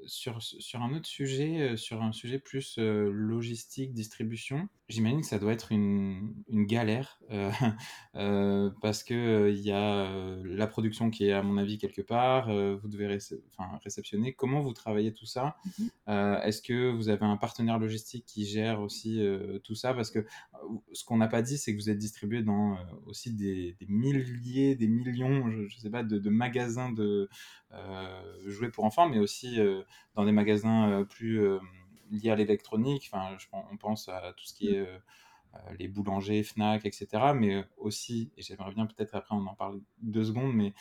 Sur 0.07 0.43
sur 0.43 0.83
un 0.83 0.95
autre 0.95 1.07
sujet, 1.07 1.77
sur 1.77 2.03
un 2.03 2.13
sujet 2.13 2.39
plus, 2.39 2.79
logistique, 2.79 3.93
distribution, 3.93 4.69
j'imagine 4.89 5.21
que 5.21 5.27
ça 5.27 5.39
doit 5.39 5.53
être 5.53 5.73
une 5.73 6.35
une 6.49 6.67
galère, 6.67 7.21
parce 8.83 9.03
que, 9.03 9.51
il 9.51 9.61
y 9.61 9.73
a, 9.73 10.11
la 10.45 10.67
production 10.67 11.11
qui 11.11 11.27
est 11.27 11.33
à 11.33 11.43
mon 11.43 11.57
avis 11.57 11.79
quelque 11.79 12.03
part, 12.03 12.49
vous 12.49 12.89
devez 12.89 13.19
enfin 13.49 13.79
réceptionner. 13.83 14.33
Comment 14.33 14.61
vous 14.61 14.73
travaillez 14.73 15.13
tout 15.13 15.27
ça? 15.27 15.57
Mmh 15.79 15.87
est-ce 16.45 16.63
que 16.63 16.91
vous 16.91 17.09
avez 17.09 17.25
un 17.25 17.37
partenaire 17.37 17.79
logistique 17.79 18.25
qui 18.27 18.47
gère 18.47 18.81
aussi, 18.81 19.21
tout 19.65 19.75
ça? 19.75 19.93
Parce 19.95 20.11
que, 20.11 20.25
ce 20.93 21.05
qu'on 21.05 21.17
n'a 21.19 21.29
pas 21.29 21.43
dit, 21.43 21.59
c'est 21.59 21.73
que 21.75 21.79
vous 21.81 21.91
êtes 21.91 21.99
distribué 21.99 22.43
dans, 22.43 22.75
heu, 22.77 22.85
aussi 23.07 23.35
des 23.35 23.75
des 23.81 23.87
milliers, 23.89 24.77
des 24.77 24.89
millions, 24.89 25.51
je 25.51 25.67
je 25.69 25.79
sais 25.79 25.91
pas, 25.91 26.03
de 26.05 26.19
de 26.19 26.31
magasins 26.31 26.93
de, 26.93 27.29
heu, 27.73 28.51
jouets 28.51 28.71
pour 28.71 28.85
enfants, 28.85 29.09
mais 29.09 29.19
aussi, 29.19 29.59
heu, 29.61 29.85
dans 30.15 30.25
des 30.25 30.33
magasins, 30.33 31.05
plus, 31.05 31.41
liés 32.11 32.31
à 32.31 32.37
l'électronique. 32.37 33.09
Enfin, 33.13 33.37
je 33.39 33.47
on 33.53 33.77
pense 33.77 34.09
à 34.09 34.33
tout 34.37 34.45
ce 34.47 34.55
qui 34.55 34.69
Mmh. 34.69 34.75
est, 34.75 34.87
les 35.79 35.89
boulangers, 35.89 36.43
Fnac 36.43 36.85
et 36.87 36.93
cetera, 36.93 37.35
mais 37.35 37.65
aussi 37.77 38.33
et 38.37 38.43
j'aimerais 38.43 38.75
bien 38.75 38.87
peut-être 38.87 39.15
après 39.15 39.35
on 39.35 39.47
en 39.47 39.55
parle 39.55 39.81
2 40.03 40.25
secondes, 40.25 40.55
mais 40.55 40.75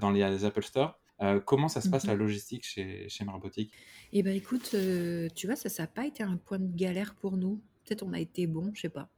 dans 0.00 0.10
les 0.10 0.44
Apple 0.44 0.62
Store. 0.64 1.00
Comment 1.46 1.68
ça 1.68 1.80
se 1.82 1.88
passe 1.88 2.06
la 2.06 2.14
mh. 2.14 2.16
logistique 2.16 2.64
chez 2.66 3.08
chez 3.08 3.24
Marbotic? 3.24 3.76
Et 4.12 4.22
bah, 4.22 4.30
écoute, 4.32 4.74
tu 5.34 5.46
vois, 5.46 5.56
ça, 5.56 5.68
ça 5.68 5.84
a 5.84 5.86
pas 5.86 6.06
été 6.06 6.22
un 6.22 6.36
point 6.36 6.58
de 6.58 6.74
galère 6.74 7.14
pour 7.16 7.36
nous. 7.36 7.62
Peut-être 7.86 8.02
on 8.04 8.12
a 8.12 8.20
été 8.20 8.46
bons, 8.46 8.72
je 8.74 8.82
sais 8.82 8.88
pas. 8.90 9.10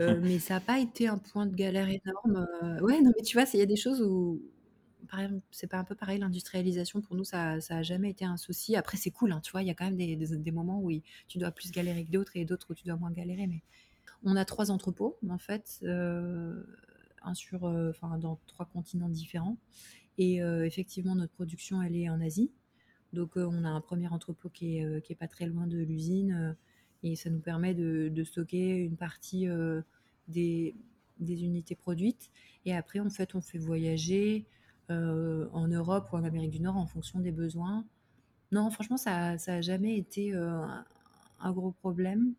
Heu, 0.00 0.20
mais 0.22 0.38
ça 0.40 0.56
a 0.56 0.60
pas 0.60 0.78
été 0.80 1.08
un 1.08 1.18
point 1.18 1.46
de 1.46 1.54
galère 1.54 1.88
énorme, 1.88 2.46
heu, 2.62 2.84
ouais, 2.84 3.00
non, 3.02 3.12
mais 3.16 3.22
tu 3.24 3.36
vois, 3.38 3.46
il 3.54 3.58
y 3.60 3.62
a 3.62 3.66
des 3.66 3.76
choses 3.76 4.02
où 4.02 4.42
par 5.08 5.20
exemple, 5.20 5.42
c'est 5.52 5.68
pas 5.68 5.78
un 5.78 5.84
peu 5.84 5.94
pareil 5.94 6.18
l'industrialisation 6.18 7.00
pour 7.02 7.16
nous, 7.16 7.24
ça 7.24 7.60
ça 7.60 7.78
a 7.78 7.82
jamais 7.82 8.10
été 8.10 8.24
un 8.24 8.36
souci. 8.36 8.76
Après 8.76 8.96
c'est 8.98 9.10
cool, 9.12 9.32
hein, 9.32 9.40
tu 9.42 9.52
vois? 9.52 9.62
Il 9.62 9.68
y 9.68 9.70
a 9.70 9.74
quand 9.74 9.84
même 9.86 9.96
des 9.96 10.16
des 10.16 10.36
des 10.38 10.50
moments 10.52 10.80
où 10.82 10.90
il 10.90 11.02
tu 11.28 11.38
dois 11.38 11.50
plus 11.52 11.70
galérer 11.72 12.04
que 12.04 12.10
d'autres 12.10 12.32
et 12.36 12.44
d'autres 12.44 12.68
où 12.70 12.74
tu 12.74 12.84
dois 12.86 12.96
moins 12.96 13.12
galérer, 13.12 13.46
mais 13.46 13.62
on 14.24 14.36
a 14.36 14.44
3 14.44 14.70
entrepôts 14.70 15.18
en 15.28 15.38
fait, 15.38 15.80
heu, 15.84 16.66
un 17.22 17.34
sur, 17.34 17.64
enfin 17.64 18.18
dans 18.18 18.38
3 18.46 18.66
continents 18.66 19.08
différents 19.10 19.58
et 20.18 20.36
effectivement 20.38 21.14
notre 21.16 21.32
production 21.34 21.82
elle 21.82 21.96
est 21.96 22.10
en 22.10 22.20
Asie. 22.20 22.52
Donc 23.12 23.32
on 23.36 23.64
a 23.64 23.68
un 23.70 23.80
1er 23.80 24.08
entrepôt 24.08 24.50
qui 24.50 24.78
est, 24.78 25.02
qui 25.04 25.12
est 25.12 25.16
pas 25.16 25.28
très 25.28 25.46
loin 25.46 25.66
de 25.66 25.78
l'usine, 25.78 26.56
et 27.02 27.16
ça 27.16 27.30
nous 27.30 27.40
permet 27.40 27.74
de 27.74 28.24
stocker 28.24 28.76
une 28.78 28.96
partie, 28.96 29.46
heu, 29.48 29.84
des 30.28 30.74
des 31.20 31.42
unités 31.44 31.74
produites 31.74 32.30
et 32.64 32.74
après 32.76 33.00
en 33.00 33.10
fait 33.10 33.34
on 33.34 33.40
fait 33.40 33.58
voyager, 33.58 34.46
heu, 34.90 35.48
en 35.52 35.68
Europe 35.68 36.08
ou 36.12 36.16
en 36.16 36.24
Amérique 36.24 36.50
du 36.52 36.60
Nord 36.60 36.76
en 36.76 36.86
fonction 36.86 37.20
des 37.20 37.32
besoins. 37.32 37.84
Non 38.52 38.70
franchement 38.70 38.96
ça 38.98 39.30
a 39.30 39.38
ça 39.38 39.60
jamais 39.62 39.96
été, 39.98 40.34
heu, 40.34 40.48
un 41.40 41.52
gros 41.52 41.72
problème. 41.72 42.34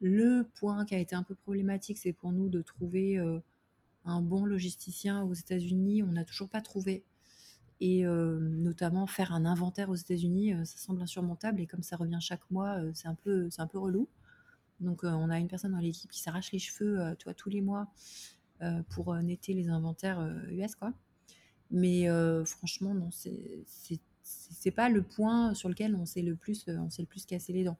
Le 0.00 0.44
point 0.60 0.84
qui 0.86 0.94
a 0.94 0.98
été 0.98 1.14
un 1.16 1.22
peu 1.24 1.34
problématique, 1.36 1.98
c'est 1.98 2.12
pour 2.12 2.32
nous 2.32 2.48
de 2.50 2.62
trouver, 2.62 3.18
un 4.04 4.20
bon 4.22 4.44
logisticien 4.46 5.22
aux 5.24 5.34
États-Unis. 5.34 6.02
On 6.02 6.12
n'a 6.12 6.24
toujours 6.24 6.48
pas 6.48 6.60
trouvé 6.60 7.04
et 7.82 8.04
heu, 8.06 8.38
notamment 8.40 9.08
faire 9.08 9.32
un 9.34 9.44
inventaire 9.44 9.90
aux 9.90 9.96
États-Unis, 9.96 10.54
heu, 10.54 10.64
ça 10.64 10.78
semble 10.78 11.02
insurmontable 11.02 11.60
et 11.60 11.66
comme 11.66 11.82
ça 11.82 11.96
revient 11.96 12.18
chaque 12.20 12.48
mois, 12.50 12.78
heu, 12.80 12.92
c'est 12.94 13.08
un 13.08 13.16
peu 13.16 13.50
c'est 13.50 13.60
un 13.60 13.66
peu 13.66 13.78
relou. 13.78 14.08
Donc 14.80 15.04
on 15.04 15.30
a 15.30 15.38
une 15.40 15.48
personne 15.48 15.72
dans 15.72 15.78
l'équipe 15.78 16.10
qui 16.10 16.20
s'arrache 16.20 16.52
les 16.52 16.58
cheveux, 16.60 16.98
vois, 17.24 17.34
tous 17.34 17.50
les 17.50 17.60
mois, 17.62 17.88
pour, 18.90 19.14
netter 19.16 19.54
les 19.54 19.68
inventaires, 19.68 20.20
US 20.50 20.76
quoi. 20.76 20.92
Mais 21.70 22.06
franchement 22.46 22.94
non, 22.94 23.10
c'est 23.12 23.64
c'est 23.66 24.00
c'est 24.24 24.70
pas 24.72 24.88
le 24.90 25.02
point 25.02 25.54
sur 25.54 25.68
lequel 25.68 25.96
on 25.96 26.06
s'est 26.06 26.22
le 26.22 26.36
plus, 26.36 26.66
on 26.68 26.90
s'est 26.90 27.02
le 27.02 27.08
plus 27.08 27.26
cassé 27.26 27.52
les 27.52 27.64
dents. 27.64 27.78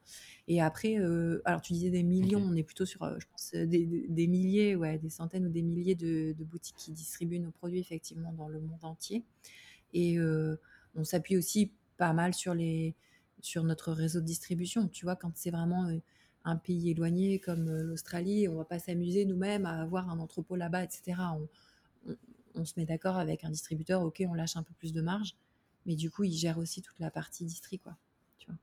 Et 0.49 0.61
après, 0.61 0.97
alors 1.45 1.61
tu 1.61 1.73
disais 1.73 1.89
des 1.91 2.03
millions, 2.03 2.41
on 2.41 2.55
est 2.55 2.63
plutôt 2.63 2.85
sur, 2.85 3.05
je 3.19 3.27
pense, 3.31 3.51
des 3.53 4.05
des 4.09 4.27
milliers, 4.27 4.75
ouais, 4.75 4.99
des 4.99 5.09
centaines 5.09 5.47
ou 5.47 5.49
des 5.51 5.63
milliers 5.63 5.95
de 5.95 6.33
de 6.37 6.43
boutiques 6.45 6.77
qui 6.77 6.91
distribuent 6.93 7.39
nos 7.39 7.51
produits 7.51 7.79
effectivement 7.79 8.33
dans 8.33 8.49
le 8.49 8.59
monde 8.61 8.83
entier. 8.83 9.23
Et 9.93 10.17
on 10.95 11.03
s'appuie 11.03 11.37
aussi 11.37 11.71
pas 11.97 12.13
mal 12.13 12.33
sur 12.33 12.53
les 12.53 12.95
sur 13.41 13.63
notre 13.63 13.91
réseau 13.91 14.21
de 14.21 14.25
distribution. 14.25 14.87
Tu 14.87 15.05
vois, 15.05 15.15
quand 15.15 15.31
c'est 15.35 15.51
vraiment, 15.51 15.89
un 16.45 16.55
pays 16.57 16.89
éloigné 16.91 17.39
comme, 17.39 17.69
l'Australie, 17.69 18.47
on 18.47 18.55
va 18.55 18.65
pas 18.65 18.79
s'amuser 18.79 19.25
nous-mêmes 19.25 19.65
à 19.65 19.81
avoir 19.81 20.09
un 20.09 20.19
entrepôt 20.19 20.55
là-bas 20.55 20.83
et 20.83 20.89
cetera. 20.89 21.33
On 21.33 21.49
on 22.07 22.15
on 22.55 22.65
se 22.65 22.73
met 22.77 22.85
d'accord 22.85 23.17
avec 23.17 23.43
un 23.43 23.49
distributeur, 23.49 24.03
OK, 24.03 24.23
on 24.27 24.35
lâche 24.35 24.55
un 24.57 24.63
peu 24.63 24.73
plus 24.75 24.93
de 24.93 25.01
marge, 25.01 25.35
mais 25.87 25.95
du 25.95 26.11
coup, 26.11 26.23
il 26.23 26.33
gère 26.33 26.59
aussi 26.59 26.83
toute 26.83 26.99
la 26.99 27.09
partie 27.09 27.45
distri, 27.45 27.79
quoi, 27.79 27.97
tu 28.37 28.45
vois? 28.47 28.59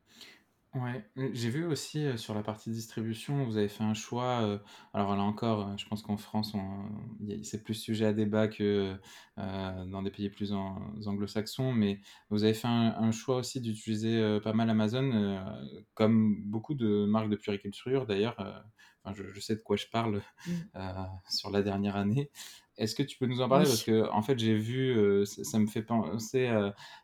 Ouais, 0.73 1.05
mmh, 1.17 1.31
j'ai 1.33 1.51
vu 1.51 1.65
aussi, 1.67 2.05
heu, 2.07 2.17
sur 2.17 2.33
la 2.33 2.45
partie 2.45 2.71
distribution, 2.71 3.45
vous 3.45 3.57
avez 3.57 3.67
fait 3.67 3.83
un 3.83 3.93
choix, 3.93 4.43
heu, 4.47 4.61
alors 4.93 5.17
là 5.17 5.23
encore, 5.23 5.69
heu, 5.69 5.75
je 5.77 5.85
pense 5.89 6.01
qu'en 6.01 6.17
France, 6.17 6.55
on 6.55 6.85
il 7.19 7.29
y 7.29 7.41
a 7.41 7.43
c'est 7.43 7.65
plus 7.65 7.75
sujet 7.75 8.07
à 8.07 8.13
débat 8.13 8.47
que, 8.47 8.95
heu, 9.39 9.85
dans 9.91 10.03
des 10.03 10.13
pays 10.13 10.31
plus 10.31 10.53
an 10.53 10.79
anglo-saxons, 11.07 11.73
mais 11.73 12.01
vous 12.29 12.45
avez 12.45 12.55
fait 12.55 12.69
un 12.69 12.95
un 12.97 13.11
choix 13.11 13.35
aussi 13.39 13.61
d'utiliser, 13.61 14.21
heu, 14.21 14.41
pas 14.41 14.53
mal 14.53 14.71
Amazon, 14.71 15.11
heu, 15.13 15.41
comme 15.95 16.37
beaucoup 16.45 16.75
de 16.75 17.05
marques 17.05 17.31
de 17.31 17.37
puériculture 17.37 18.07
d'ailleurs, 18.07 18.39
heu, 18.41 18.53
enfin 19.03 19.13
je 19.13 19.25
je 19.35 19.41
sais 19.41 19.57
de 19.57 19.63
quoi 19.63 19.75
je 19.77 19.87
parle, 19.91 20.23
Mmh. 20.47 20.71
heu, 20.77 20.81
sur 21.29 21.51
la 21.51 21.63
dernière 21.63 21.97
année. 21.97 22.31
Est-ce 22.77 22.95
que 22.95 23.03
tu 23.03 23.19
peux 23.19 23.27
nous 23.27 23.41
en 23.43 23.49
parler? 23.49 23.67
Parce 23.67 23.83
Oui. 23.83 23.85
qu'en 23.85 24.23
fait, 24.23 24.39
j'ai 24.39 24.55
vu, 24.57 24.91
heu, 24.97 25.25
ça 25.27 25.45
ça 25.45 25.59
me 25.59 25.67
fait 25.67 25.83
penser, 25.83 26.49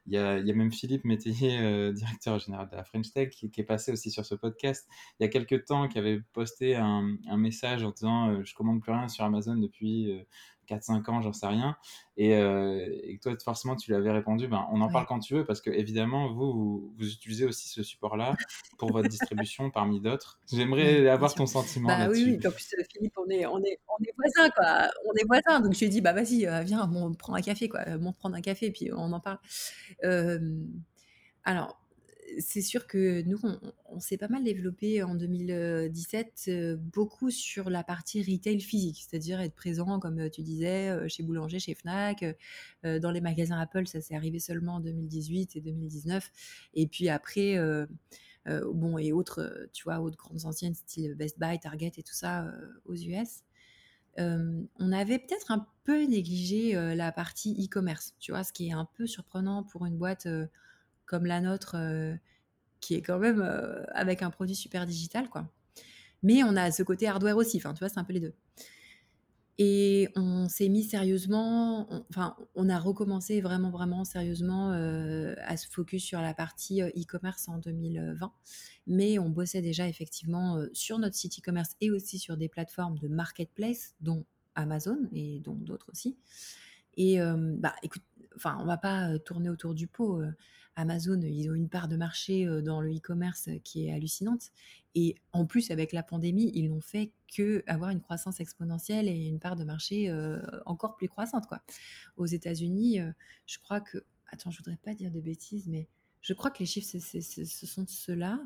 il 0.07 0.13
y 0.13 0.17
a 0.17 0.39
y 0.39 0.51
a 0.51 0.55
même 0.55 0.73
Philippe 0.73 1.05
Métayer, 1.05 1.59
heu, 1.61 1.93
directeur 2.21 2.39
général 2.39 2.69
de 2.71 2.77
la 2.77 2.85
French 2.85 3.13
Tech, 3.13 3.31
qui 3.31 3.51
qui 3.51 3.61
est 3.61 3.65
passé 3.65 3.93
aussi 3.93 4.11
sur 4.11 4.25
ce 4.25 4.35
podcast, 4.35 4.89
il 5.21 5.25
y 5.25 5.27
a 5.27 5.29
quelque 5.29 5.55
temps, 5.57 5.89
qui 5.89 5.99
avait 5.99 6.21
posté 6.33 6.77
un 6.77 7.17
un 7.29 7.37
message 7.37 7.83
en 7.85 7.91
disant, 7.91 8.31
heu: 8.33 8.45
«Je 8.45 8.55
commande 8.55 8.81
plus 8.81 8.93
rien 8.93 9.09
sur 9.09 9.25
Amazon 9.25 9.57
depuis, 9.57 10.11
4-5 10.67 11.09
ans», 11.09 11.23
j'en 11.23 11.33
sais 11.33 11.47
rien 11.47 11.77
et 12.17 12.35
heu 12.37 12.81
et 13.05 13.19
toi 13.19 13.35
forcément 13.43 13.77
tu 13.77 13.91
lui 13.91 13.97
avais 13.97 14.11
répondu: 14.13 14.49
«Ben, 14.49 14.67
on 14.73 14.81
en 14.81 14.91
parle 14.91 15.07
quand 15.07 15.19
tu 15.21 15.35
veux», 15.35 15.45
parce 15.47 15.61
qu'évidemment 15.61 16.33
vous, 16.33 16.53
vous 16.53 16.95
vous 16.99 17.09
utilisez 17.13 17.45
aussi 17.47 17.69
ce 17.69 17.83
support-là 17.83 18.41
pour 18.79 18.93
votre 18.93 19.09
distribution 19.09 19.71
parmi 19.71 20.01
d'autres. 20.01 20.41
J'aimerais 20.53 21.09
avoir 21.09 21.35
ton 21.35 21.47
sentiment 21.47 21.95
Bah, 21.95 22.09
oui, 22.11 22.25
là-dessus. 22.25 22.37
oui, 22.39 22.47
en 22.47 22.51
plus, 22.53 22.75
Philippe, 22.93 23.15
on 23.17 23.29
est 23.31 23.47
on 23.47 23.59
est 23.63 23.79
on 23.89 24.03
est 24.05 24.13
voisins, 24.17 24.51
quoi, 24.51 24.91
on 25.05 25.13
est 25.15 25.25
voisins, 25.27 25.61
donc 25.61 25.75
je 25.75 25.79
lui 25.81 25.87
ai 25.87 25.89
dit: 25.89 26.01
«Bah, 26.01 26.13
vas-y, 26.13 26.47
heu, 26.47 26.63
viens, 26.65 26.91
on 26.93 27.15
prend 27.15 27.35
un 27.35 27.41
café, 27.43 27.69
quoi, 27.69 27.85
monte 27.99 28.17
prendre 28.19 28.37
un 28.37 28.41
café, 28.41 28.71
puis 28.73 28.91
on 28.93 29.13
en 29.13 29.21
parle». 29.21 29.39
Alors, 31.45 31.81
c'est 32.39 32.63
sûr 32.63 32.87
que 32.87 33.23
nous, 33.23 33.39
on 33.87 34.01
s'est 34.01 34.17
pas 34.19 34.29
mal 34.29 34.45
développés 34.45 35.03
en 35.03 35.15
2017, 35.15 36.45
heu, 36.49 36.77
beaucoup 36.77 37.31
sur 37.31 37.71
la 37.71 37.85
partie 37.85 38.23
retail 38.23 38.61
physique, 38.61 39.05
c'est-à-dire 39.09 39.41
être 39.41 39.55
présent, 39.55 39.99
comme 40.01 40.31
tu 40.31 40.43
disais, 40.43 40.91
heu, 40.91 41.09
chez 41.09 41.23
Boulanger, 41.23 41.59
chez 41.59 41.75
Fnac, 41.75 42.25
dans 42.85 43.11
les 43.11 43.21
magasins 43.21 43.59
Apple, 43.59 43.87
ça 43.87 44.01
s'est 44.01 44.15
arrivé 44.15 44.39
seulement 44.39 44.77
en 44.77 44.81
2018 44.81 45.57
et 45.57 45.61
2019 45.61 46.31
et 46.75 46.87
puis 46.87 47.09
après, 47.09 47.57
bon 48.47 48.99
et 48.99 49.13
autres, 49.13 49.69
tu 49.73 49.85
vois, 49.85 50.01
autres 50.01 50.17
grandes 50.17 50.45
anciennes 50.47 50.75
style 50.75 51.15
Best 51.15 51.39
Buy, 51.39 51.59
Target 51.59 51.93
et 51.97 52.03
tout 52.03 52.15
ça, 52.15 52.51
aux 52.85 52.95
US. 52.95 53.43
On 54.19 54.93
avait 54.93 55.19
peut-être 55.19 55.51
un 55.51 55.67
peu 55.85 56.05
négligé, 56.05 56.73
la 56.95 57.13
partie 57.13 57.55
e-commerce, 57.65 58.15
tu 58.19 58.33
vois? 58.33 58.45
Ce 58.45 58.53
qui 58.53 58.69
est 58.69 58.73
un 58.73 58.89
peu 58.97 59.07
surprenant 59.07 59.63
pour 59.65 59.87
une 59.87 59.97
boîte, 59.97 60.29
comme 61.07 61.27
la 61.27 61.41
nôtre, 61.41 61.77
heu, 61.79 62.19
qui 62.81 62.95
est 62.95 63.03
quand 63.03 63.19
même, 63.19 63.41
heu, 63.43 63.85
avec 63.95 64.23
un 64.23 64.31
produit 64.31 64.57
super 64.57 64.87
digital, 64.87 65.29
quoi. 65.31 65.49
Mais 66.23 66.43
on 66.45 66.57
a 66.57 66.71
ce 66.73 66.83
côté 66.85 67.09
hardware 67.09 67.37
aussi, 67.39 67.59
enfin, 67.59 67.75
tu 67.75 67.81
vois, 67.81 67.89
c'est 67.91 68.01
un 68.01 68.05
peu 68.05 68.15
les 68.15 68.21
2. 68.21 68.35
Et 69.59 70.09
on 70.17 70.49
s'est 70.51 70.69
mis 70.69 70.85
sérieusement, 70.85 71.87
on 71.91 72.05
enfin, 72.11 72.37
on 72.55 72.69
a 72.69 72.79
recommencé 72.79 73.41
vraiment, 73.41 73.71
vraiment 73.71 74.05
sérieusement, 74.05 74.75
heu, 74.75 75.35
à 75.41 75.57
se 75.57 75.67
focus 75.69 76.05
sur 76.05 76.21
la 76.21 76.35
partie, 76.35 76.83
e-commerce 76.83 77.49
en 77.49 77.57
2020. 77.59 78.33
Mais 78.87 79.19
on 79.19 79.31
bossait 79.31 79.63
déjà 79.63 79.89
effectivement, 79.89 80.61
sur 80.75 80.99
notre 80.99 81.17
site 81.17 81.39
e-commerce 81.39 81.71
et 81.81 81.91
aussi 81.91 82.19
sur 82.19 82.37
des 82.37 82.49
plateformes 82.51 82.99
de 82.99 83.09
marketplace, 83.09 83.95
dont 84.03 84.27
Amazon 84.57 84.99
et 85.13 85.41
dont 85.41 85.55
d'autres 85.55 85.91
aussi. 85.91 86.19
Et 86.97 87.15
hem, 87.15 87.57
bah, 87.59 87.75
écoute, 87.83 88.03
enfin, 88.37 88.59
on 88.61 88.67
va 88.67 88.77
pas, 88.77 89.19
tourner 89.21 89.49
autour 89.49 89.75
du 89.75 89.87
pot, 89.87 90.21
Amazon, 90.77 91.21
ils 91.23 91.51
ont 91.51 91.55
une 91.55 91.69
part 91.71 91.89
de 91.89 91.97
marché, 91.97 92.47
heu, 92.47 92.63
dans 92.63 92.81
le 92.83 92.95
e-commerce 92.95 93.49
qui 93.65 93.87
est 93.87 93.93
hallucinante 93.93 94.51
et 94.95 95.17
en 95.33 95.47
plus, 95.47 95.71
avec 95.71 95.93
la 95.93 96.03
pandémie, 96.03 96.51
ils 96.55 96.71
n'ont 96.71 96.81
fait 96.81 97.13
qu'avoir 97.29 97.91
une 97.91 98.01
croissance 98.01 98.41
exponentielle 98.41 99.09
et 99.09 99.27
une 99.27 99.39
part 99.41 99.57
de 99.57 99.65
marché, 99.65 100.09
heu, 100.11 100.41
encore 100.67 100.97
plus 100.97 101.09
croissante, 101.09 101.47
quoi. 101.47 101.63
Aux 102.19 102.27
États-Unis, 102.27 103.01
je 103.47 103.59
crois 103.61 103.81
que 103.81 103.99
attends, 104.33 104.51
je 104.51 104.59
voudrais 104.59 104.79
pas 104.79 104.95
dire 104.95 105.11
de 105.13 105.21
bêtises, 105.21 105.69
mais 105.69 105.89
je 106.23 106.35
crois 106.35 106.51
que 106.51 106.61
les 106.61 106.67
chiffres, 106.67 106.89
ce 106.91 107.67
sont 107.67 107.87
ceux-là. 107.89 108.41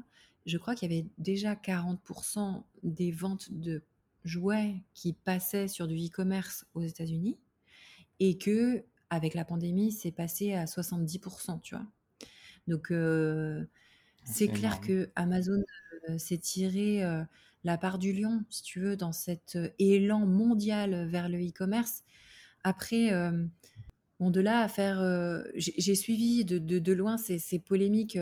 Je 0.46 0.58
crois 0.58 0.74
qu'il 0.76 0.92
y 0.92 0.94
avait 0.96 1.08
déjà 1.18 1.56
40 1.56 2.00
% 2.02 2.66
des 2.84 3.12
ventes 3.12 3.52
de 3.52 3.82
jouets 4.24 4.76
qui 4.94 5.12
passaient 5.14 5.68
sur 5.68 5.88
du 5.88 5.96
e-commerce 5.96 6.66
aux 6.74 6.82
États-Unis 6.82 7.38
et 8.20 8.38
qu'avec 8.38 9.34
la 9.34 9.44
pandémie, 9.46 9.92
c'est 9.92 10.12
passé 10.12 10.54
à 10.54 10.66
70 10.68 11.20
%, 11.20 11.60
tu 11.62 11.74
vois? 11.76 11.86
Donc 12.70 12.92
heu, 12.92 13.68
Ah, 14.26 14.38
c'est 14.38 14.50
clair 14.50 14.80
énorme. 14.80 14.92
qu'Amazon, 15.20 15.62
heu, 16.10 16.18
s'est 16.18 16.38
tiré, 16.38 17.04
heu, 17.04 17.24
la 17.64 17.78
part 17.78 17.98
du 17.98 18.12
lion, 18.14 18.44
si 18.50 18.62
tu 18.64 18.80
veux, 18.80 18.96
dans 18.96 19.12
cet 19.12 19.58
élan 19.80 20.26
mondial 20.26 21.08
vers 21.08 21.28
le 21.30 21.38
e-commerce. 21.48 22.04
Après, 22.64 23.10
bon, 24.18 24.30
de 24.30 24.40
là 24.40 24.60
à 24.62 24.68
faire, 24.68 25.00
j'ai 25.56 25.94
suivi 25.94 26.44
de 26.44 26.58
de 26.58 26.78
de 26.78 26.92
loin 26.92 27.16
ces 27.18 27.38
ces 27.38 27.58
polémiques, 27.58 28.18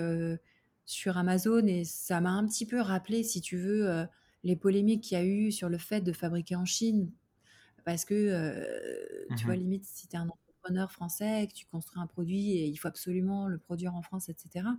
sur 0.87 1.19
Amazon 1.19 1.67
et 1.67 1.85
ça 1.85 2.21
m'a 2.21 2.31
un 2.33 2.47
petit 2.47 2.67
peu 2.67 2.81
rappelé, 2.81 3.23
si 3.23 3.41
tu 3.43 3.57
veux, 3.59 4.07
les 4.45 4.57
polémiques 4.57 5.03
qu'il 5.05 5.19
y 5.19 5.21
a 5.21 5.25
eu 5.25 5.53
sur 5.53 5.69
le 5.69 5.79
fait 5.79 6.01
de 6.03 6.13
fabriquer 6.13 6.57
en 6.57 6.65
Chine. 6.65 7.13
Parce 7.85 8.05
que, 8.07 9.29
Mmh 9.29 9.37
tu 9.37 9.47
vois, 9.47 9.57
mh. 9.57 9.59
limite, 9.59 9.85
si 9.87 10.09
tu 10.09 10.17
es 10.17 10.19
un 10.21 10.29
entrepreneur 10.69 10.93
français 10.93 11.45
et 11.45 11.49
que 11.49 11.55
tu 11.55 11.67
construis 11.67 12.01
un 12.03 12.07
produit 12.07 12.53
et 12.53 12.67
il 12.67 12.77
faut 12.77 12.89
absolument 12.89 13.49
le 13.49 13.59
produire 13.59 13.95
en 13.95 14.03
France 14.03 14.29
et 14.29 14.35
cetera. 14.39 14.77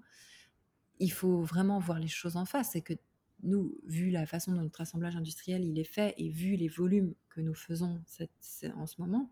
Il 1.00 1.12
faut 1.12 1.42
vraiment 1.42 1.80
voir 1.80 2.00
les 2.00 2.08
choses 2.08 2.36
en 2.36 2.46
face. 2.46 2.72
C'est 2.72 2.82
que 2.82 2.94
nous, 3.44 3.78
vu 3.86 4.10
la 4.10 4.26
façon 4.26 4.52
dont 4.54 4.62
notre 4.62 4.82
assemblage 4.82 5.16
industriel, 5.16 5.64
il 5.64 5.80
est 5.80 5.84
fait 5.86 6.14
et 6.18 6.30
vu 6.30 6.56
les 6.56 6.68
volumes 6.68 7.16
que 7.30 7.40
nous 7.42 7.54
faisons 7.54 8.02
cette 8.06 8.32
en 8.76 8.86
ce 8.86 9.00
moment, 9.00 9.32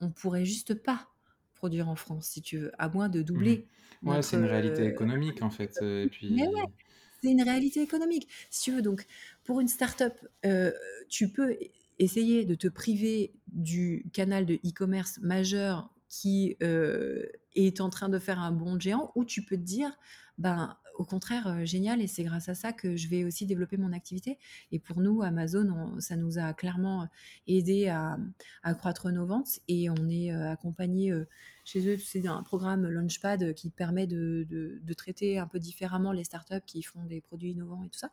on 0.00 0.10
pourrait 0.12 0.46
juste 0.46 0.74
pas 0.74 1.10
produire 1.54 1.88
en 1.88 1.96
France, 1.96 2.28
si 2.28 2.42
tu 2.42 2.58
veux, 2.58 2.72
à 2.82 2.88
moins 2.88 3.08
de 3.10 3.22
Mmh 3.34 3.54
doubler 3.54 3.68
Ouais, 4.02 4.22
c'est 4.22 4.36
une 4.36 4.46
réalité 4.46 4.84
heu, 4.84 4.86
économique, 4.86 5.42
en 5.42 5.50
fait, 5.50 5.80
heu 5.82 6.02
et 6.04 6.08
mais 6.28 6.42
ouais, 6.42 6.48
puis 6.48 6.86
c'est 7.22 7.30
une 7.30 7.42
réalité 7.42 7.82
économique. 7.82 8.28
Si 8.50 8.64
tu 8.64 8.72
veux, 8.76 8.82
donc 8.82 9.06
pour 9.44 9.60
une 9.60 9.68
start-up, 9.68 10.14
heu, 10.44 10.74
tu 11.08 11.28
peux 11.30 11.56
essayer 11.98 12.44
de 12.44 12.54
te 12.54 12.68
priver 12.68 13.34
du 13.48 14.10
canal 14.12 14.46
de 14.46 14.54
e-commerce 14.56 15.18
majeur 15.20 15.90
qui, 16.08 16.56
heu, 16.62 17.30
est 17.54 17.80
en 17.80 17.90
train 17.90 18.08
de 18.08 18.18
faire 18.18 18.40
un 18.40 18.52
bond 18.52 18.78
géant 18.80 19.12
ou 19.16 19.24
tu 19.24 19.44
peux 19.44 19.56
te 19.56 19.62
dire: 19.62 19.90
«Ben, 20.38 20.76
au 20.98 21.04
contraire, 21.04 21.46
heu, 21.48 21.64
génial 21.64 22.00
et 22.02 22.06
c'est 22.08 22.24
grâce 22.24 22.48
à 22.48 22.54
ça 22.54 22.72
que 22.72 22.96
je 22.96 23.08
vais 23.08 23.24
aussi 23.24 23.46
développer 23.46 23.76
mon 23.76 23.92
activité» 23.92 24.38
et 24.72 24.78
pour 24.78 25.00
nous, 25.00 25.22
Amazon, 25.22 25.68
on 25.70 26.00
ça 26.00 26.16
nous 26.16 26.38
a 26.38 26.52
clairement 26.54 27.08
aidés 27.46 27.88
à, 27.88 28.16
mmh, 28.18 28.32
à 28.64 28.70
accroître 28.70 29.10
nos 29.12 29.26
ventes 29.26 29.60
et 29.68 29.90
on 29.90 30.08
est, 30.08 30.32
heu, 30.32 30.42
accompagnés, 30.46 31.12
heu, 31.12 31.28
chez 31.64 31.86
eux, 31.88 31.98
a 32.26 32.32
un 32.32 32.42
programme 32.42 32.86
Launchpad 32.88 33.54
qui 33.54 33.70
permet 33.70 34.06
de 34.06 34.46
de 34.48 34.80
de 34.82 34.94
traiter 34.94 35.38
un 35.38 35.46
peu 35.48 35.58
différemment 35.60 36.12
les 36.12 36.24
start-up 36.24 36.64
qui 36.66 36.82
font 36.82 37.04
des 37.04 37.20
produits 37.20 37.50
innovants 37.52 37.84
et 37.84 37.88
tout 37.90 37.98
ça. 37.98 38.12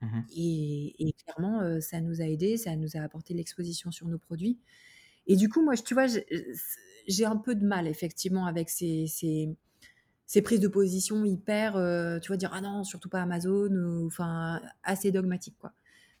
Mmh 0.00 0.08
mh. 0.16 0.32
Et 0.34 1.08
et 1.08 1.12
clairement, 1.14 1.80
ça 1.80 2.00
nous 2.00 2.20
a 2.22 2.24
aidés, 2.26 2.56
ça 2.56 2.76
nous 2.76 2.96
a 2.96 3.00
apporté 3.00 3.34
l'exposition 3.34 3.90
sur 3.90 4.08
nos 4.08 4.18
produits 4.18 4.60
et 5.28 5.36
du 5.36 5.48
coup, 5.50 5.62
moi, 5.62 5.76
tu 5.76 5.94
vois, 5.94 6.06
j'ai 7.08 7.24
un 7.26 7.36
peu 7.36 7.54
de 7.54 7.64
mal 7.66 7.86
effectivement 7.88 8.46
avec 8.46 8.70
ces 8.70 9.06
ces 9.08 9.56
ces 10.32 10.42
prises 10.42 10.60
de 10.60 10.68
position 10.68 11.24
hyper, 11.26 11.76
heu, 11.76 12.18
tu 12.22 12.28
vois, 12.28 12.36
dire: 12.38 12.50
«Ah 12.54 12.60
non, 12.62 12.84
surtout 12.84 13.10
pas 13.10 13.20
Amazon», 13.22 13.68
ou 13.74 14.06
enfin, 14.06 14.62
assez 14.82 15.12
dogmatique, 15.12 15.56
quoi. 15.58 15.74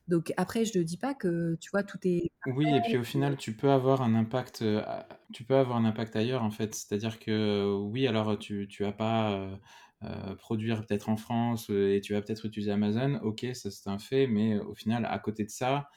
Donc 0.08 0.32
après, 0.36 0.64
je 0.66 0.78
dis 0.80 0.98
pas 0.98 1.14
que, 1.14 1.56
tu 1.60 1.70
vois, 1.72 1.82
tout 1.84 1.98
est 2.04 2.30
Oui 2.44 2.74
et 2.74 2.80
puis, 2.80 2.96
au 2.96 3.04
final, 3.04 3.36
tu 3.36 3.54
peux 3.56 3.70
avoir 3.70 4.02
un 4.02 4.16
impact, 4.16 4.62
heu, 4.62 4.78
a 4.80 5.06
tu 5.32 5.44
peux 5.44 5.54
avoir 5.54 5.76
un 5.76 5.84
impact 5.84 6.16
ailleurs, 6.16 6.42
en 6.42 6.50
fait. 6.50 6.74
C'est-à-dire 6.74 7.20
que, 7.20 7.72
oui, 7.72 8.08
alors 8.08 8.36
tu 8.36 8.66
tu 8.68 8.84
as 8.84 8.90
pas, 8.90 9.60
heu 10.04 10.36
produire 10.36 10.84
peut-être 10.84 11.08
en 11.08 11.16
France 11.16 11.70
et 11.70 12.00
tu 12.02 12.12
vas 12.12 12.22
peut-être 12.22 12.46
utiliser 12.46 12.72
Amazon, 12.72 13.20
ok, 13.22 13.46
ça 13.54 13.70
c'est 13.70 13.88
un 13.88 13.98
fait, 13.98 14.26
mais 14.26 14.58
au 14.58 14.74
final, 14.74 15.04
à 15.04 15.18
côté 15.18 15.44
de 15.44 15.50
ça, 15.50 15.88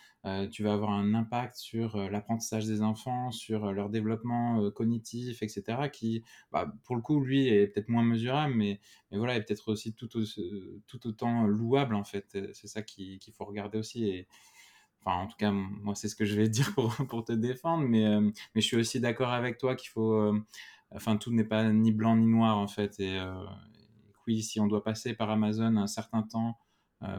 tu 0.52 0.64
vas 0.64 0.74
avoir 0.74 0.90
un 0.90 1.14
impact 1.14 1.56
sur 1.56 1.98
l'apprentissage 2.10 2.66
des 2.66 2.82
enfants, 2.82 3.30
sur 3.32 3.72
leur 3.72 3.90
développement 3.90 4.72
cognitif, 4.72 5.44
etc., 5.44 5.90
qui, 5.90 6.24
bah, 6.52 6.74
pour 6.84 6.96
le 6.96 7.04
coup, 7.04 7.20
lui, 7.20 7.48
est 7.48 7.68
peut-être 7.68 7.90
moins 7.90 8.04
mesurable, 8.04 8.56
mais, 8.56 8.80
mais 9.12 9.20
voilà, 9.20 9.36
est 9.36 9.44
peut-être 9.44 9.72
aussi 9.72 9.94
tout, 9.94 10.10
autant 11.06 11.44
louable, 11.46 11.94
en 11.94 12.04
fait. 12.04 12.38
C'est 12.54 12.68
ça 12.68 12.82
qu'il 12.82 13.20
faut 13.38 13.46
regarder 13.46 13.78
aussi. 13.78 14.06
Et, 14.10 14.28
Enfin, 15.06 15.18
en 15.20 15.28
tout 15.28 15.38
cas, 15.38 15.52
moi, 15.52 15.94
c'est 15.96 16.08
ce 16.08 16.16
que 16.16 16.26
je 16.26 16.36
vais 16.36 16.50
dire 16.50 16.74
pour, 16.74 17.26
te 17.26 17.32
défendre, 17.34 17.86
mais, 17.88 18.06
euh, 18.06 18.22
mais 18.22 18.62
je 18.62 18.66
suis 18.66 18.78
aussi 18.78 19.00
d'accord 19.00 19.30
avec 19.30 19.58
toi 19.58 19.76
qu'il 19.76 19.90
faut. 19.90 20.14
Euh, 20.14 20.44
enfin, 20.92 21.18
tout 21.18 21.32
n'est 21.32 21.44
pas 21.44 21.72
ni 21.72 21.92
blanc 21.92 22.16
ni 22.16 22.26
noir, 22.26 22.58
en 22.58 22.68
fait. 22.68 22.96
Euh, 23.00 23.46
oui, 24.28 24.42
si 24.42 24.60
on 24.60 24.68
doit 24.68 24.84
passer 24.84 25.14
par 25.14 25.30
Amazon 25.30 25.78
un 25.78 25.88
certain 25.88 26.24
temps 26.24 26.58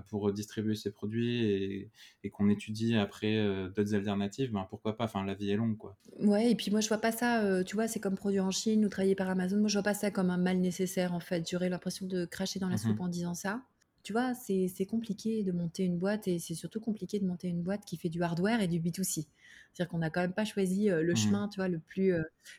pour 0.09 0.33
distribuer 0.33 0.75
ses 0.75 0.91
produits 0.91 1.45
et, 1.45 1.91
et 2.25 2.31
qu'on 2.31 2.49
étudie 2.49 2.97
après 2.97 3.37
d'autres 3.77 3.95
alternatives, 3.95 4.51
ben 4.51 4.67
pourquoi 4.69 4.97
pas 4.97 5.05
Enfin, 5.05 5.25
la 5.25 5.35
vie 5.35 5.51
est 5.51 5.57
longue, 5.57 5.77
quoi. 5.77 5.97
Ouais, 6.19 6.51
et 6.51 6.57
puis 6.57 6.73
moi, 6.73 6.81
je 6.81 6.89
vois 6.89 6.99
pas 6.99 7.13
ça, 7.13 7.63
tu 7.63 7.77
vois, 7.77 7.87
c'est 7.87 8.01
comme 8.01 8.17
produire 8.17 8.45
en 8.45 8.51
Chine 8.51 8.85
ou 8.85 8.89
travailler 8.89 9.15
par 9.15 9.31
Amazon. 9.31 9.59
Moi, 9.59 9.69
je 9.69 9.75
vois 9.75 9.85
pas 9.85 9.95
ça 9.95 10.11
comme 10.11 10.31
un 10.31 10.39
mal 10.39 10.59
nécessaire, 10.59 11.15
en 11.15 11.21
fait. 11.21 11.49
J'aurais 11.49 11.69
l'impression 11.69 12.07
de 12.07 12.25
cracher 12.25 12.59
dans 12.59 12.69
la 12.69 12.79
soupe 12.79 13.01
en 13.01 13.09
disant 13.09 13.35
ça 13.35 13.63
tu 14.07 14.13
vois, 14.13 14.35
c'est 14.35 14.87
compliqué 14.87 15.43
de 15.43 15.51
monter 15.51 15.83
une 15.83 15.99
boîte 15.99 16.29
et 16.29 16.39
c'est 16.39 16.55
surtout 16.55 16.79
compliqué 16.79 17.19
de 17.19 17.27
monter 17.27 17.49
une 17.49 17.65
boîte 17.65 17.85
qui 17.85 17.97
fait 17.97 18.09
du 18.09 18.23
hardware 18.23 18.61
et 18.61 18.69
du 18.69 18.79
B2C. 18.79 19.27
C'est-à-dire 19.73 19.89
qu'on 19.89 19.99
n'a 19.99 20.11
quand 20.11 20.21
même 20.21 20.33
pas 20.33 20.45
choisi 20.45 20.87
le 20.87 21.13
mmh. 21.13 21.17
chemin, 21.17 21.49
tu 21.49 21.57
vois, 21.57 21.67
le 21.67 21.81
plus, 21.81 22.15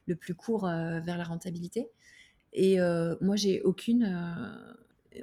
le 0.08 0.16
plus 0.18 0.36
court 0.36 0.66
vers 0.66 1.18
la 1.18 1.24
rentabilité. 1.24 1.88
Et 2.54 2.78
moi, 3.22 3.36
j'ai 3.36 3.62
aucune, 3.62 4.06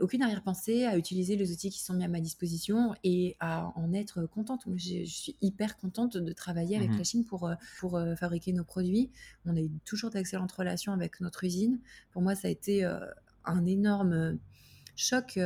aucune 0.00 0.22
arrière-pensée 0.22 0.84
à 0.84 0.96
utiliser 0.96 1.36
les 1.36 1.52
outils 1.52 1.70
qui 1.70 1.80
sont 1.80 1.94
mis 1.94 2.04
à 2.04 2.08
ma 2.08 2.20
disposition 2.20 2.94
et 3.02 3.36
à 3.40 3.72
en 3.76 3.92
être 3.92 4.26
contente. 4.26 4.66
Moi, 4.66 4.76
je 4.78 5.04
suis 5.04 5.36
hyper 5.40 5.76
contente 5.76 6.16
de 6.16 6.32
travailler 6.32 6.76
avec 6.76 6.90
mmh 6.90 6.98
la 6.98 7.04
Chine 7.04 7.24
pour, 7.24 7.50
pour 7.80 8.00
fabriquer 8.18 8.52
nos 8.52 8.64
produits. 8.64 9.10
On 9.46 9.56
a 9.56 9.60
eu 9.60 9.70
toujours 9.84 10.10
d'excellentes 10.10 10.52
relations 10.52 10.92
avec 10.92 11.20
notre 11.20 11.44
usine. 11.44 11.80
Pour 12.12 12.22
moi, 12.22 12.34
ça 12.34 12.48
a 12.48 12.50
été 12.50 12.84
un 13.44 13.66
énorme 13.66 14.38
choc 14.96 15.38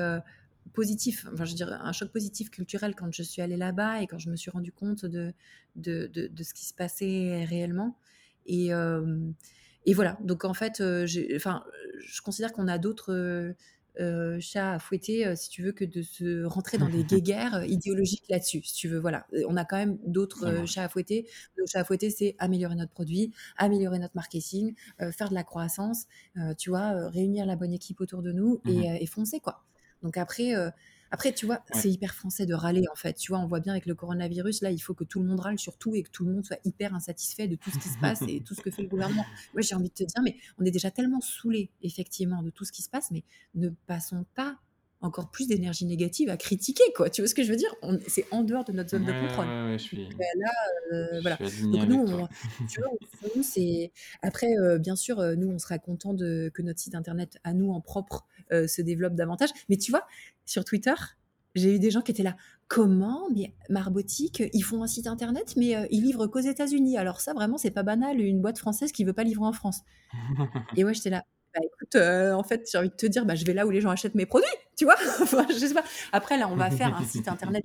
positif, 0.72 1.26
enfin 1.32 1.44
je 1.44 1.54
dirais 1.54 1.76
un 1.80 1.92
choc 1.92 2.10
positif 2.10 2.50
culturel 2.50 2.94
quand 2.94 3.12
je 3.12 3.22
suis 3.22 3.42
allée 3.42 3.56
là-bas 3.56 4.02
et 4.02 4.06
quand 4.06 4.18
je 4.18 4.30
me 4.30 4.36
suis 4.36 4.50
rendu 4.50 4.72
compte 4.72 5.04
de, 5.04 5.32
de, 5.76 6.06
de, 6.06 6.42
ce 6.42 6.54
qui 6.54 6.66
se 6.66 6.74
passait 6.74 7.44
réellement. 7.44 7.96
Et, 8.46 8.72
euh, 8.72 9.30
et 9.86 9.94
voilà, 9.94 10.18
donc 10.22 10.44
en 10.44 10.54
fait, 10.54 10.80
euh, 10.80 11.06
enfin, 11.36 11.64
je 12.00 12.20
considère 12.20 12.52
qu'on 12.52 12.68
a 12.68 12.78
d'autres 12.78 13.54
euh, 14.00 14.40
chats 14.40 14.72
à 14.74 14.78
fouetter, 14.78 15.34
si 15.34 15.48
tu 15.48 15.62
veux, 15.62 15.72
que 15.72 15.84
de 15.84 16.02
se 16.02 16.44
rentrer 16.44 16.78
dans 16.78 16.88
des 16.88 17.04
guéguerres 17.04 17.64
idéologiques 17.64 18.24
là-dessus, 18.28 18.62
si 18.62 18.74
tu 18.74 18.88
veux. 18.88 18.98
Voilà, 18.98 19.26
on 19.48 19.56
a 19.56 19.64
quand 19.64 19.76
même 19.76 19.98
d'autres 20.06 20.66
chats 20.66 20.84
à 20.84 20.88
fouetter. 20.88 21.26
Le 21.56 21.64
chat 21.66 21.80
à 21.80 21.84
fouetter, 21.84 22.10
c'est 22.10 22.36
améliorer 22.38 22.74
notre 22.74 22.92
produit, 22.92 23.32
améliorer 23.56 23.98
notre 23.98 24.14
marketing, 24.14 24.74
faire 25.12 25.30
de 25.30 25.34
la 25.34 25.44
croissance, 25.44 26.06
tu 26.58 26.70
vois, 26.70 27.08
réunir 27.08 27.46
la 27.46 27.56
bonne 27.56 27.72
équipe 27.72 28.00
autour 28.00 28.22
de 28.22 28.32
nous 28.32 28.60
et, 28.66 28.90
mmh 28.90 28.98
et 29.00 29.06
foncer, 29.06 29.40
quoi. 29.40 29.64
Donc 30.02 30.16
après, 30.16 30.54
euh, 30.54 30.70
après 31.10 31.32
tu 31.32 31.46
vois, 31.46 31.62
c'est 31.72 31.90
hyper 31.90 32.14
français 32.14 32.46
de 32.46 32.54
râler 32.54 32.84
en 32.92 32.96
fait. 32.96 33.14
Tu 33.14 33.32
vois, 33.32 33.40
on 33.40 33.46
voit 33.46 33.60
bien 33.60 33.72
avec 33.72 33.86
le 33.86 33.94
coronavirus, 33.94 34.62
là, 34.62 34.70
il 34.70 34.78
faut 34.78 34.94
que 34.94 35.04
tout 35.04 35.20
le 35.20 35.26
monde 35.26 35.40
râle 35.40 35.58
sur 35.58 35.76
tout 35.78 35.94
et 35.94 36.02
que 36.02 36.10
tout 36.10 36.24
le 36.24 36.32
monde 36.32 36.44
soit 36.44 36.58
hyper 36.64 36.94
insatisfait 36.94 37.48
de 37.48 37.56
tout 37.56 37.70
ce 37.70 37.78
qui 37.78 37.88
se 37.88 37.98
passe 37.98 38.22
et 38.28 38.40
tout 38.40 38.54
ce 38.54 38.60
que 38.60 38.70
fait 38.70 38.82
le 38.82 38.88
gouvernement. 38.88 39.26
Moi, 39.54 39.62
j'ai 39.62 39.74
envie 39.74 39.88
de 39.88 39.94
te 39.94 40.04
dire, 40.04 40.22
mais 40.22 40.36
on 40.58 40.64
est 40.64 40.70
déjà 40.70 40.90
tellement 40.90 41.20
saoulé 41.20 41.70
effectivement 41.82 42.42
de 42.42 42.50
tout 42.50 42.64
ce 42.64 42.72
qui 42.72 42.82
se 42.82 42.90
passe, 42.90 43.10
mais 43.10 43.24
ne 43.54 43.70
passons 43.86 44.26
pas 44.34 44.58
encore 45.00 45.30
plus 45.30 45.46
d'énergie 45.46 45.86
négative 45.86 46.28
à 46.28 46.36
critiquer, 46.36 46.82
quoi. 46.96 47.08
Tu 47.08 47.22
vois 47.22 47.28
ce 47.28 47.34
que 47.34 47.44
je 47.44 47.50
veux 47.50 47.56
dire? 47.56 47.72
C'est 48.08 48.26
en 48.32 48.42
dehors 48.42 48.64
de 48.64 48.72
notre 48.72 48.90
zone 48.90 49.04
de 49.04 49.12
contrôle. 49.12 49.46
Ouais, 49.46 49.78
je 49.78 49.84
suis... 49.84 50.08
Bah, 50.16 50.24
là, 50.36 50.50
euh, 50.92 51.20
voilà. 51.20 51.36
Donc 51.36 51.88
nous, 51.88 52.04
on, 52.08 52.28
tu 52.66 52.80
vois, 52.80 52.90
c'est 53.42 53.92
après, 54.22 54.56
euh, 54.56 54.78
bien 54.78 54.96
sûr, 54.96 55.20
euh, 55.20 55.36
nous, 55.36 55.48
on 55.48 55.58
sera 55.58 55.78
content 55.78 56.14
de 56.14 56.50
que 56.52 56.62
notre 56.62 56.80
site 56.80 56.96
internet 56.96 57.38
à 57.44 57.52
nous 57.54 57.70
en 57.70 57.80
propre 57.80 58.26
se 58.50 58.80
développe 58.80 59.14
davantage. 59.14 59.50
Mais 59.68 59.76
tu 59.76 59.90
vois, 59.90 60.06
sur 60.46 60.64
Twitter, 60.64 60.94
j'ai 61.54 61.74
eu 61.74 61.78
des 61.78 61.90
gens 61.90 62.00
qui 62.00 62.10
étaient 62.12 62.22
là. 62.22 62.36
Comment? 62.66 63.28
Mais 63.34 63.54
Marbotique, 63.68 64.42
ils 64.52 64.62
font 64.62 64.82
un 64.82 64.86
site 64.86 65.06
internet, 65.06 65.54
mais 65.56 65.86
ils 65.90 66.02
livrent 66.02 66.26
qu'aux 66.26 66.40
États-Unis. 66.40 66.96
Alors 66.96 67.20
ça, 67.20 67.34
vraiment, 67.34 67.58
c'est 67.58 67.70
pas 67.70 67.82
banal, 67.82 68.20
une 68.20 68.40
boîte 68.40 68.58
française 68.58 68.90
qui 68.90 69.04
veut 69.04 69.12
pas 69.12 69.24
livrer 69.24 69.44
en 69.44 69.52
France. 69.52 69.82
Et 70.76 70.84
ouais, 70.84 70.94
j'étais 70.94 71.10
là. 71.10 71.24
Bah, 71.54 71.60
écoute, 71.64 71.96
en 71.96 72.42
fait, 72.42 72.68
j'ai 72.70 72.78
envie 72.78 72.90
de 72.90 72.94
te 72.94 73.06
dire, 73.06 73.24
bah, 73.24 73.34
je 73.34 73.44
vais 73.44 73.54
là 73.54 73.66
où 73.66 73.70
les 73.70 73.80
gens 73.80 73.90
achètent 73.90 74.14
mes 74.14 74.26
produits, 74.26 74.48
tu 74.76 74.84
vois? 74.84 74.96
je 75.48 75.54
sais 75.54 75.74
pas. 75.74 75.84
Après, 76.12 76.38
là, 76.38 76.48
on 76.48 76.56
va 76.56 76.70
faire 76.70 76.94
un 76.94 77.04
site 77.04 77.28
internet 77.28 77.64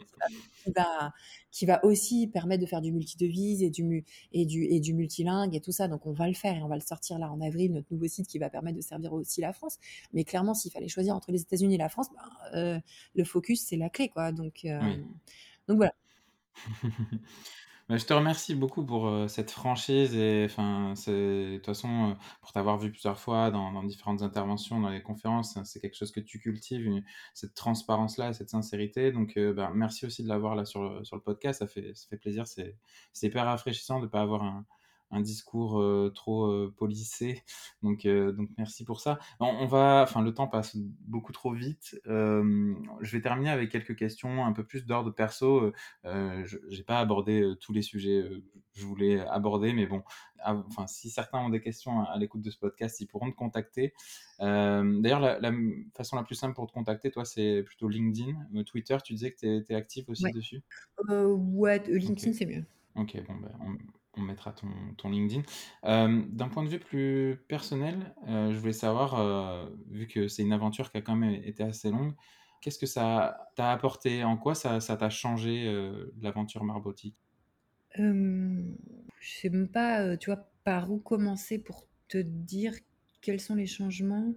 qui 0.64 0.72
va, 0.72 1.14
qui 1.52 1.66
va, 1.66 1.84
aussi 1.86 2.28
permettre 2.28 2.62
de 2.62 2.68
faire 2.68 2.82
du 2.82 2.92
multi-devise 2.92 3.62
et 3.62 3.70
du, 3.70 4.06
et, 4.32 4.46
du, 4.46 4.64
et 4.66 4.80
du 4.80 4.94
multilingue 4.94 5.56
et 5.56 5.62
tout 5.62 5.72
ça. 5.72 5.88
Donc, 5.88 6.06
on 6.06 6.14
va 6.14 6.28
le 6.28 6.34
faire 6.34 6.56
et 6.56 6.64
on 6.64 6.68
va 6.68 6.76
le 6.76 6.82
sortir 6.82 7.20
là 7.20 7.30
en 7.30 7.42
avril, 7.42 7.74
notre 7.74 7.88
nouveau 7.92 8.08
site 8.08 8.28
qui 8.28 8.40
va 8.40 8.50
permettre 8.50 8.78
de 8.78 8.84
servir 8.84 9.14
aussi 9.14 9.42
la 9.42 9.54
France. 9.54 9.78
Mais 10.14 10.24
clairement, 10.24 10.54
s'il 10.54 10.72
fallait 10.72 10.88
choisir 10.88 11.16
entre 11.16 11.32
les 11.32 11.42
États-Unis 11.42 11.76
et 11.76 11.80
la 11.80 11.90
France, 11.90 12.08
ben, 12.54 12.82
le 13.16 13.24
focus, 13.24 13.66
c'est 13.66 13.78
la 13.78 13.90
clé, 13.90 14.10
quoi. 14.10 14.32
Donc, 14.32 14.66
donc 15.68 15.78
voilà. 15.78 15.94
Bah, 17.90 17.98
je 17.98 18.06
te 18.06 18.14
remercie 18.14 18.56
beaucoup 18.56 18.86
pour 18.86 19.08
euh, 19.08 19.28
cette 19.28 19.52
franchise 19.52 20.16
et 20.16 20.46
enfin, 20.46 20.94
de 20.94 21.56
toute 21.58 21.66
façon, 21.66 22.12
euh, 22.12 22.14
pour 22.40 22.54
t'avoir 22.54 22.78
vu 22.78 22.90
plusieurs 22.92 23.20
fois 23.20 23.52
dans, 23.52 23.84
différentes 23.84 24.22
interventions, 24.22 24.80
dans 24.80 24.90
les 24.90 25.02
conférences, 25.02 25.62
c'est 25.66 25.82
quelque 25.82 25.98
chose 25.98 26.12
que 26.14 26.22
tu 26.22 26.40
cultives, 26.40 27.04
cette 27.34 27.54
transparence-là, 27.56 28.32
cette 28.32 28.50
sincérité. 28.50 29.12
Donc, 29.12 29.36
euh, 29.36 29.54
bah, 29.54 29.70
merci 29.76 30.06
aussi 30.06 30.24
de 30.24 30.30
l'avoir 30.30 30.56
là 30.56 30.64
sur 30.64 30.82
le, 30.82 31.04
sur 31.04 31.18
le 31.18 31.22
podcast. 31.22 31.60
Ça 31.60 31.68
fait, 31.68 31.94
ça 31.94 32.08
fait 32.10 32.18
plaisir. 32.18 32.48
C'est 32.48 32.78
hyper 33.22 33.46
rafraîchissant 33.46 34.00
de 34.00 34.06
ne 34.06 34.10
pas 34.10 34.22
avoir 34.22 34.44
un, 34.44 34.66
un 35.14 35.22
discours 35.22 35.80
euh, 35.80 36.12
trop 36.14 36.48
euh, 36.48 36.74
policé. 36.76 37.44
Donc, 37.84 38.06
euh, 38.06 38.32
donc 38.32 38.50
merci 38.58 38.84
pour 38.86 39.00
ça. 39.02 39.20
On, 39.40 39.66
va, 39.66 40.04
enfin, 40.04 40.22
le 40.22 40.34
temps 40.34 40.48
passe 40.48 40.76
beaucoup 40.76 41.34
trop 41.34 41.52
vite. 41.52 42.00
je 42.06 43.12
vais 43.12 43.22
terminer 43.22 43.50
avec 43.50 43.70
quelques 43.70 43.96
questions 43.96 44.46
un 44.46 44.54
peu 44.54 44.64
plus 44.64 44.86
d'ordre 44.86 45.12
perso. 45.12 45.72
je 46.04 46.58
n'ai 46.70 46.84
pas 46.84 47.00
abordé 47.00 47.54
tous 47.60 47.74
les 47.74 47.82
sujets 47.82 48.24
que 48.74 48.80
je 48.80 48.86
voulais 48.86 49.20
aborder, 49.20 49.74
mais 49.74 49.86
bon, 49.86 50.02
enfin, 50.46 50.88
si 50.88 51.10
certains 51.10 51.40
ont 51.40 51.50
des 51.50 51.60
questions 51.60 52.06
à, 52.06 52.18
l'écoute 52.18 52.42
de 52.42 52.50
ce 52.50 52.58
podcast, 52.58 53.02
ils 53.02 53.08
pourront 53.08 53.30
te 53.30 53.36
contacter. 53.36 53.94
D'ailleurs, 54.40 55.20
la, 55.20 55.52
façon 55.96 56.16
la 56.16 56.24
plus 56.24 56.36
simple 56.36 56.56
pour 56.56 56.68
te 56.68 56.74
contacter, 56.74 57.12
toi, 57.12 57.26
c'est 57.26 57.64
plutôt 57.64 57.90
LinkedIn. 57.90 58.64
Twitter, 58.64 58.98
tu 59.04 59.14
disais 59.14 59.32
que 59.32 59.40
tu 59.40 59.56
étais 59.58 59.76
actif 59.76 60.08
aussi 60.08 60.32
dessus? 60.32 60.64
Ouais, 61.10 61.84
LinkedIn, 61.86 62.32
c'est 62.32 62.46
mieux. 62.46 62.64
Ok, 62.96 63.18
bon, 63.28 63.36
ben, 63.36 63.52
on, 63.60 63.76
on 64.18 64.22
mettra 64.22 64.52
ton, 64.52 64.68
ton 64.98 65.10
LinkedIn. 65.10 65.44
Euh, 65.86 66.24
d'un 66.30 66.50
point 66.50 66.64
de 66.64 66.70
vue 66.70 66.80
plus 66.80 67.38
personnel, 67.48 68.14
euh, 68.28 68.52
je 68.52 68.58
voulais 68.58 68.74
savoir, 68.74 69.20
euh, 69.20 69.66
vu 69.90 70.08
que 70.08 70.28
c'est 70.28 70.44
une 70.44 70.54
aventure 70.54 70.92
qui 70.92 70.98
a 70.98 71.02
quand 71.02 71.16
même 71.16 71.34
été 71.44 71.64
assez 71.64 71.90
longue, 71.90 72.14
qu'est-ce 72.62 72.80
que 72.80 72.86
ça 72.86 73.50
t'a 73.56 73.72
apporté 73.72 74.24
En 74.24 74.38
quoi 74.38 74.56
ça 74.56 74.80
t'a 74.80 75.10
changé 75.10 75.70
l'aventure 76.22 76.64
marbotique? 76.64 77.18
Je 77.96 78.72
sais 79.22 79.50
même 79.50 79.68
pas, 79.68 80.18
tu 80.18 80.30
vois, 80.32 80.50
par 80.64 80.92
où 80.92 81.00
commencer 81.00 81.60
pour 81.60 81.86
te 82.08 82.18
dire 82.18 82.74
quels 83.24 83.40
sont 83.40 83.56
les 83.56 83.66
changements? 83.66 84.36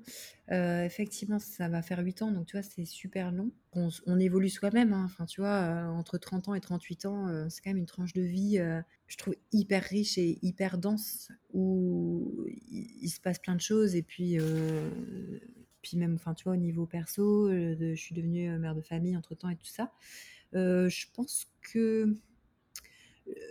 Euh, 0.53 0.85
Effectivement, 0.85 1.39
ça 1.39 1.69
va 1.69 1.83
faire 1.83 1.99
8 1.99 2.23
ans, 2.23 2.31
donc 2.31 2.47
tu 2.47 2.57
vois, 2.57 2.63
c'est 2.63 2.87
super 2.87 3.33
long. 3.33 3.51
On, 3.73 4.19
évolue 4.19 4.49
soi-même, 4.49 4.95
hein. 4.95 5.03
enfin, 5.05 5.27
tu 5.27 5.43
vois, 5.43 5.61
euh, 5.61 5.87
entre 5.89 6.17
30 6.17 6.49
ans 6.49 6.55
et 6.55 6.61
38 6.61 7.05
ans, 7.05 7.29
euh, 7.29 7.47
c'est 7.51 7.61
quand 7.61 7.69
même 7.69 7.77
une 7.77 7.85
tranche 7.87 8.15
de 8.15 8.23
vie, 8.23 8.59
je 9.07 9.17
trouve, 9.19 9.35
hyper 9.53 9.83
riche 9.83 10.17
et 10.17 10.39
hyper 10.41 10.79
dense, 10.79 11.31
où 11.53 12.47
il, 12.71 13.09
se 13.11 13.21
passe 13.21 13.39
plein 13.39 13.57
de 13.57 13.61
choses, 13.61 13.97
et 13.97 14.03
puis, 14.03 14.39
puis 15.83 15.99
même, 15.99 16.15
enfin, 16.15 16.33
tu 16.33 16.45
vois, 16.45 16.55
au 16.55 16.57
niveau 16.57 16.87
perso, 16.87 17.51
je 17.51 17.95
suis 17.97 18.15
devenue 18.15 18.57
mère 18.59 18.75
de 18.75 18.83
famille 18.83 19.17
entre-temps 19.17 19.51
et 19.51 19.57
tout 19.57 19.67
ça. 19.67 19.93
je 20.55 21.07
pense 21.13 21.47
que... 21.61 22.15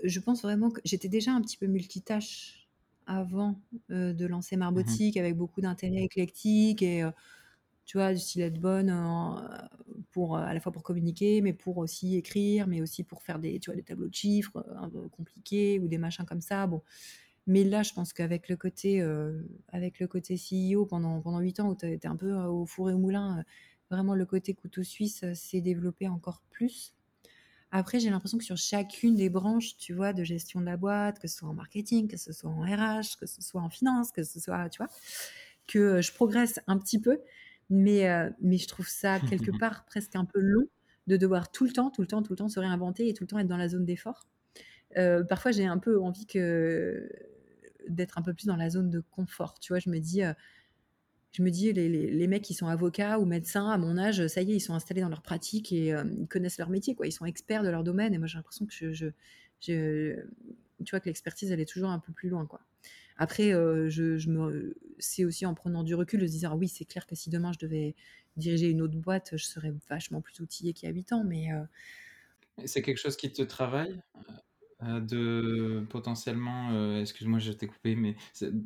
Je 0.06 0.22
pense 0.22 0.42
vraiment 0.42 0.72
que 0.72 0.80
j'étais 0.86 1.10
déjà 1.10 1.34
un 1.34 1.42
petit 1.42 1.58
peu 1.58 1.68
multitâche 1.68 2.65
avant 3.08 3.62
de 3.90 4.26
lancer 4.26 4.58
Marbotique 4.58 5.18
mmh 5.18 5.20
avec 5.20 5.36
beaucoup 5.38 5.62
d'intérêt 5.62 6.04
éclectique 6.04 6.82
et 6.82 7.04
tu 7.86 7.98
vois, 7.98 8.14
du 8.14 8.20
style 8.20 8.42
être 8.44 8.60
bonne 8.60 8.90
pour 10.12 10.38
à 10.38 10.54
la 10.54 10.60
fois 10.60 10.72
pour 10.72 10.84
communiquer, 10.84 11.42
mais 11.42 11.54
pour 11.54 11.78
aussi 11.78 12.16
écrire, 12.16 12.68
mais 12.68 12.82
aussi 12.82 13.04
pour 13.04 13.24
faire 13.24 13.40
des, 13.40 13.60
tu 13.60 13.70
vois, 13.70 13.76
des 13.76 13.84
tableaux 13.84 14.08
de 14.08 14.14
chiffres 14.16 14.66
un 14.78 14.90
peu 14.90 15.08
compliqués 15.10 15.80
ou 15.80 15.88
des 15.88 15.98
machins 15.98 16.26
comme 16.26 16.42
ça. 16.42 16.68
Bon, 16.68 16.82
mais 17.48 17.64
là, 17.64 17.84
je 17.84 17.94
pense 17.94 18.14
qu'avec 18.14 18.50
le 18.50 18.58
côté 18.58 19.02
avec 19.70 20.00
le 20.00 20.08
côté 20.08 20.38
CEO 20.38 20.86
pendant 20.86 21.22
pendant 21.22 21.40
huit 21.40 21.60
ans 21.60 21.70
où 21.70 21.76
tu 21.76 21.92
étais 21.92 22.08
un 22.08 22.16
peu 22.18 22.34
au 22.36 22.66
four 22.66 22.90
et 22.90 22.94
au 22.94 23.00
moulin, 23.00 23.44
vraiment 23.92 24.16
le 24.16 24.26
côté 24.26 24.54
couteau 24.54 24.84
suisse 24.84 25.26
s'est 25.34 25.62
développé 25.62 26.08
encore 26.08 26.42
plus. 26.50 26.94
Après, 27.78 28.00
j'ai 28.00 28.10
l'impression 28.10 28.38
que 28.38 28.46
sur 28.46 28.58
chacune 28.58 29.16
des 29.16 29.30
branches, 29.30 29.76
tu 29.78 29.94
vois, 29.94 30.14
de 30.14 30.24
gestion 30.24 30.62
de 30.62 30.66
la 30.66 30.78
boîte, 30.78 31.20
que 31.20 31.28
ce 31.28 31.38
soit 31.38 31.50
en 31.50 31.54
marketing, 31.54 32.08
que 32.08 32.16
ce 32.18 32.32
soit 32.32 32.50
en 32.50 32.62
RH, 32.62 33.18
que 33.20 33.26
ce 33.26 33.42
soit 33.42 33.62
en 33.62 33.70
finance, 33.70 34.12
que 34.14 34.24
ce 34.24 34.40
soit, 34.40 34.70
tu 34.70 34.78
vois, 34.78 34.90
que 35.68 36.02
je 36.02 36.14
progresse 36.14 36.60
un 36.68 36.78
petit 36.80 37.00
peu. 37.02 37.20
Mais, 37.70 38.08
heu, 38.10 38.34
mais 38.42 38.58
je 38.58 38.68
trouve 38.68 38.88
ça 38.88 39.20
quelque 39.22 39.52
part 39.52 39.86
presque 39.86 40.16
un 40.16 40.26
peu 40.26 40.40
long 40.40 40.68
de 41.08 41.18
devoir 41.18 41.52
tout 41.52 41.66
le 41.66 41.72
temps, 41.74 41.92
tout 41.92 42.02
le 42.02 42.08
temps, 42.08 42.24
tout 42.24 42.34
le 42.34 42.38
temps 42.38 42.48
se 42.50 42.60
réinventer 42.60 43.10
et 43.10 43.14
tout 43.14 43.24
le 43.24 43.28
temps 43.28 43.40
être 43.40 43.48
dans 43.48 43.58
la 43.58 43.68
zone 43.70 43.86
d'effort. 43.86 44.28
Heu, 44.98 45.26
parfois 45.28 45.52
j'ai 45.52 45.66
un 45.66 45.80
peu 45.80 46.02
envie 46.02 46.26
que 46.28 47.10
d'être 47.90 48.18
un 48.18 48.22
peu 48.24 48.34
plus 48.34 48.48
dans 48.48 48.56
la 48.58 48.70
zone 48.70 48.90
de 48.90 49.00
confort, 49.02 49.60
tu 49.60 49.74
vois? 49.74 49.80
Je 49.80 49.90
me 49.90 50.00
dis, 50.00 50.22
je 51.36 51.44
me 51.44 51.50
dis 51.52 51.74
les 51.74 51.90
les 51.90 52.12
les 52.12 52.28
mecs 52.28 52.44
qui 52.44 52.54
sont 52.54 52.68
avocats 52.68 53.20
ou 53.20 53.26
médecins 53.26 53.70
à 53.70 53.78
mon 53.78 53.98
âge, 53.98 54.28
ça 54.28 54.42
y 54.42 54.52
est, 54.54 54.56
ils 54.58 54.60
sont 54.62 54.74
installés 54.76 55.02
dans 55.02 55.10
leur 55.10 55.22
pratique 55.22 55.72
et 55.74 55.88
hem, 55.88 56.16
ils 56.22 56.28
connaissent 56.28 56.58
leur 56.60 56.70
métier, 56.70 56.96
quoi. 56.96 57.08
Ils 57.08 57.12
sont 57.12 57.26
experts 57.26 57.64
de 57.64 57.70
leur 57.70 57.84
domaine 57.84 58.14
et 58.14 58.18
moi 58.18 58.28
j'ai 58.28 58.38
l'impression 58.38 58.66
que 58.66 58.74
je 58.74 58.94
je 58.94 59.08
je 59.62 60.16
tu 60.86 60.92
vois, 60.92 61.00
que 61.00 61.06
l'expertise, 61.08 61.52
elle 61.52 61.62
est 61.62 61.66
toujours 61.70 61.90
un 61.90 62.00
peu 62.00 62.12
plus 62.14 62.30
loin, 62.30 62.46
quoi. 62.46 62.62
Après, 63.18 63.54
heu, 63.54 63.90
je 63.90 64.18
je 64.18 64.30
me 64.30 64.76
c'est 65.00 65.26
aussi 65.26 65.46
en 65.46 65.54
prenant 65.56 65.84
du 65.84 65.96
recul 65.96 66.20
de 66.22 66.28
se 66.28 66.38
dire: 66.40 66.56
«Oui, 66.58 66.68
c'est 66.70 66.86
clair 66.86 67.08
que 67.08 67.16
si 67.16 67.30
demain 67.32 67.54
je 67.54 67.60
devais 67.60 67.96
diriger 68.38 68.70
une 68.72 68.82
autre 68.82 68.98
boîte, 68.98 69.32
je 69.38 69.46
serais 69.46 69.74
vachement 69.90 70.22
plus 70.22 70.40
outillée 70.42 70.74
qu'il 70.74 70.90
y 70.90 70.92
a 70.92 70.96
8 70.96 71.14
ans», 71.14 71.24
mais 71.26 71.50
Et 72.62 72.68
c'est 72.68 72.82
quelque 72.82 72.98
chose 72.98 73.16
qui 73.18 73.32
te 73.32 73.42
travaille? 73.44 74.02
Heu, 74.82 75.00
de 75.02 75.86
potentiellement, 75.90 76.72
heu, 76.74 77.00
excuse-moi, 77.02 77.40
je 77.40 77.52
t'ai 77.54 77.68
coupé, 77.68 77.96
mais 77.96 78.16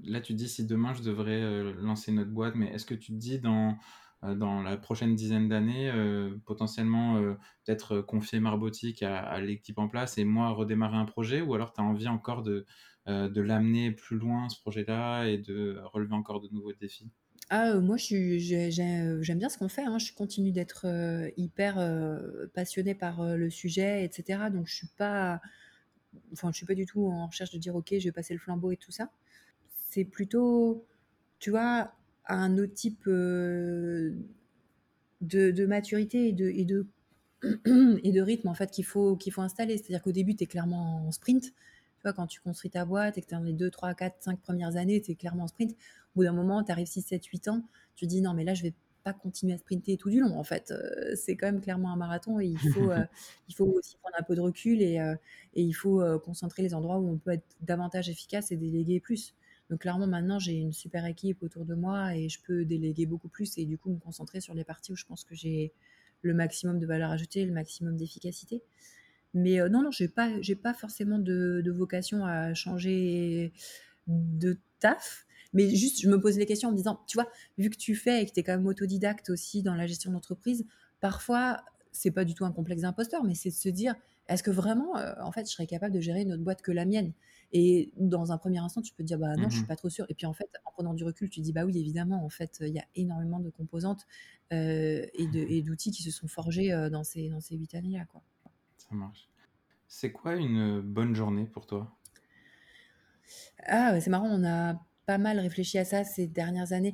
là, 0.04 0.22
tu 0.22 0.34
dis: 0.34 0.50
«Si 0.50 0.66
demain 0.66 0.94
je 0.94 1.04
devrais, 1.04 1.42
heu, 1.42 1.74
lancer 1.74 2.12
une 2.12 2.20
autre 2.20 2.32
boîte», 2.32 2.56
mais 2.56 2.68
est-ce 2.74 2.86
que 2.86 2.96
tu 2.96 3.12
te 3.14 3.18
dis 3.18 3.40
dans, 3.40 3.78
dans 4.24 4.62
la 4.64 4.76
prochaine 4.78 5.16
dizaine 5.16 5.48
d'années, 5.50 5.92
potentiellement, 6.46 7.22
peut-être, 7.66 8.02
confier 8.02 8.40
à 9.04 9.40
l'équipe 9.42 9.78
en 9.78 9.88
place 9.88 10.18
et 10.18 10.26
moi 10.26 10.50
redémarrer 10.50 10.98
un 10.98 11.06
projet? 11.06 11.42
Ou 11.42 11.54
alors 11.54 11.74
tu 11.74 11.82
as 11.82 11.84
envie 11.84 12.08
encore 12.08 12.42
de, 12.44 12.66
de 13.08 13.42
l'amener 13.42 13.92
plus 13.92 14.18
loin 14.18 14.50
ce 14.50 14.60
projet-là 14.60 15.26
et 15.28 15.38
de 15.38 15.80
relever 15.94 16.14
encore 16.16 16.42
de 16.42 16.50
nouveaux 16.52 16.74
défis? 16.74 17.12
Ah, 17.52 17.80
moi 17.80 17.98
j'aime 17.98 19.40
bien 19.40 19.50
ce 19.50 19.58
qu'on 19.58 19.70
fait, 19.70 19.84
hein. 19.84 19.98
Je 19.98 20.14
continue 20.14 20.52
d'être, 20.52 20.86
hyper, 21.38 21.78
passionnée 22.54 22.94
par, 22.96 23.24
le 23.38 23.50
sujet 23.50 24.06
et 24.06 24.12
cetera, 24.12 24.50
donc 24.50 24.68
je 24.68 24.76
suis 24.76 24.88
pas 24.88 25.42
enfin, 26.34 26.52
je 26.52 26.58
suis 26.58 26.66
pas 26.66 26.76
du 26.76 26.86
tout 26.86 27.06
en 27.08 27.28
recherche 27.28 27.52
de 27.52 27.58
dire: 27.60 27.76
«OK, 27.76 27.90
je 28.00 28.06
vais 28.06 28.12
passer 28.12 28.34
le 28.34 28.40
flambeau» 28.40 28.72
et 28.72 28.78
tout 28.78 28.92
ça. 28.92 29.12
C'est 29.90 30.06
plutôt, 30.06 30.86
tu 31.40 31.52
vois, 31.52 31.94
un 32.28 32.58
autre 32.58 32.74
type, 32.74 33.08
heu, 33.08 34.18
de 35.22 35.66
maturité 35.66 36.30
et 36.30 36.34
de 36.34 36.50
et 36.50 36.66
de 36.66 36.88
et 38.04 38.12
de 38.12 38.22
rythme 38.22 38.48
en 38.50 38.54
fait 38.54 38.72
qu'il 38.72 38.86
faut 38.86 39.16
qu'il 39.16 39.34
faut 39.34 39.42
installer. 39.42 39.78
C'est-à-dire 39.78 40.02
qu'au 40.04 40.12
début, 40.12 40.36
tu 40.36 40.44
es 40.44 40.48
clairement 40.48 41.08
en 41.08 41.12
sprint. 41.12 41.44
Tu 41.44 42.04
vois, 42.04 42.14
quand 42.14 42.28
tu 42.28 42.40
construis 42.42 42.72
ta 42.72 42.86
boîte 42.86 43.18
et 43.18 43.22
que 43.22 43.28
tu 43.28 43.36
es 43.36 43.38
dans 43.38 43.44
les 43.44 43.54
2-3-4-5 43.54 44.38
premières 44.40 44.78
années, 44.78 45.02
tu 45.02 45.12
es 45.12 45.16
clairement 45.16 45.44
en 45.46 45.48
sprint. 45.48 45.72
Au 45.74 45.76
bout 46.20 46.24
d'un 46.24 46.34
moment, 46.34 46.64
tu 46.64 46.72
arrives 46.72 46.88
6-7-8 46.88 47.50
ans, 47.50 47.64
tu 47.96 48.08
dis: 48.08 48.22
«Non, 48.22 48.34
mais 48.34 48.44
là, 48.46 48.54
je 48.54 48.64
vais 48.64 48.74
pas 49.04 49.14
continuer 49.14 49.54
à 49.54 49.58
sprinter 49.58 49.98
tout 49.98 50.10
du 50.10 50.20
long, 50.20 50.38
en 50.38 50.44
fait, 50.44 50.72
heu, 50.72 51.16
c'est 51.16 51.36
quand 51.36 51.48
même 51.48 51.62
clairement 51.62 51.92
un 51.92 51.96
marathon 51.96 52.40
et 52.40 52.46
il 52.48 52.60
faut, 52.60 52.92
heu, 52.92 53.06
il 53.48 53.56
faut 53.56 53.66
aussi 53.66 53.98
prendre 53.98 54.16
un 54.20 54.24
peu 54.24 54.36
de 54.36 54.42
recul 54.42 54.82
et 54.82 54.98
et 55.54 55.62
il 55.64 55.74
faut, 55.74 56.04
concentrer 56.20 56.62
les 56.64 56.74
endroits 56.74 57.00
où 57.00 57.10
on 57.10 57.18
peut 57.18 57.32
être 57.32 57.56
davantage 57.62 58.10
efficace 58.10 58.52
et 58.52 58.58
déléguer 58.58 59.00
plus». 59.00 59.36
Donc 59.70 59.82
clairement, 59.82 60.08
maintenant, 60.08 60.40
j'ai 60.40 60.54
une 60.54 60.74
super 60.74 61.06
équipe 61.06 61.44
autour 61.44 61.64
de 61.66 61.76
moi 61.76 62.16
et 62.16 62.28
je 62.30 62.40
peux 62.42 62.66
déléguer 62.66 63.06
beaucoup 63.06 63.30
plus 63.30 63.58
et 63.58 63.66
du 63.66 63.78
coup, 63.78 63.92
me 63.92 64.00
concentrer 64.00 64.42
sur 64.42 64.56
les 64.56 64.64
parties 64.64 64.92
où 64.94 64.96
je 64.96 65.06
pense 65.06 65.24
que 65.24 65.36
j'ai 65.36 65.74
le 66.24 66.34
maximum 66.34 66.80
de 66.80 66.86
valeur 66.88 67.12
ajoutée, 67.12 67.46
le 67.46 67.54
maximum 67.54 67.96
d'efficacité. 67.96 68.64
Mais 69.34 69.60
non, 69.70 69.84
non, 69.84 69.92
j'ai 69.92 70.08
pas 70.08 70.42
j'ai 70.42 70.56
pas 70.56 70.74
forcément 70.74 71.20
de 71.20 71.62
de 71.64 71.72
vocation 71.72 72.26
à 72.26 72.54
changer 72.56 73.54
de 74.08 74.58
taf, 74.80 75.26
mais 75.54 75.70
juste 75.76 76.02
je 76.02 76.10
me 76.10 76.20
pose 76.20 76.38
les 76.38 76.46
questions 76.46 76.70
en 76.70 76.72
me 76.72 76.78
disant: 76.78 77.02
«Tu 77.08 77.18
vois, 77.18 77.28
vu 77.58 77.70
que 77.70 77.78
tu 77.78 77.96
fais 77.96 78.22
et 78.24 78.26
que 78.26 78.32
tu 78.34 78.40
es 78.40 78.44
quand 78.44 78.56
même 78.58 78.68
autodidacte 78.68 79.30
aussi 79.30 79.64
dans 79.64 79.76
la 79.76 79.88
gestion 79.88 80.12
d'entreprise, 80.12 80.66
parfois, 81.00 81.64
c'est 81.92 82.12
pas 82.12 82.26
du 82.26 82.34
tout 82.36 82.46
un 82.46 82.52
complexe 82.52 82.82
d'imposteur, 82.84 83.24
mais 83.24 83.36
c'est 83.36 83.50
de 83.50 83.56
se 83.56 83.70
dire: 83.70 83.96
«Est-ce 84.28 84.44
que 84.44 84.52
vraiment, 84.52 84.98
heu, 85.00 85.14
en 85.22 85.32
fait, 85.32 85.48
je 85.48 85.52
serais 85.54 85.68
capable 85.68 85.94
de 85.96 86.00
gérer 86.02 86.22
une 86.22 86.34
autre 86.34 86.44
boîte 86.44 86.62
que 86.62 86.72
la 86.72 86.86
mienne?» 86.86 87.14
et 87.52 87.92
dans 87.98 88.32
un 88.32 88.38
premier 88.38 88.60
instant, 88.60 88.82
tu 88.82 88.94
peux 88.94 89.04
te 89.04 89.08
dire: 89.08 89.18
«Bah 89.20 89.36
non, 89.38 89.50
Mmh 89.50 89.50
je 89.50 89.58
suis 89.58 89.66
mh. 89.66 89.68
pas 89.68 89.76
trop 89.76 89.90
sûre» 89.90 90.06
et 90.10 90.14
puis 90.16 90.26
en 90.28 90.34
fait, 90.34 90.50
en 90.66 90.72
prenant 90.72 90.94
du 90.94 91.04
recul, 91.04 91.30
tu 91.30 91.40
dis: 91.42 91.52
«Bah 91.54 91.66
oui, 91.66 91.78
évidemment, 91.80 92.24
en 92.24 92.30
fait, 92.30 92.60
il 92.62 92.70
y 92.74 92.80
a 92.80 92.86
énormément 92.96 93.40
de 93.40 93.50
composantes, 93.50 94.06
heu 94.54 95.08
et 95.14 95.30
et 95.58 95.62
d'outils 95.64 95.92
qui 95.92 96.04
se 96.04 96.12
sont 96.12 96.28
forgés, 96.28 96.74
heu, 96.74 96.90
dans 96.90 97.04
ces 97.04 97.30
dans 97.30 97.42
ces 97.42 97.56
8 97.58 97.74
années-là, 97.76 98.06
quoi». 98.06 98.22
Ça 98.78 98.96
marche. 98.96 99.30
C'est 99.88 100.12
quoi 100.12 100.36
une, 100.36 100.82
bonne 100.82 101.16
journée 101.16 101.46
pour 101.48 101.68
toi? 101.68 102.00
Ah, 103.66 104.00
c'est 104.00 104.10
marrant, 104.10 104.28
on 104.30 104.44
a 104.44 104.74
pas 105.10 105.18
mal 105.18 105.40
réfléchi 105.40 105.80
à 105.80 105.86
ça 105.86 106.04
ces 106.04 106.28
dernières 106.28 106.72
années. 106.72 106.94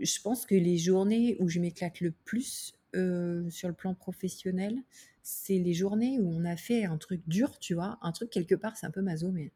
Je 0.00 0.20
pense 0.20 0.44
que 0.44 0.54
les 0.54 0.76
journées 0.76 1.38
où 1.40 1.48
je 1.48 1.58
m'éclate 1.58 2.02
le 2.02 2.10
plus, 2.10 2.74
heu, 2.94 3.46
sur 3.48 3.68
le 3.68 3.72
plan 3.72 3.94
professionnel, 3.94 4.76
c'est 5.22 5.56
les 5.58 5.72
journées 5.72 6.18
où 6.18 6.28
on 6.28 6.44
a 6.44 6.58
fait 6.58 6.84
un 6.84 6.98
truc 6.98 7.22
dur, 7.26 7.58
tu 7.58 7.72
vois? 7.72 7.98
Un 8.02 8.12
truc 8.12 8.28
quelque 8.28 8.54
part, 8.54 8.76
c'est 8.76 8.84
un 8.84 8.90
peu 8.90 9.00
maso, 9.00 9.30
mais 9.32 9.52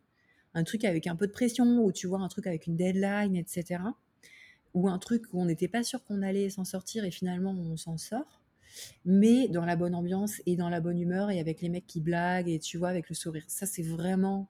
un 0.55 0.65
truc 0.65 0.87
avec 0.87 1.07
un 1.09 1.15
peu 1.15 1.27
de 1.27 1.33
pression, 1.33 1.67
ou 1.85 1.93
tu 1.93 2.07
vois, 2.07 2.21
un 2.21 2.29
truc 2.29 2.47
avec 2.47 2.67
une 2.67 2.75
deadline 2.75 3.37
et 3.37 3.45
cetera. 3.47 3.95
Ou 4.73 4.89
un 4.89 4.99
truc 4.99 5.25
où 5.35 5.43
on 5.43 5.45
n'était 5.45 5.69
pas 5.69 5.83
sûr 5.83 6.03
qu'on 6.05 6.23
allait 6.23 6.49
s'en 6.49 6.65
sortir 6.65 7.05
et 7.05 7.11
finalement 7.11 7.53
on 7.53 7.77
s'en 7.77 7.99
sort, 7.99 8.41
mais 9.05 9.49
dans 9.49 9.67
la 9.67 9.77
bonne 9.77 9.95
ambiance 9.95 10.41
et 10.47 10.57
dans 10.57 10.71
la 10.71 10.81
bonne 10.81 10.99
humeur 10.99 11.31
et 11.31 11.41
avec 11.41 11.61
les 11.61 11.69
mecs 11.69 11.87
qui 11.87 12.01
blaguent 12.01 12.49
et 12.49 12.61
tu 12.61 12.79
vois, 12.79 12.89
avec 12.89 13.09
le 13.11 13.15
sourire. 13.15 13.45
Ça, 13.49 13.67
c'est 13.67 13.83
vraiment 13.83 14.49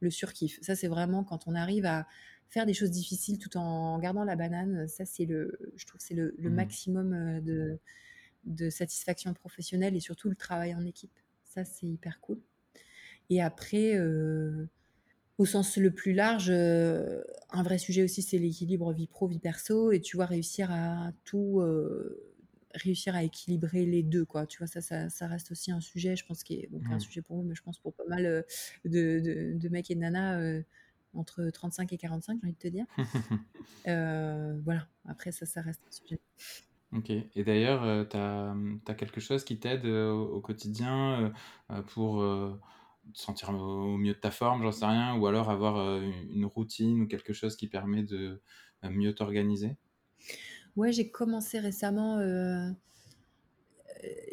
le 0.00 0.10
surkiff. 0.10 0.58
Ça, 0.62 0.74
c'est 0.76 0.88
vraiment 0.88 1.24
quand 1.24 1.46
on 1.48 1.54
arrive 1.54 1.86
à 1.86 2.06
faire 2.50 2.66
des 2.66 2.74
choses 2.74 2.90
difficiles 2.90 3.38
tout 3.38 3.56
en 3.56 3.98
gardant 3.98 4.24
la 4.24 4.36
banane. 4.36 4.88
Ça, 4.88 5.04
c'est 5.04 5.26
le 5.26 5.58
je 5.76 5.86
trouve 5.86 6.00
c'est 6.00 6.14
le 6.14 6.34
le 6.38 6.50
Mmh. 6.50 6.50
maximum, 6.50 7.14
heu, 7.14 7.40
de 7.42 7.78
de 8.44 8.70
satisfaction 8.70 9.34
professionnelle 9.34 9.96
et 9.96 10.00
surtout 10.00 10.28
le 10.30 10.36
travail 10.36 10.74
en 10.74 10.84
équipe. 10.86 11.18
Ça, 11.44 11.64
c'est 11.64 11.86
hyper 11.86 12.20
cool 12.20 12.40
et 13.30 13.42
après, 13.42 13.96
heu, 13.98 14.68
au 15.38 15.46
sens 15.46 15.76
le 15.78 15.90
plus 15.92 16.12
large, 16.14 16.50
heu, 16.50 17.24
un 17.50 17.62
vrai 17.64 17.78
sujet 17.78 18.02
aussi, 18.04 18.22
c'est 18.22 18.38
l'équilibre 18.38 18.92
vie 18.92 19.06
pro, 19.08 19.28
vie 19.28 19.38
perso 19.40 19.92
et 19.92 20.00
tu 20.00 20.16
vois, 20.16 20.26
réussir 20.26 20.70
à 20.72 21.12
tout, 21.24 21.60
réussir 22.74 23.14
à 23.16 23.22
équilibrer 23.24 23.86
les 23.86 24.02
2 24.02 24.24
quoi. 24.24 24.46
Tu 24.46 24.58
vois, 24.58 24.66
ça 24.66 24.80
ça 24.80 25.08
ça 25.10 25.26
reste 25.26 25.50
aussi 25.52 25.70
un 25.72 25.80
sujet, 25.80 26.16
je 26.16 26.24
pense, 26.26 26.42
qui 26.44 26.54
est 26.60 26.68
bon, 26.70 26.82
est 26.88 26.92
un 26.94 26.98
Mmh. 26.98 27.00
sujet 27.00 27.22
pour 27.22 27.36
vous, 27.36 27.42
mais 27.42 27.54
je 27.54 27.62
pense 27.62 27.78
pour 27.78 27.94
pas 27.94 28.04
mal, 28.08 28.44
de 28.84 29.20
de 29.20 29.58
de 29.58 29.68
mecs 29.68 29.90
et 29.90 29.94
de 29.94 30.00
nanas, 30.00 30.62
entre 31.14 31.48
35 31.50 31.92
et 31.92 31.98
45, 31.98 32.38
j'ai 32.40 32.46
envie 32.46 32.52
de 32.54 32.58
te 32.58 32.68
dire. 32.68 32.86
Heu, 33.86 34.60
voilà, 34.64 34.86
après 35.06 35.32
ça, 35.32 35.46
ça 35.46 35.62
reste 35.62 35.82
un 35.86 35.90
sujet. 35.90 36.20
OK 36.92 37.10
et 37.10 37.44
d'ailleurs, 37.44 37.84
heu, 37.84 38.06
tu 38.08 38.16
as, 38.16 38.54
as 38.86 38.94
quelque 38.94 39.20
chose 39.20 39.44
qui 39.44 39.58
t'aide, 39.58 39.84
heu, 39.84 40.10
au 40.10 40.40
quotidien, 40.40 41.32
heu, 41.70 41.82
pour, 41.88 42.20
te 42.20 43.18
sentir 43.18 43.50
au 43.50 43.94
au 43.94 43.96
mieux 43.96 44.14
de 44.14 44.18
ta 44.18 44.30
forme, 44.30 44.62
j'en 44.62 44.72
sais 44.72 44.86
rien, 44.86 45.16
ou 45.16 45.26
alors 45.26 45.50
avoir, 45.50 46.00
une 46.00 46.44
routine 46.46 47.02
ou 47.02 47.06
quelque 47.06 47.32
chose 47.32 47.56
qui 47.56 47.68
permet 47.68 48.02
de, 48.02 48.42
mieux 48.84 49.14
t'organiser? 49.14 49.76
Ouais, 50.76 50.92
j'ai 50.92 51.10
commencé 51.10 51.58
récemment, 51.58 52.20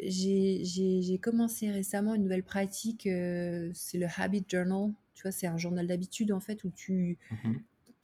j'ai 0.00 1.18
commencé 1.22 1.70
récemment 1.70 2.14
une 2.14 2.22
nouvelle 2.22 2.44
pratique, 2.44 3.02
c'est 3.02 3.98
le 3.98 4.06
habit 4.16 4.44
journal. 4.50 4.92
Tu 5.16 5.22
vois, 5.22 5.32
c'est 5.32 5.46
un 5.46 5.56
journal 5.56 5.86
d'habitude, 5.86 6.30
en 6.30 6.40
fait, 6.40 6.62
où 6.64 6.70
tu 6.70 7.18
Mmh 7.30 7.48
mh. 7.48 7.60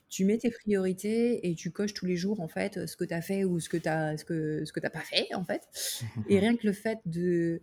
tu 0.09 0.25
mets 0.25 0.39
tes 0.39 0.51
priorités 0.51 1.49
et 1.49 1.55
tu 1.55 1.71
coches 1.71 1.95
tous 1.95 2.07
les 2.07 2.17
jours, 2.17 2.41
en 2.41 2.49
fait, 2.49 2.87
ce 2.87 2.97
que 2.97 3.05
tu 3.05 3.15
as 3.15 3.23
fait 3.23 3.45
ou 3.45 3.61
ce 3.61 3.69
que 3.69 3.77
tu 3.77 3.89
as 3.89 4.17
ce 4.17 4.25
que 4.25 4.65
ce 4.65 4.73
que 4.73 4.85
as 4.85 4.91
pas 4.91 5.01
fait, 5.01 5.33
en 5.35 5.45
fait 5.45 5.63
et 6.29 6.39
rien 6.39 6.57
que 6.57 6.67
le 6.67 6.73
fait 6.73 6.99
de 7.07 7.61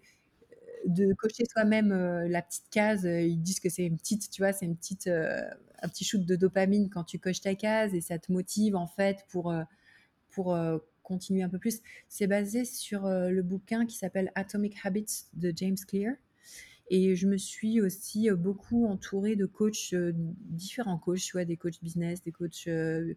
de 0.86 1.14
cocher 1.14 1.44
soi-même, 1.46 1.92
heu, 1.92 2.28
la 2.28 2.42
petite 2.42 2.70
case, 2.72 3.06
heu, 3.06 3.22
ils 3.24 3.42
disent 3.42 3.60
que 3.60 3.70
c'est 3.70 3.86
une 3.86 3.98
petite 3.98 4.30
tu 4.30 4.42
vois, 4.42 4.54
c'est 4.54 4.66
une 4.66 4.78
petite, 4.78 5.08
un 5.08 5.88
petit 5.90 6.06
shoot 6.06 6.26
de 6.26 6.36
dopamine 6.36 6.90
quand 6.90 7.04
tu 7.04 7.20
coches 7.20 7.42
ta 7.42 7.56
case 7.56 7.94
et 7.96 8.02
ça 8.02 8.20
te 8.20 8.32
motive, 8.32 8.76
en 8.76 8.88
fait, 8.88 9.26
pour, 9.30 9.54
pour, 10.32 10.58
continuer 11.04 11.42
un 11.42 11.50
peu 11.50 11.58
plus. 11.58 11.80
C'est 12.08 12.28
basé 12.28 12.66
sur, 12.66 13.08
le 13.08 13.42
bouquin 13.42 13.88
qui 13.88 13.98
s'appelle 13.98 14.32
Atomic 14.36 14.78
Habits 14.84 15.26
de 15.34 15.52
James 15.56 15.78
Clear 15.88 16.14
et 16.90 17.16
je 17.16 17.28
me 17.28 17.38
suis 17.38 17.82
aussi, 17.82 18.30
heu, 18.30 18.36
beaucoup 18.36 18.86
entourée 18.88 19.36
de 19.36 19.46
coachs, 19.46 19.94
heu, 19.94 20.14
différents 20.16 20.98
coachs, 21.00 21.20
tu 21.22 21.34
vois? 21.34 21.46
Des 21.46 21.58
coachs 21.58 21.82
business, 21.84 22.24
des 22.24 22.32
coachs, 22.32 22.68
heu, 22.68 23.16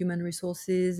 human 0.00 0.22
resources 0.24 0.68
et 0.68 0.92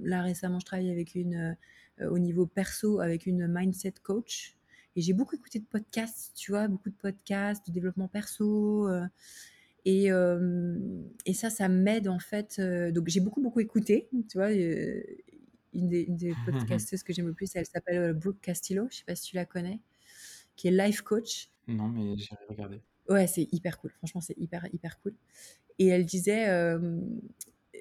là 0.00 0.22
récemment, 0.22 0.58
je 0.60 0.66
travaille 0.66 0.90
avec 0.90 1.14
une, 1.14 1.56
au 2.00 2.18
niveau 2.18 2.46
perso, 2.46 3.00
avec 3.00 3.26
une 3.26 3.46
mindset 3.48 3.94
coach 4.02 4.56
et 4.96 5.02
j'ai 5.02 5.12
beaucoup 5.12 5.36
écouté 5.36 5.58
de 5.60 5.66
podcasts, 5.66 6.34
tu 6.36 6.50
vois? 6.52 6.68
Beaucoup 6.68 6.90
de 6.90 6.94
podcasts 6.96 7.66
de 7.66 7.72
développement 7.72 8.08
perso, 8.08 8.88
et 9.84 10.10
et 11.26 11.34
ça, 11.34 11.50
ça 11.50 11.68
m'aide 11.68 12.08
en 12.08 12.18
fait, 12.18 12.60
donc 12.92 13.08
j'ai 13.08 13.20
beaucoup, 13.20 13.40
beaucoup 13.40 13.60
écouté, 13.60 14.08
tu 14.28 14.38
vois? 14.38 14.50
Une 15.72 15.88
des 15.88 16.02
une 16.02 16.16
des 16.16 16.34
podcasteuses 16.36 17.02
que 17.04 17.12
j'aime 17.12 17.28
le 17.28 17.34
plus, 17.34 17.54
elle 17.54 17.66
s'appelle, 17.66 18.12
Brooke 18.14 18.40
Castillo, 18.40 18.88
je 18.90 18.98
sais 18.98 19.04
pas 19.04 19.14
si 19.14 19.30
tu 19.30 19.36
la 19.36 19.44
connais? 19.46 19.80
Qui 20.56 20.68
est 20.68 20.72
life 20.72 21.02
coach. 21.02 21.48
Non, 21.68 21.88
mais 21.88 22.16
j'irai 22.16 22.44
regarder. 22.48 22.80
Ouais, 23.08 23.26
c'est 23.26 23.48
hyper 23.52 23.78
cool. 23.78 23.92
Franchement, 23.98 24.20
c'est 24.20 24.36
hyper, 24.38 24.66
hyper 24.72 24.98
cool 25.00 25.14
et 25.78 25.88
elle 25.88 26.04
disait, 26.04 26.42
hem, 26.42 27.20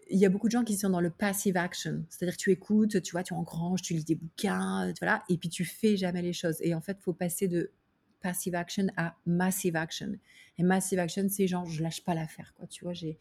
il 0.10 0.20
y 0.20 0.26
a 0.26 0.30
beaucoup 0.30 0.48
de 0.48 0.52
gens 0.52 0.64
qui 0.64 0.76
sont 0.76 0.90
dans 0.90 1.02
le 1.02 1.10
passive 1.10 1.58
action, 1.58 2.06
c'est-à-dire 2.10 2.38
tu 2.38 2.52
écoutes, 2.52 3.02
tu 3.02 3.12
vois, 3.12 3.24
tu 3.24 3.34
engranges, 3.34 3.82
tu 3.82 3.94
lis 3.94 4.04
des 4.04 4.16
bouquins, 4.16 4.92
voilà, 5.00 5.24
et 5.30 5.38
puis 5.38 5.50
tu 5.50 5.66
fais 5.66 5.98
jamais 5.98 6.22
les 6.22 6.34
choses. 6.34 6.58
Et 6.62 6.76
en 6.76 6.82
fait, 6.82 6.98
il 7.00 7.04
faut 7.04 7.14
passer 7.14 7.48
de 7.48 7.72
passive 8.22 8.56
action 8.56 8.88
à 8.98 9.16
massive 9.26 9.76
action. 9.76 10.14
Et 10.58 10.64
massive 10.64 11.00
action, 11.00 11.28
c'est 11.30 11.48
genre, 11.48 11.66
je 11.66 11.82
lâche 11.82 12.04
pas 12.04 12.14
l'affaire, 12.14 12.54
quoi. 12.56 12.68
Tu 12.68 12.84
vois, 12.84 12.94
j'ai, 12.94 13.12
euh, 13.12 13.14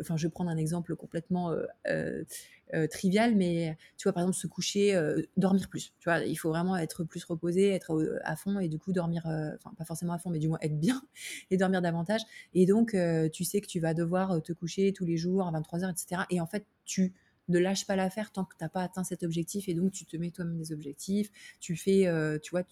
enfin, 0.00 0.16
je 0.16 0.26
vais 0.26 0.30
prendre 0.30 0.50
un 0.50 0.56
exemple 0.56 0.96
complètement 0.96 1.50
euh, 1.50 2.24
euh, 2.72 2.86
trivial, 2.86 3.34
mais 3.36 3.76
tu 3.96 4.04
vois, 4.04 4.12
par 4.12 4.22
exemple, 4.22 4.36
se 4.36 4.46
coucher, 4.46 4.98
dormir 5.36 5.68
plus. 5.68 5.92
Tu 5.98 6.08
vois, 6.08 6.20
il 6.20 6.36
faut 6.36 6.48
vraiment 6.48 6.76
être 6.76 7.04
plus 7.04 7.24
reposé, 7.24 7.70
être 7.70 8.20
à 8.24 8.36
fond 8.36 8.58
et 8.58 8.68
du 8.68 8.78
coup 8.78 8.92
dormir, 8.92 9.22
enfin, 9.26 9.74
pas 9.76 9.84
forcément 9.84 10.12
à 10.12 10.18
fond, 10.18 10.30
mais 10.30 10.38
du 10.38 10.48
moins 10.48 10.58
être 10.60 10.78
bien 10.78 11.02
et 11.50 11.56
dormir 11.56 11.82
davantage. 11.82 12.22
Et 12.54 12.66
donc, 12.66 12.96
tu 13.32 13.44
sais 13.44 13.60
que 13.60 13.66
tu 13.66 13.80
vas 13.80 13.94
devoir 13.94 14.42
te 14.42 14.52
coucher 14.52 14.92
tous 14.92 15.04
les 15.04 15.16
jours 15.16 15.46
à 15.46 15.52
23h, 15.52 15.90
etc. 15.90 16.22
Et 16.30 16.40
en 16.40 16.46
fait, 16.46 16.66
tu 16.84 17.14
ne 17.48 17.58
lâches 17.58 17.86
pas 17.86 17.96
l'affaire 17.96 18.32
tant 18.32 18.44
que 18.44 18.56
tu 18.56 18.64
n'as 18.64 18.70
pas 18.70 18.82
atteint 18.82 19.04
cet 19.04 19.22
objectif 19.22 19.68
et 19.68 19.74
donc 19.74 19.92
tu 19.92 20.06
te 20.06 20.16
mets 20.16 20.30
toi-même 20.30 20.56
des 20.56 20.72
objectifs, 20.72 21.30
tu 21.60 21.76
fais, 21.76 22.08
tu 22.42 22.50
vois, 22.50 22.64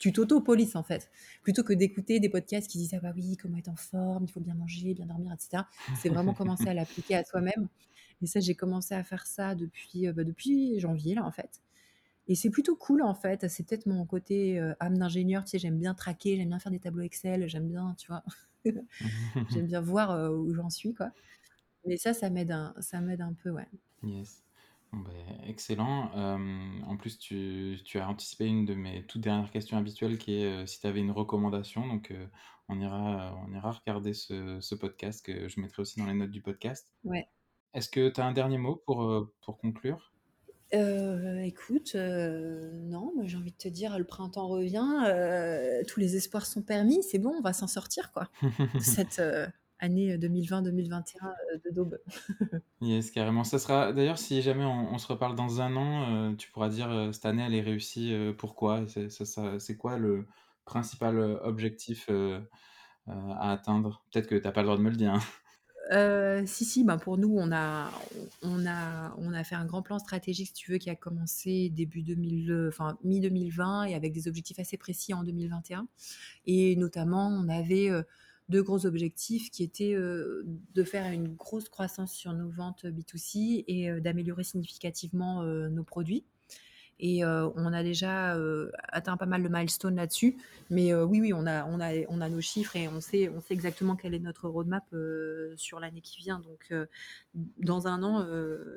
tu 0.00 0.12
t'auto-polices 0.12 0.74
en 0.74 0.82
fait. 0.82 1.10
Plutôt 1.42 1.62
que 1.62 1.72
d'écouter 1.72 2.18
des 2.18 2.30
podcasts 2.30 2.68
qui 2.68 2.78
disent 2.78 2.94
Ah 2.94 3.00
bah 3.00 3.12
oui, 3.14 3.36
comment 3.36 3.58
être 3.58 3.68
en 3.68 3.76
forme, 3.76 4.24
il 4.24 4.30
faut 4.32 4.40
bien 4.40 4.54
manger, 4.54 4.94
bien 4.94 5.06
dormir, 5.06 5.32
etc. 5.32 5.64
C'est 5.96 6.08
vraiment 6.08 6.34
commencer 6.34 6.66
à 6.68 6.74
l'appliquer 6.74 7.14
à 7.14 7.22
soi-même. 7.22 7.68
Et 8.22 8.26
ça, 8.26 8.40
j'ai 8.40 8.54
commencé 8.54 8.94
à 8.94 9.04
faire 9.04 9.26
ça 9.26 9.54
depuis, 9.54 10.08
euh, 10.08 10.12
bah, 10.12 10.24
depuis 10.24 10.80
janvier, 10.80 11.14
là, 11.14 11.24
en 11.24 11.30
fait. 11.30 11.62
Et 12.28 12.34
c'est 12.34 12.50
plutôt 12.50 12.76
cool, 12.76 13.02
en 13.02 13.14
fait. 13.14 13.48
C'est 13.48 13.66
peut-être 13.66 13.86
mon 13.86 14.04
côté 14.06 14.58
euh, 14.58 14.74
âme 14.80 14.98
d'ingénieur. 14.98 15.44
Tu 15.44 15.50
sais, 15.50 15.58
j'aime 15.58 15.78
bien 15.78 15.94
traquer, 15.94 16.36
j'aime 16.36 16.48
bien 16.48 16.58
faire 16.58 16.72
des 16.72 16.80
tableaux 16.80 17.02
Excel, 17.02 17.48
j'aime 17.48 17.68
bien, 17.68 17.94
tu 17.98 18.08
vois. 18.08 18.24
j'aime 19.50 19.66
bien 19.66 19.80
voir 19.80 20.10
euh, 20.12 20.30
où 20.30 20.54
j'en 20.54 20.70
suis, 20.70 20.94
quoi. 20.94 21.10
Mais 21.86 21.96
ça, 21.96 22.14
ça 22.14 22.30
m'aide 22.30 22.52
un, 22.52 22.74
ça 22.80 23.00
m'aide 23.00 23.20
un 23.20 23.34
peu, 23.34 23.50
ouais. 23.50 23.68
Yes. 24.02 24.42
Ben, 24.92 25.40
excellent. 25.46 26.10
en 26.14 26.96
plus, 26.96 27.18
tu, 27.18 27.78
as 27.94 28.08
anticipé 28.08 28.46
une 28.46 28.64
de 28.64 28.74
mes 28.74 29.04
toutes 29.06 29.22
dernières 29.22 29.50
questions 29.50 29.76
habituelles 29.78 30.18
qui 30.18 30.42
est 30.42 30.66
si 30.66 30.80
tu 30.80 30.86
avais 30.86 31.00
une 31.00 31.12
recommandation. 31.12 31.86
Donc, 31.86 32.12
on, 32.68 32.80
ira, 32.80 33.38
on 33.46 33.54
ira 33.54 33.70
regarder 33.72 34.14
ce, 34.14 34.74
podcast 34.74 35.24
que 35.24 35.48
je 35.48 35.60
mettrai 35.60 35.82
aussi 35.82 35.98
dans 36.00 36.06
les 36.06 36.14
notes 36.14 36.30
du 36.30 36.42
podcast. 36.42 36.88
Ouais. 37.04 37.28
Est-ce 37.72 37.88
que 37.88 38.08
tu 38.08 38.20
as 38.20 38.26
un 38.26 38.32
dernier 38.32 38.58
mot 38.58 38.82
pour, 38.84 39.28
pour 39.42 39.58
conclure? 39.58 40.12
Écoute, 40.72 41.94
non, 41.94 43.12
moi 43.14 43.24
j'ai 43.26 43.36
envie 43.36 43.52
de 43.52 43.56
te 43.56 43.68
dire, 43.68 43.98
le 43.98 44.04
printemps 44.04 44.48
revient, 44.48 45.84
tous 45.88 46.00
les 46.00 46.16
espoirs 46.16 46.46
sont 46.46 46.62
permis, 46.62 47.02
c'est 47.02 47.18
bon, 47.18 47.34
on 47.38 47.42
va 47.42 47.52
s'en 47.52 47.66
sortir, 47.66 48.12
quoi. 48.12 48.28
Cette, 48.80 49.20
année 49.80 50.16
2020-2021 50.16 51.00
euh, 51.24 51.28
euh, 51.54 51.58
de 51.64 51.70
Daube. 51.74 51.98
yes, 52.80 53.10
carrément. 53.10 53.44
Ça 53.44 53.58
sera 53.58 53.92
d'ailleurs 53.92 54.18
si 54.18 54.40
jamais 54.42 54.64
on, 54.64 54.98
se 54.98 55.06
reparle 55.08 55.34
dans 55.34 55.60
un 55.60 55.74
an, 55.76 56.30
euh, 56.30 56.34
tu 56.36 56.50
pourras 56.50 56.68
dire 56.68 57.10
cette 57.12 57.26
année 57.26 57.42
elle 57.44 57.54
est 57.54 57.60
réussie, 57.62 58.14
pourquoi? 58.38 58.84
C'est 58.86 59.76
quoi 59.76 59.98
le 59.98 60.26
principal 60.64 61.18
objectif 61.42 62.08
à 63.08 63.52
atteindre? 63.52 64.04
Peut-être 64.12 64.28
que 64.28 64.34
tu 64.36 64.42
n'as 64.42 64.52
pas 64.52 64.60
le 64.60 64.66
droit 64.66 64.76
de 64.76 64.82
me 64.82 64.90
le 64.90 64.96
dire. 64.96 65.14
Hein. 65.14 66.44
si, 66.46 66.64
si, 66.64 66.84
bah 66.84 66.98
pour 66.98 67.16
nous, 67.16 67.34
on 67.36 67.50
a, 67.50 67.90
on, 68.42 68.66
a, 68.66 69.14
on 69.16 69.32
a 69.32 69.42
fait 69.42 69.56
un 69.56 69.64
grand 69.64 69.82
plan 69.82 69.98
stratégique, 69.98 70.48
si 70.48 70.52
tu 70.52 70.70
veux, 70.70 70.78
qui 70.78 70.90
a 70.90 70.96
commencé 70.96 71.70
début 71.70 72.02
2000, 72.02 72.66
enfin 72.68 72.98
mi-2020 73.02 73.88
et 73.88 73.94
avec 73.94 74.12
des 74.12 74.28
objectifs 74.28 74.58
assez 74.58 74.76
précis 74.76 75.14
en 75.14 75.24
2021. 75.24 75.88
Et 76.46 76.76
notamment, 76.76 77.28
on 77.28 77.48
avait 77.48 77.90
deux 78.50 78.62
gros 78.62 78.84
objectifs 78.84 79.50
qui 79.50 79.62
étaient 79.62 79.94
euh, 79.94 80.42
de 80.74 80.82
faire 80.82 81.10
une 81.12 81.34
grosse 81.34 81.68
croissance 81.68 82.12
sur 82.12 82.32
nos 82.32 82.50
ventes 82.50 82.84
B2C 82.84 83.64
et 83.68 83.90
euh, 83.90 84.00
d'améliorer 84.00 84.42
significativement 84.42 85.42
euh, 85.42 85.68
nos 85.68 85.84
produits. 85.84 86.24
Et 87.02 87.24
on 87.24 87.72
a 87.72 87.82
déjà 87.82 88.36
atteint 88.88 89.16
pas 89.16 89.24
mal 89.24 89.42
de 89.42 89.48
milestones 89.48 89.96
là-dessus. 89.96 90.36
Mais 90.68 90.94
oui, 90.94 91.22
oui, 91.22 91.32
on 91.32 91.46
a, 91.46 91.64
on, 91.64 91.80
a, 91.80 91.94
on 92.10 92.20
a 92.20 92.28
nos 92.28 92.42
chiffres 92.42 92.76
et 92.76 92.88
on 92.88 93.00
sait, 93.00 93.30
on 93.30 93.40
sait 93.40 93.54
exactement 93.54 93.96
quelle 93.96 94.12
est 94.12 94.18
notre 94.18 94.50
roadmap 94.50 94.84
sur 95.56 95.80
l'année 95.80 96.02
qui 96.02 96.18
vient. 96.18 96.40
Donc, 96.40 96.74
dans 97.56 97.86
un 97.86 98.02
an, 98.02 98.26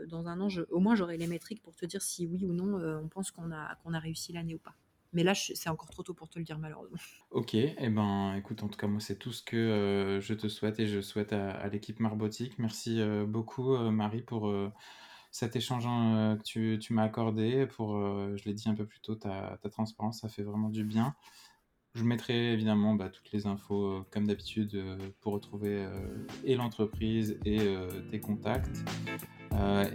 dans 0.08 0.30
un 0.30 0.40
an 0.40 0.48
au 0.72 0.80
moins, 0.80 0.96
j'aurai 0.96 1.18
les 1.18 1.28
métriques 1.28 1.62
pour 1.62 1.76
te 1.76 1.86
dire 1.86 2.02
si 2.02 2.26
oui 2.26 2.46
ou 2.46 2.54
non 2.54 2.82
on 3.04 3.10
pense 3.10 3.30
qu'on 3.30 3.52
a, 3.52 3.76
qu'on 3.84 3.94
a 3.94 4.00
réussi 4.00 4.32
l'année 4.32 4.56
ou 4.56 4.60
pas. 4.60 4.74
Mais 5.14 5.24
là, 5.24 5.36
c'est 5.36 5.70
encore 5.70 5.90
trop 5.90 6.02
tôt 6.02 6.16
pour 6.16 6.28
te 6.28 6.40
le 6.40 6.46
dire, 6.46 6.58
malheureusement. 6.58 6.98
Ok, 7.30 7.54
et 7.54 7.76
eh 7.78 7.90
ben, 7.90 8.34
écoute, 8.36 8.64
en 8.64 8.68
tout 8.68 8.78
cas, 8.78 8.88
moi, 8.88 9.00
c'est 9.00 9.18
tout 9.18 9.32
ce 9.32 9.44
que 9.44 9.56
euh, 9.56 10.22
je 10.22 10.34
te 10.34 10.48
souhaite 10.48 10.80
et 10.80 10.88
je 10.88 11.02
souhaite 11.02 11.34
à, 11.34 11.68
l'équipe 11.68 12.00
Marbotique. 12.00 12.58
Merci 12.58 13.00
euh, 13.00 13.26
beaucoup, 13.26 13.76
euh, 13.76 13.92
Marie, 13.92 14.22
pour 14.22 14.52
cet 15.32 15.56
échange 15.56 15.84
que 15.86 16.76
tu, 16.76 16.94
m'as 16.94 17.04
accordé, 17.04 17.68
pour, 17.68 17.96
je 18.38 18.44
l'ai 18.46 18.54
dit 18.54 18.70
un 18.70 18.76
peu 18.76 18.86
plus 18.86 19.00
tôt, 19.02 19.16
ta, 19.16 19.58
transparence, 19.72 20.22
ça 20.22 20.30
fait 20.30 20.44
vraiment 20.44 20.70
du 20.70 20.84
bien. 20.84 21.16
Je 21.96 22.04
mettrai 22.04 22.54
évidemment 22.54 22.96
bah, 22.96 23.10
toutes 23.10 23.32
les 23.32 23.46
infos, 23.46 24.04
comme 24.12 24.26
d'habitude, 24.26 24.84
pour 25.22 25.34
retrouver 25.34 25.88
et 26.44 26.56
l'entreprise 26.56 27.40
et 27.46 27.60
tes 28.12 28.20
contacts. 28.20 28.84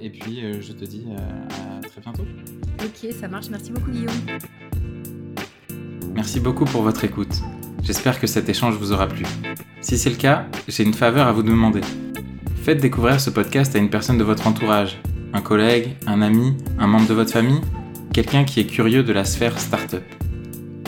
et 0.01 0.11
puis, 0.11 0.61
je 0.61 0.73
te 0.73 0.85
dis 0.85 1.07
à 1.13 1.81
très 1.89 2.01
bientôt. 2.01 2.27
Ok, 2.85 3.13
ça 3.13 3.29
marche. 3.29 3.49
Merci 3.49 3.71
beaucoup, 3.71 3.91
Guillaume. 3.91 4.39
Merci 6.19 6.41
beaucoup 6.41 6.65
pour 6.65 6.83
votre 6.83 7.05
écoute. 7.05 7.43
J'espère 7.81 8.19
que 8.19 8.27
cet 8.27 8.49
échange 8.49 8.75
vous 8.75 8.91
aura 8.91 9.07
plu. 9.07 9.25
Si 9.81 9.97
c'est 9.97 10.11
le 10.11 10.17
cas, 10.17 10.47
j'ai 10.67 10.83
une 10.83 10.93
faveur 10.93 11.29
à 11.29 11.33
vous 11.33 11.45
demander. 11.45 11.81
Faites 12.65 12.81
découvrir 12.81 13.21
ce 13.21 13.31
podcast 13.31 13.77
à 13.77 13.79
une 13.79 13.89
personne 13.89 14.19
de 14.19 14.25
votre 14.25 14.49
entourage, 14.49 15.01
un 15.33 15.41
collègue, 15.41 15.95
un 16.09 16.21
ami, 16.21 16.57
un 16.77 16.89
membre 16.89 17.07
de 17.07 17.15
votre 17.15 17.31
famille, 17.31 17.61
quelqu'un 18.13 18.43
qui 18.43 18.59
est 18.59 18.67
curieux 18.67 19.05
de 19.05 19.13
la 19.13 19.25
sphère 19.25 19.57
startup. 19.61 20.03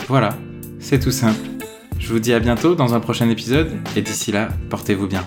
Voilà, 0.09 0.35
c'est 0.81 0.99
tout 0.99 1.11
simple. 1.11 1.47
Je 1.97 2.11
vous 2.11 2.19
dis 2.19 2.33
à 2.33 2.41
bientôt 2.41 2.75
dans 2.75 2.93
un 2.93 2.99
prochain 2.99 3.29
épisode 3.29 3.71
et 3.95 4.01
d'ici 4.01 4.33
là, 4.33 4.49
portez-vous 4.69 5.07
bien. 5.07 5.25